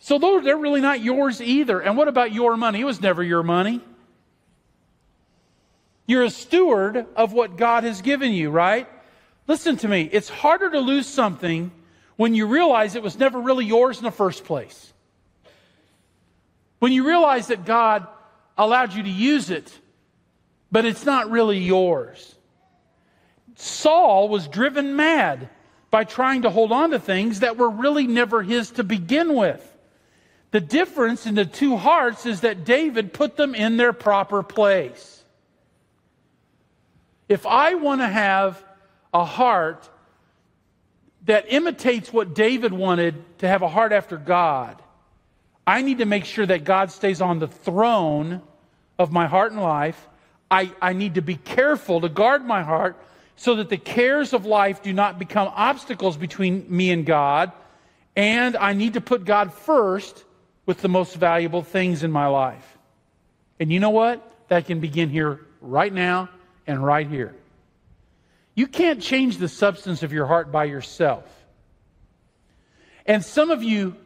So 0.00 0.18
they're 0.18 0.56
really 0.56 0.80
not 0.80 1.00
yours 1.00 1.40
either. 1.40 1.80
And 1.80 1.96
what 1.96 2.08
about 2.08 2.32
your 2.32 2.56
money? 2.56 2.80
It 2.80 2.84
was 2.84 3.00
never 3.00 3.22
your 3.22 3.42
money. 3.42 3.82
You're 6.06 6.24
a 6.24 6.30
steward 6.30 7.06
of 7.14 7.32
what 7.32 7.56
God 7.56 7.84
has 7.84 8.02
given 8.02 8.32
you, 8.32 8.50
right? 8.50 8.88
Listen 9.46 9.76
to 9.76 9.88
me. 9.88 10.08
It's 10.10 10.28
harder 10.28 10.70
to 10.70 10.80
lose 10.80 11.06
something 11.06 11.70
when 12.16 12.34
you 12.34 12.46
realize 12.46 12.96
it 12.96 13.02
was 13.02 13.18
never 13.18 13.40
really 13.40 13.66
yours 13.66 13.98
in 13.98 14.04
the 14.04 14.10
first 14.10 14.44
place. 14.44 14.92
When 16.78 16.92
you 16.92 17.06
realize 17.06 17.48
that 17.48 17.66
God 17.66 18.06
allowed 18.56 18.94
you 18.94 19.02
to 19.02 19.10
use 19.10 19.50
it, 19.50 19.70
but 20.72 20.86
it's 20.86 21.04
not 21.04 21.30
really 21.30 21.58
yours. 21.58 22.34
Saul 23.54 24.30
was 24.30 24.48
driven 24.48 24.96
mad 24.96 25.50
by 25.90 26.04
trying 26.04 26.42
to 26.42 26.50
hold 26.50 26.72
on 26.72 26.90
to 26.90 26.98
things 26.98 27.40
that 27.40 27.58
were 27.58 27.68
really 27.68 28.06
never 28.06 28.42
his 28.42 28.70
to 28.72 28.84
begin 28.84 29.34
with. 29.34 29.66
The 30.50 30.60
difference 30.60 31.26
in 31.26 31.34
the 31.34 31.44
two 31.44 31.76
hearts 31.76 32.26
is 32.26 32.40
that 32.40 32.64
David 32.64 33.12
put 33.12 33.36
them 33.36 33.54
in 33.54 33.76
their 33.76 33.92
proper 33.92 34.42
place. 34.42 35.22
If 37.28 37.46
I 37.46 37.74
want 37.74 38.00
to 38.00 38.08
have 38.08 38.62
a 39.14 39.24
heart 39.24 39.88
that 41.26 41.52
imitates 41.52 42.12
what 42.12 42.34
David 42.34 42.72
wanted 42.72 43.14
to 43.38 43.48
have 43.48 43.62
a 43.62 43.68
heart 43.68 43.92
after 43.92 44.16
God, 44.16 44.82
I 45.66 45.82
need 45.82 45.98
to 45.98 46.06
make 46.06 46.24
sure 46.24 46.46
that 46.46 46.64
God 46.64 46.90
stays 46.90 47.20
on 47.20 47.38
the 47.38 47.46
throne 47.46 48.42
of 48.98 49.12
my 49.12 49.28
heart 49.28 49.52
and 49.52 49.62
life. 49.62 50.08
I, 50.50 50.72
I 50.82 50.94
need 50.94 51.14
to 51.14 51.22
be 51.22 51.36
careful 51.36 52.00
to 52.00 52.08
guard 52.08 52.44
my 52.44 52.62
heart 52.62 52.96
so 53.36 53.54
that 53.56 53.68
the 53.68 53.76
cares 53.76 54.32
of 54.32 54.44
life 54.44 54.82
do 54.82 54.92
not 54.92 55.18
become 55.18 55.52
obstacles 55.54 56.16
between 56.16 56.66
me 56.68 56.90
and 56.90 57.06
God. 57.06 57.52
And 58.16 58.56
I 58.56 58.72
need 58.72 58.94
to 58.94 59.00
put 59.00 59.24
God 59.24 59.54
first 59.54 60.24
with 60.70 60.82
the 60.82 60.88
most 60.88 61.16
valuable 61.16 61.64
things 61.64 62.04
in 62.04 62.12
my 62.12 62.28
life. 62.28 62.78
And 63.58 63.72
you 63.72 63.80
know 63.80 63.90
what? 63.90 64.22
That 64.46 64.66
can 64.66 64.78
begin 64.78 65.08
here 65.08 65.40
right 65.60 65.92
now 65.92 66.28
and 66.64 66.80
right 66.80 67.08
here. 67.08 67.34
You 68.54 68.68
can't 68.68 69.02
change 69.02 69.38
the 69.38 69.48
substance 69.48 70.04
of 70.04 70.12
your 70.12 70.26
heart 70.26 70.52
by 70.52 70.66
yourself. 70.66 71.24
And 73.04 73.24
some 73.24 73.50
of 73.50 73.64
you 73.64 73.96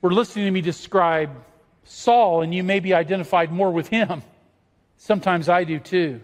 were 0.00 0.14
listening 0.14 0.46
to 0.46 0.50
me 0.50 0.62
describe 0.62 1.28
Saul, 1.84 2.40
and 2.40 2.54
you 2.54 2.62
may 2.62 2.80
be 2.80 2.94
identified 2.94 3.52
more 3.52 3.70
with 3.70 3.88
him. 3.88 4.22
Sometimes 4.96 5.50
I 5.50 5.64
do 5.64 5.78
too. 5.78 6.22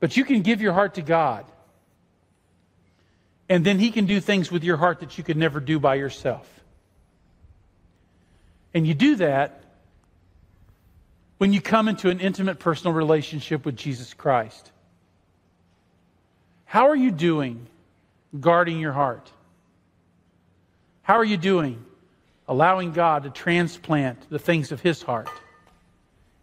But 0.00 0.16
you 0.16 0.24
can 0.24 0.42
give 0.42 0.60
your 0.60 0.72
heart 0.72 0.94
to 0.94 1.02
God. 1.02 1.44
And 3.48 3.64
then 3.64 3.78
He 3.78 3.92
can 3.92 4.06
do 4.06 4.18
things 4.18 4.50
with 4.50 4.64
your 4.64 4.78
heart 4.78 4.98
that 4.98 5.16
you 5.16 5.22
could 5.22 5.36
never 5.36 5.60
do 5.60 5.78
by 5.78 5.94
yourself. 5.94 6.48
And 8.74 8.86
you 8.86 8.94
do 8.94 9.16
that 9.16 9.62
when 11.38 11.52
you 11.52 11.60
come 11.60 11.88
into 11.88 12.08
an 12.08 12.20
intimate 12.20 12.58
personal 12.58 12.94
relationship 12.94 13.64
with 13.64 13.76
Jesus 13.76 14.14
Christ. 14.14 14.70
How 16.64 16.88
are 16.88 16.96
you 16.96 17.10
doing 17.10 17.66
guarding 18.38 18.78
your 18.78 18.92
heart? 18.92 19.30
How 21.02 21.14
are 21.14 21.24
you 21.24 21.36
doing 21.36 21.84
allowing 22.48 22.92
God 22.92 23.24
to 23.24 23.30
transplant 23.30 24.30
the 24.30 24.38
things 24.38 24.72
of 24.72 24.80
His 24.80 25.02
heart 25.02 25.28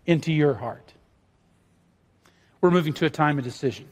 into 0.05 0.31
your 0.31 0.53
heart? 0.53 0.93
We're 2.61 2.71
moving 2.71 2.93
to 2.93 3.05
a 3.05 3.09
time 3.09 3.37
of 3.37 3.43
decision. 3.43 3.87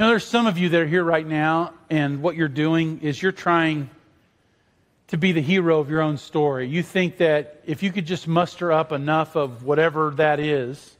You 0.00 0.06
know, 0.06 0.12
there's 0.12 0.26
some 0.26 0.46
of 0.46 0.56
you 0.56 0.70
that 0.70 0.80
are 0.80 0.86
here 0.86 1.04
right 1.04 1.26
now, 1.26 1.74
and 1.90 2.22
what 2.22 2.34
you're 2.34 2.48
doing 2.48 3.00
is 3.02 3.20
you're 3.20 3.32
trying 3.32 3.90
to 5.08 5.18
be 5.18 5.32
the 5.32 5.42
hero 5.42 5.78
of 5.78 5.90
your 5.90 6.00
own 6.00 6.16
story. 6.16 6.68
You 6.68 6.82
think 6.82 7.18
that 7.18 7.60
if 7.66 7.82
you 7.82 7.92
could 7.92 8.06
just 8.06 8.26
muster 8.26 8.72
up 8.72 8.92
enough 8.92 9.36
of 9.36 9.62
whatever 9.62 10.12
that 10.12 10.40
is, 10.40 10.96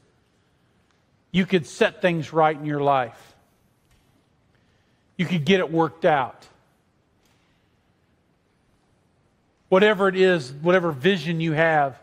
you 1.31 1.47
could 1.47 1.65
set 1.65 1.99
things 1.99 2.31
right 2.31 2.55
in 2.55 2.63
your 2.63 2.81
life. 2.81 3.33
You 5.17 5.25
could 5.25 5.45
get 5.45 5.61
it 5.61 5.71
worked 5.71 6.05
out. 6.05 6.47
Whatever 9.67 10.09
it 10.09 10.15
is, 10.15 10.53
whatever 10.53 10.91
vision 10.91 11.41
you 11.41 11.53
have 11.53 11.99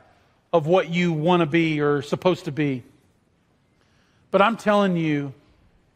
of 0.53 0.67
what 0.67 0.91
you 0.91 1.13
want 1.13 1.43
to 1.43 1.47
be 1.47 1.81
or 1.81 2.03
supposed 2.03 2.47
to 2.47 2.51
be. 2.51 2.83
But 4.33 4.43
I'm 4.43 4.57
telling 4.57 4.97
you, 4.97 5.33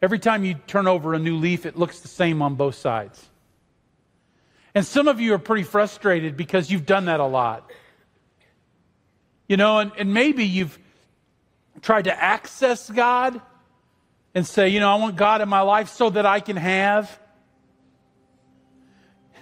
Every 0.03 0.19
time 0.19 0.43
you 0.43 0.55
turn 0.67 0.85
over 0.85 1.13
a 1.13 1.19
new 1.19 1.37
leaf, 1.37 1.65
it 1.65 1.77
looks 1.77 2.01
the 2.01 2.09
same 2.09 2.41
on 2.41 2.55
both 2.55 2.75
sides. 2.75 3.25
And 4.75 4.85
some 4.85 5.07
of 5.07 5.21
you 5.21 5.33
are 5.33 5.39
pretty 5.39 5.63
frustrated 5.63 6.35
because 6.35 6.69
you've 6.69 6.85
done 6.85 7.05
that 7.05 7.21
a 7.21 7.25
lot. 7.25 7.71
You 9.47 9.55
know, 9.55 9.79
and, 9.79 9.93
and 9.97 10.13
maybe 10.13 10.43
you've 10.43 10.77
tried 11.81 12.03
to 12.03 12.21
access 12.21 12.89
God 12.89 13.39
and 14.35 14.45
say, 14.45 14.67
you 14.67 14.81
know, 14.81 14.91
I 14.91 14.95
want 14.95 15.15
God 15.15 15.39
in 15.39 15.47
my 15.47 15.61
life 15.61 15.87
so 15.87 16.09
that 16.09 16.25
I 16.25 16.41
can 16.41 16.57
have. 16.57 17.17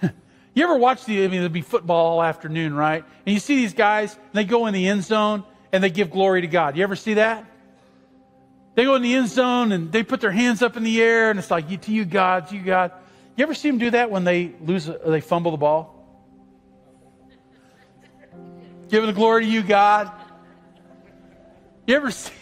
you 0.00 0.62
ever 0.62 0.76
watch 0.76 1.04
the, 1.06 1.18
I 1.18 1.22
mean, 1.22 1.40
there'll 1.40 1.48
be 1.48 1.62
football 1.62 2.06
all 2.06 2.22
afternoon, 2.22 2.72
right? 2.72 3.04
And 3.26 3.34
you 3.34 3.40
see 3.40 3.56
these 3.56 3.74
guys, 3.74 4.16
they 4.32 4.44
go 4.44 4.66
in 4.66 4.74
the 4.74 4.86
end 4.86 5.02
zone 5.02 5.42
and 5.72 5.82
they 5.82 5.90
give 5.90 6.12
glory 6.12 6.42
to 6.42 6.46
God. 6.46 6.76
You 6.76 6.84
ever 6.84 6.94
see 6.94 7.14
that? 7.14 7.51
They 8.74 8.84
go 8.84 8.94
in 8.94 9.02
the 9.02 9.14
end 9.14 9.28
zone 9.28 9.72
and 9.72 9.92
they 9.92 10.02
put 10.02 10.20
their 10.20 10.30
hands 10.30 10.62
up 10.62 10.76
in 10.76 10.82
the 10.82 11.02
air, 11.02 11.30
and 11.30 11.38
it's 11.38 11.50
like, 11.50 11.70
"You 11.70 11.76
to 11.76 11.92
you, 11.92 12.04
God, 12.04 12.48
to 12.48 12.56
you, 12.56 12.62
God. 12.62 12.92
You 13.36 13.44
ever 13.44 13.54
see 13.54 13.68
them 13.68 13.78
do 13.78 13.90
that 13.90 14.10
when 14.10 14.24
they 14.24 14.52
lose, 14.60 14.88
uh, 14.88 14.98
they 15.06 15.20
fumble 15.20 15.50
the 15.50 15.56
ball? 15.56 15.98
Giving 18.88 19.06
the 19.06 19.14
glory 19.14 19.44
to 19.44 19.50
you, 19.50 19.62
God. 19.62 20.10
You 21.86 21.96
ever 21.96 22.10
see, 22.10 22.32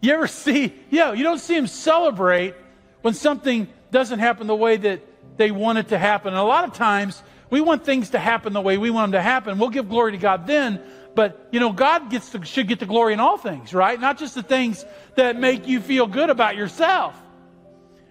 you 0.00 0.12
ever 0.12 0.26
see, 0.26 0.74
yeah, 0.90 1.12
you 1.12 1.24
don't 1.24 1.38
see 1.38 1.56
them 1.56 1.66
celebrate 1.66 2.54
when 3.02 3.14
something 3.14 3.66
doesn't 3.90 4.18
happen 4.18 4.46
the 4.46 4.54
way 4.54 4.76
that 4.76 5.00
they 5.36 5.50
want 5.50 5.78
it 5.78 5.88
to 5.88 5.98
happen. 5.98 6.28
And 6.28 6.38
a 6.38 6.44
lot 6.44 6.64
of 6.64 6.74
times, 6.74 7.22
we 7.50 7.60
want 7.60 7.84
things 7.84 8.10
to 8.10 8.18
happen 8.18 8.52
the 8.52 8.60
way 8.60 8.78
we 8.78 8.90
want 8.90 9.12
them 9.12 9.18
to 9.18 9.22
happen. 9.22 9.58
We'll 9.58 9.70
give 9.70 9.88
glory 9.88 10.12
to 10.12 10.18
God 10.18 10.46
then, 10.46 10.82
but 11.16 11.48
you 11.50 11.58
know, 11.58 11.72
God 11.72 12.10
gets 12.10 12.30
should 12.46 12.68
get 12.68 12.78
the 12.78 12.86
glory 12.86 13.14
in 13.14 13.20
all 13.20 13.38
things, 13.38 13.74
right? 13.74 13.98
Not 13.98 14.18
just 14.18 14.34
the 14.34 14.42
things 14.42 14.84
that 15.16 15.36
make 15.36 15.66
you 15.66 15.80
feel 15.80 16.06
good 16.06 16.30
about 16.30 16.56
yourself. 16.56 17.20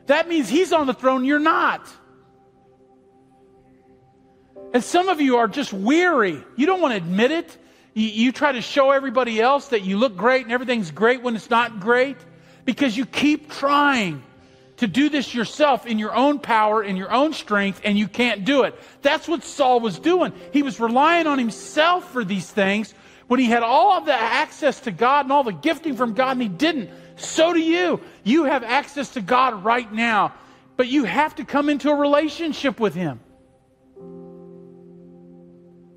That 0.07 0.27
means 0.27 0.49
He's 0.49 0.73
on 0.73 0.87
the 0.87 0.93
throne, 0.93 1.23
you're 1.23 1.39
not. 1.39 1.87
And 4.73 4.83
some 4.83 5.07
of 5.07 5.21
you 5.21 5.37
are 5.37 5.47
just 5.47 5.71
weary. 5.71 6.43
You 6.57 6.65
don't 6.65 6.81
want 6.81 6.93
to 6.93 6.97
admit 6.97 7.31
it. 7.31 7.57
You, 7.93 8.07
you, 8.07 8.31
try 8.33 8.51
to 8.51 8.61
show 8.61 8.91
everybody 8.91 9.39
else 9.39 9.69
that 9.69 9.83
you 9.83 9.97
look 9.97 10.17
great 10.17 10.43
and 10.43 10.51
everything's 10.51 10.91
great 10.91 11.21
when 11.21 11.35
it's 11.35 11.49
not 11.49 11.79
great 11.79 12.17
because 12.65 12.97
you 12.97 13.05
keep 13.05 13.49
trying 13.51 14.21
to 14.77 14.87
do 14.87 15.09
this 15.09 15.33
yourself 15.33 15.85
in 15.85 15.99
your 15.99 16.13
own 16.13 16.39
power, 16.39 16.83
in 16.83 16.97
your 16.97 17.11
own 17.11 17.33
strength, 17.33 17.81
and 17.83 17.97
you 17.97 18.07
can't 18.07 18.43
do 18.43 18.63
it. 18.63 18.75
That's 19.01 19.27
what 19.27 19.43
Saul 19.43 19.79
was 19.79 19.99
doing. 19.99 20.33
He 20.51 20.63
was 20.63 20.79
relying 20.79 21.27
on 21.27 21.39
himself 21.39 22.11
for 22.11 22.25
these 22.25 22.49
things 22.49 22.93
when 23.27 23.39
he 23.39 23.47
had 23.47 23.63
all 23.63 23.93
of 23.93 24.05
the 24.05 24.13
access 24.13 24.81
to 24.81 24.91
God 24.91 25.25
and 25.25 25.31
all 25.31 25.43
the 25.43 25.53
gifting 25.53 25.95
from 25.95 26.13
God, 26.13 26.31
and 26.31 26.41
he 26.41 26.47
didn't. 26.47 26.89
So 27.15 27.53
do 27.53 27.59
you. 27.59 28.01
You 28.23 28.43
have 28.43 28.63
access 28.63 29.09
to 29.13 29.21
God 29.21 29.63
right 29.63 29.91
now, 29.91 30.33
but 30.75 30.87
you 30.87 31.05
have 31.05 31.35
to 31.35 31.45
come 31.45 31.69
into 31.69 31.89
a 31.89 31.95
relationship 31.95 32.79
with 32.79 32.93
Him. 32.93 33.19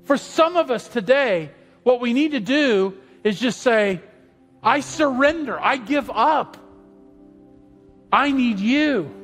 For 0.05 0.17
some 0.17 0.57
of 0.57 0.71
us 0.71 0.87
today, 0.87 1.51
what 1.83 1.99
we 1.99 2.13
need 2.13 2.31
to 2.31 2.39
do 2.39 2.97
is 3.23 3.39
just 3.39 3.61
say, 3.61 4.01
I 4.63 4.79
surrender, 4.79 5.59
I 5.59 5.77
give 5.77 6.09
up. 6.09 6.57
I 8.11 8.31
need 8.31 8.59
you. 8.59 9.15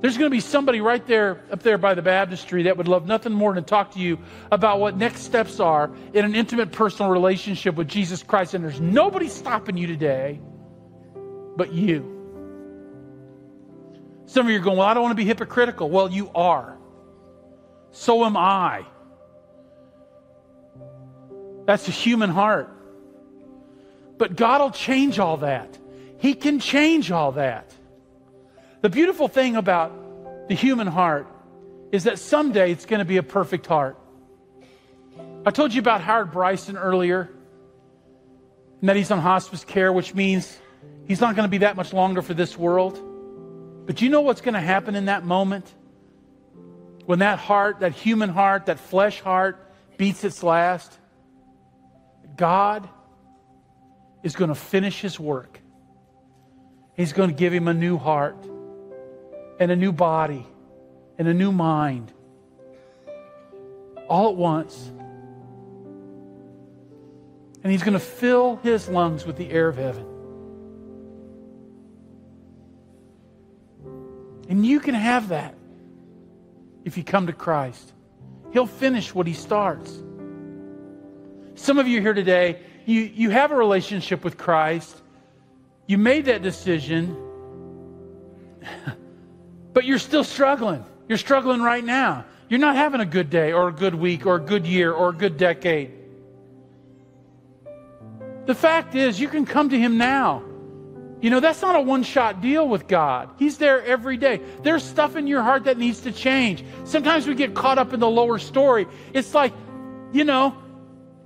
There's 0.00 0.16
going 0.16 0.30
to 0.30 0.34
be 0.34 0.40
somebody 0.40 0.80
right 0.80 1.06
there 1.06 1.42
up 1.52 1.62
there 1.62 1.76
by 1.76 1.94
the 1.94 2.00
baptistry 2.02 2.62
that 2.64 2.76
would 2.78 2.88
love 2.88 3.06
nothing 3.06 3.32
more 3.32 3.52
than 3.52 3.64
to 3.64 3.68
talk 3.68 3.92
to 3.92 3.98
you 3.98 4.18
about 4.50 4.80
what 4.80 4.96
next 4.96 5.22
steps 5.22 5.60
are 5.60 5.90
in 6.14 6.24
an 6.24 6.34
intimate 6.34 6.72
personal 6.72 7.10
relationship 7.10 7.74
with 7.74 7.86
Jesus 7.86 8.22
Christ. 8.22 8.54
And 8.54 8.64
there's 8.64 8.80
nobody 8.80 9.28
stopping 9.28 9.76
you 9.76 9.86
today 9.86 10.40
but 11.56 11.74
you. 11.74 12.16
Some 14.24 14.46
of 14.46 14.52
you 14.52 14.58
are 14.58 14.62
going, 14.62 14.78
Well, 14.78 14.88
I 14.88 14.94
don't 14.94 15.02
want 15.02 15.12
to 15.12 15.22
be 15.22 15.26
hypocritical. 15.26 15.90
Well, 15.90 16.10
you 16.10 16.30
are. 16.34 16.78
So 17.90 18.24
am 18.24 18.36
I. 18.36 18.86
That's 21.66 21.86
a 21.88 21.90
human 21.90 22.30
heart. 22.30 22.74
But 24.16 24.36
God 24.36 24.60
will 24.60 24.70
change 24.70 25.18
all 25.18 25.38
that. 25.38 25.78
He 26.20 26.34
can 26.34 26.60
change 26.60 27.10
all 27.10 27.32
that. 27.32 27.72
The 28.82 28.90
beautiful 28.90 29.26
thing 29.26 29.56
about 29.56 30.48
the 30.48 30.54
human 30.54 30.86
heart 30.86 31.26
is 31.92 32.04
that 32.04 32.18
someday 32.18 32.70
it's 32.72 32.84
going 32.84 32.98
to 32.98 33.06
be 33.06 33.16
a 33.16 33.22
perfect 33.22 33.66
heart. 33.66 33.98
I 35.46 35.50
told 35.50 35.72
you 35.72 35.80
about 35.80 36.02
Howard 36.02 36.30
Bryson 36.30 36.76
earlier, 36.76 37.30
and 38.80 38.88
that 38.88 38.96
he's 38.96 39.10
on 39.10 39.18
hospice 39.18 39.64
care, 39.64 39.92
which 39.92 40.14
means 40.14 40.58
he's 41.08 41.22
not 41.22 41.36
going 41.36 41.46
to 41.46 41.50
be 41.50 41.58
that 41.58 41.74
much 41.74 41.94
longer 41.94 42.20
for 42.20 42.34
this 42.34 42.56
world. 42.56 43.00
But 43.86 44.02
you 44.02 44.10
know 44.10 44.20
what's 44.20 44.42
going 44.42 44.54
to 44.54 44.60
happen 44.60 44.94
in 44.94 45.06
that 45.06 45.24
moment? 45.24 45.72
When 47.06 47.20
that 47.20 47.38
heart, 47.38 47.80
that 47.80 47.92
human 47.92 48.28
heart, 48.28 48.66
that 48.66 48.78
flesh 48.78 49.20
heart 49.20 49.72
beats 49.96 50.22
its 50.22 50.42
last, 50.42 50.98
God 52.36 52.88
is 54.22 54.36
going 54.36 54.48
to 54.48 54.54
finish 54.54 55.00
his 55.00 55.18
work. 55.18 55.59
He's 56.96 57.12
going 57.12 57.30
to 57.30 57.36
give 57.36 57.52
him 57.52 57.68
a 57.68 57.74
new 57.74 57.96
heart 57.98 58.36
and 59.58 59.70
a 59.70 59.76
new 59.76 59.92
body 59.92 60.46
and 61.18 61.28
a 61.28 61.34
new 61.34 61.52
mind 61.52 62.12
all 64.08 64.30
at 64.30 64.36
once. 64.36 64.90
And 67.62 67.70
he's 67.70 67.82
going 67.82 67.94
to 67.94 68.00
fill 68.00 68.56
his 68.56 68.88
lungs 68.88 69.24
with 69.24 69.36
the 69.36 69.50
air 69.50 69.68
of 69.68 69.76
heaven. 69.76 70.06
And 74.48 74.66
you 74.66 74.80
can 74.80 74.94
have 74.94 75.28
that 75.28 75.54
if 76.84 76.96
you 76.96 77.04
come 77.04 77.28
to 77.28 77.32
Christ. 77.32 77.92
He'll 78.52 78.66
finish 78.66 79.14
what 79.14 79.26
he 79.26 79.32
starts. 79.32 80.02
Some 81.54 81.78
of 81.78 81.86
you 81.86 82.00
here 82.00 82.14
today, 82.14 82.60
you, 82.84 83.02
you 83.02 83.30
have 83.30 83.52
a 83.52 83.56
relationship 83.56 84.24
with 84.24 84.36
Christ 84.36 84.99
you 85.90 85.98
made 85.98 86.26
that 86.26 86.40
decision, 86.40 87.16
but 89.72 89.84
you're 89.84 89.98
still 89.98 90.22
struggling. 90.22 90.84
You're 91.08 91.18
struggling 91.18 91.60
right 91.60 91.84
now. 91.84 92.26
You're 92.48 92.60
not 92.60 92.76
having 92.76 93.00
a 93.00 93.04
good 93.04 93.28
day 93.28 93.50
or 93.50 93.66
a 93.66 93.72
good 93.72 93.96
week 93.96 94.24
or 94.24 94.36
a 94.36 94.40
good 94.40 94.68
year 94.68 94.92
or 94.92 95.08
a 95.08 95.12
good 95.12 95.36
decade. 95.36 95.90
The 98.46 98.54
fact 98.54 98.94
is, 98.94 99.18
you 99.18 99.26
can 99.26 99.44
come 99.44 99.70
to 99.70 99.76
Him 99.76 99.98
now. 99.98 100.44
You 101.20 101.28
know, 101.28 101.40
that's 101.40 101.60
not 101.60 101.74
a 101.74 101.80
one 101.80 102.04
shot 102.04 102.40
deal 102.40 102.68
with 102.68 102.86
God. 102.86 103.30
He's 103.36 103.58
there 103.58 103.84
every 103.84 104.16
day. 104.16 104.40
There's 104.62 104.84
stuff 104.84 105.16
in 105.16 105.26
your 105.26 105.42
heart 105.42 105.64
that 105.64 105.76
needs 105.76 106.02
to 106.02 106.12
change. 106.12 106.64
Sometimes 106.84 107.26
we 107.26 107.34
get 107.34 107.56
caught 107.56 107.78
up 107.78 107.92
in 107.92 107.98
the 107.98 108.08
lower 108.08 108.38
story. 108.38 108.86
It's 109.12 109.34
like, 109.34 109.52
you 110.12 110.22
know, 110.22 110.56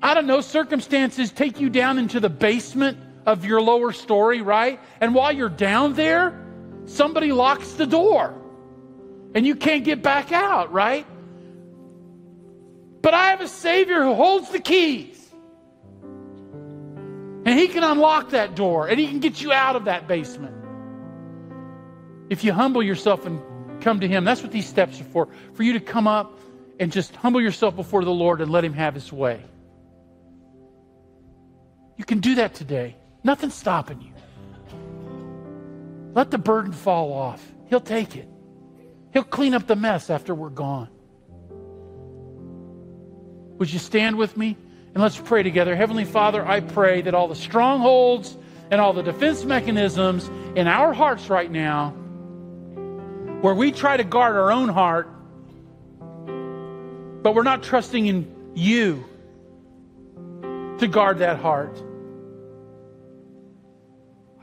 I 0.03 0.15
don't 0.15 0.27
know, 0.27 0.41
circumstances 0.41 1.31
take 1.33 1.61
you 1.61 1.69
down 1.69 1.99
into 1.99 2.19
the 2.19 2.31
basement 2.31 2.97
of 3.27 3.45
your 3.45 3.61
lower 3.61 3.93
story, 3.93 4.43
right? 4.43 4.81
And 5.01 5.15
while 5.15 5.33
you're 5.33 5.49
down 5.49 5.95
there, 5.95 6.41
somebody 6.87 7.33
locks 7.33 7.73
the 7.73 7.87
door 7.87 8.35
and 9.35 9.47
you 9.47 9.57
can't 9.57 9.85
get 9.85 10.03
back 10.03 10.33
out, 10.33 10.73
right? 10.73 11.07
But 13.03 13.15
I 13.15 13.31
have 13.31 13.41
a 13.41 13.49
Savior 13.49 14.03
who 14.03 14.15
holds 14.15 14.51
the 14.51 14.61
keys. 14.61 15.21
And 17.47 17.59
He 17.59 17.69
can 17.69 17.85
unlock 17.85 18.31
that 18.31 18.55
door 18.55 18.89
and 18.89 18.99
He 18.99 19.07
can 19.07 19.21
get 19.21 19.43
you 19.43 19.53
out 19.53 19.77
of 19.77 19.87
that 19.87 20.09
basement. 20.09 20.55
If 22.31 22.45
you 22.45 22.53
humble 22.53 22.83
yourself 22.83 23.27
and 23.27 23.41
come 23.83 24.01
to 24.01 24.09
Him, 24.09 24.25
that's 24.25 24.43
what 24.43 24.53
these 24.53 24.67
steps 24.67 25.01
are 25.01 25.05
for. 25.05 25.29
For 25.53 25.63
you 25.63 25.75
to 25.75 25.81
come 25.81 26.09
up 26.09 26.39
and 26.81 26.91
just 26.91 27.15
humble 27.17 27.41
yourself 27.41 27.77
before 27.77 28.05
the 28.05 28.13
Lord 28.13 28.41
and 28.41 28.51
let 28.51 28.65
Him 28.65 28.73
have 28.73 28.95
His 28.95 29.13
way. 29.13 29.43
You 31.97 32.05
can 32.05 32.21
do 32.21 32.37
that 32.37 32.55
today. 32.55 32.97
Nothing's 33.25 33.55
stopping 33.55 34.01
you. 34.03 34.13
Let 36.15 36.31
the 36.31 36.39
burden 36.39 36.73
fall 36.73 37.13
off. 37.13 37.43
He'll 37.67 37.81
take 37.81 38.15
it. 38.15 38.29
He'll 39.13 39.25
clean 39.25 39.55
up 39.55 39.67
the 39.67 39.77
mess 39.77 40.11
after 40.11 40.35
we're 40.35 40.51
gone. 40.51 40.89
Would 43.59 43.73
you 43.73 43.79
stand 43.79 44.17
with 44.17 44.37
me? 44.37 44.57
And 44.93 45.03
let's 45.03 45.17
pray 45.17 45.43
together. 45.43 45.75
Heavenly 45.75 46.05
Father, 46.05 46.47
I 46.47 46.61
pray 46.61 47.03
that 47.03 47.15
all 47.15 47.27
the 47.27 47.35
strongholds 47.35 48.37
and 48.71 48.81
all 48.81 48.93
the 48.93 49.03
defense 49.03 49.45
mechanisms 49.45 50.29
in 50.55 50.69
our 50.69 50.93
hearts 50.93 51.29
right 51.31 51.51
now, 51.51 51.91
where 53.41 53.55
we 53.55 53.73
try 53.73 53.97
to 53.97 54.05
guard 54.05 54.37
our 54.37 54.53
own 54.53 54.69
heart, 54.69 55.09
but 57.23 57.35
we're 57.35 57.43
not 57.43 57.63
trusting 57.63 58.07
in 58.07 58.53
you 58.55 59.05
to 60.79 60.87
guard 60.87 61.19
that 61.19 61.39
heart. 61.39 61.83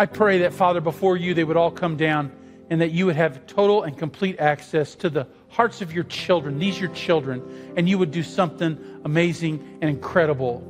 I 0.01 0.07
pray 0.07 0.39
that, 0.39 0.51
Father, 0.51 0.81
before 0.81 1.15
you, 1.15 1.35
they 1.35 1.43
would 1.43 1.57
all 1.57 1.69
come 1.69 1.95
down 1.95 2.31
and 2.71 2.81
that 2.81 2.89
you 2.89 3.05
would 3.05 3.15
have 3.17 3.45
total 3.45 3.83
and 3.83 3.95
complete 3.95 4.39
access 4.39 4.95
to 4.95 5.11
the 5.11 5.27
hearts 5.47 5.83
of 5.83 5.93
your 5.93 6.05
children, 6.05 6.57
these 6.57 6.79
your 6.79 6.89
children, 6.89 7.73
and 7.77 7.87
you 7.87 7.99
would 7.99 8.09
do 8.09 8.23
something 8.23 8.79
amazing 9.05 9.77
and 9.79 9.91
incredible 9.91 10.63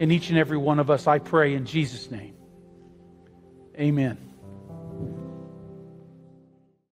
in 0.00 0.10
each 0.10 0.28
and 0.28 0.36
every 0.36 0.58
one 0.58 0.80
of 0.80 0.90
us. 0.90 1.06
I 1.06 1.18
pray 1.18 1.54
in 1.54 1.64
Jesus' 1.64 2.10
name. 2.10 2.34
Amen. 3.80 4.33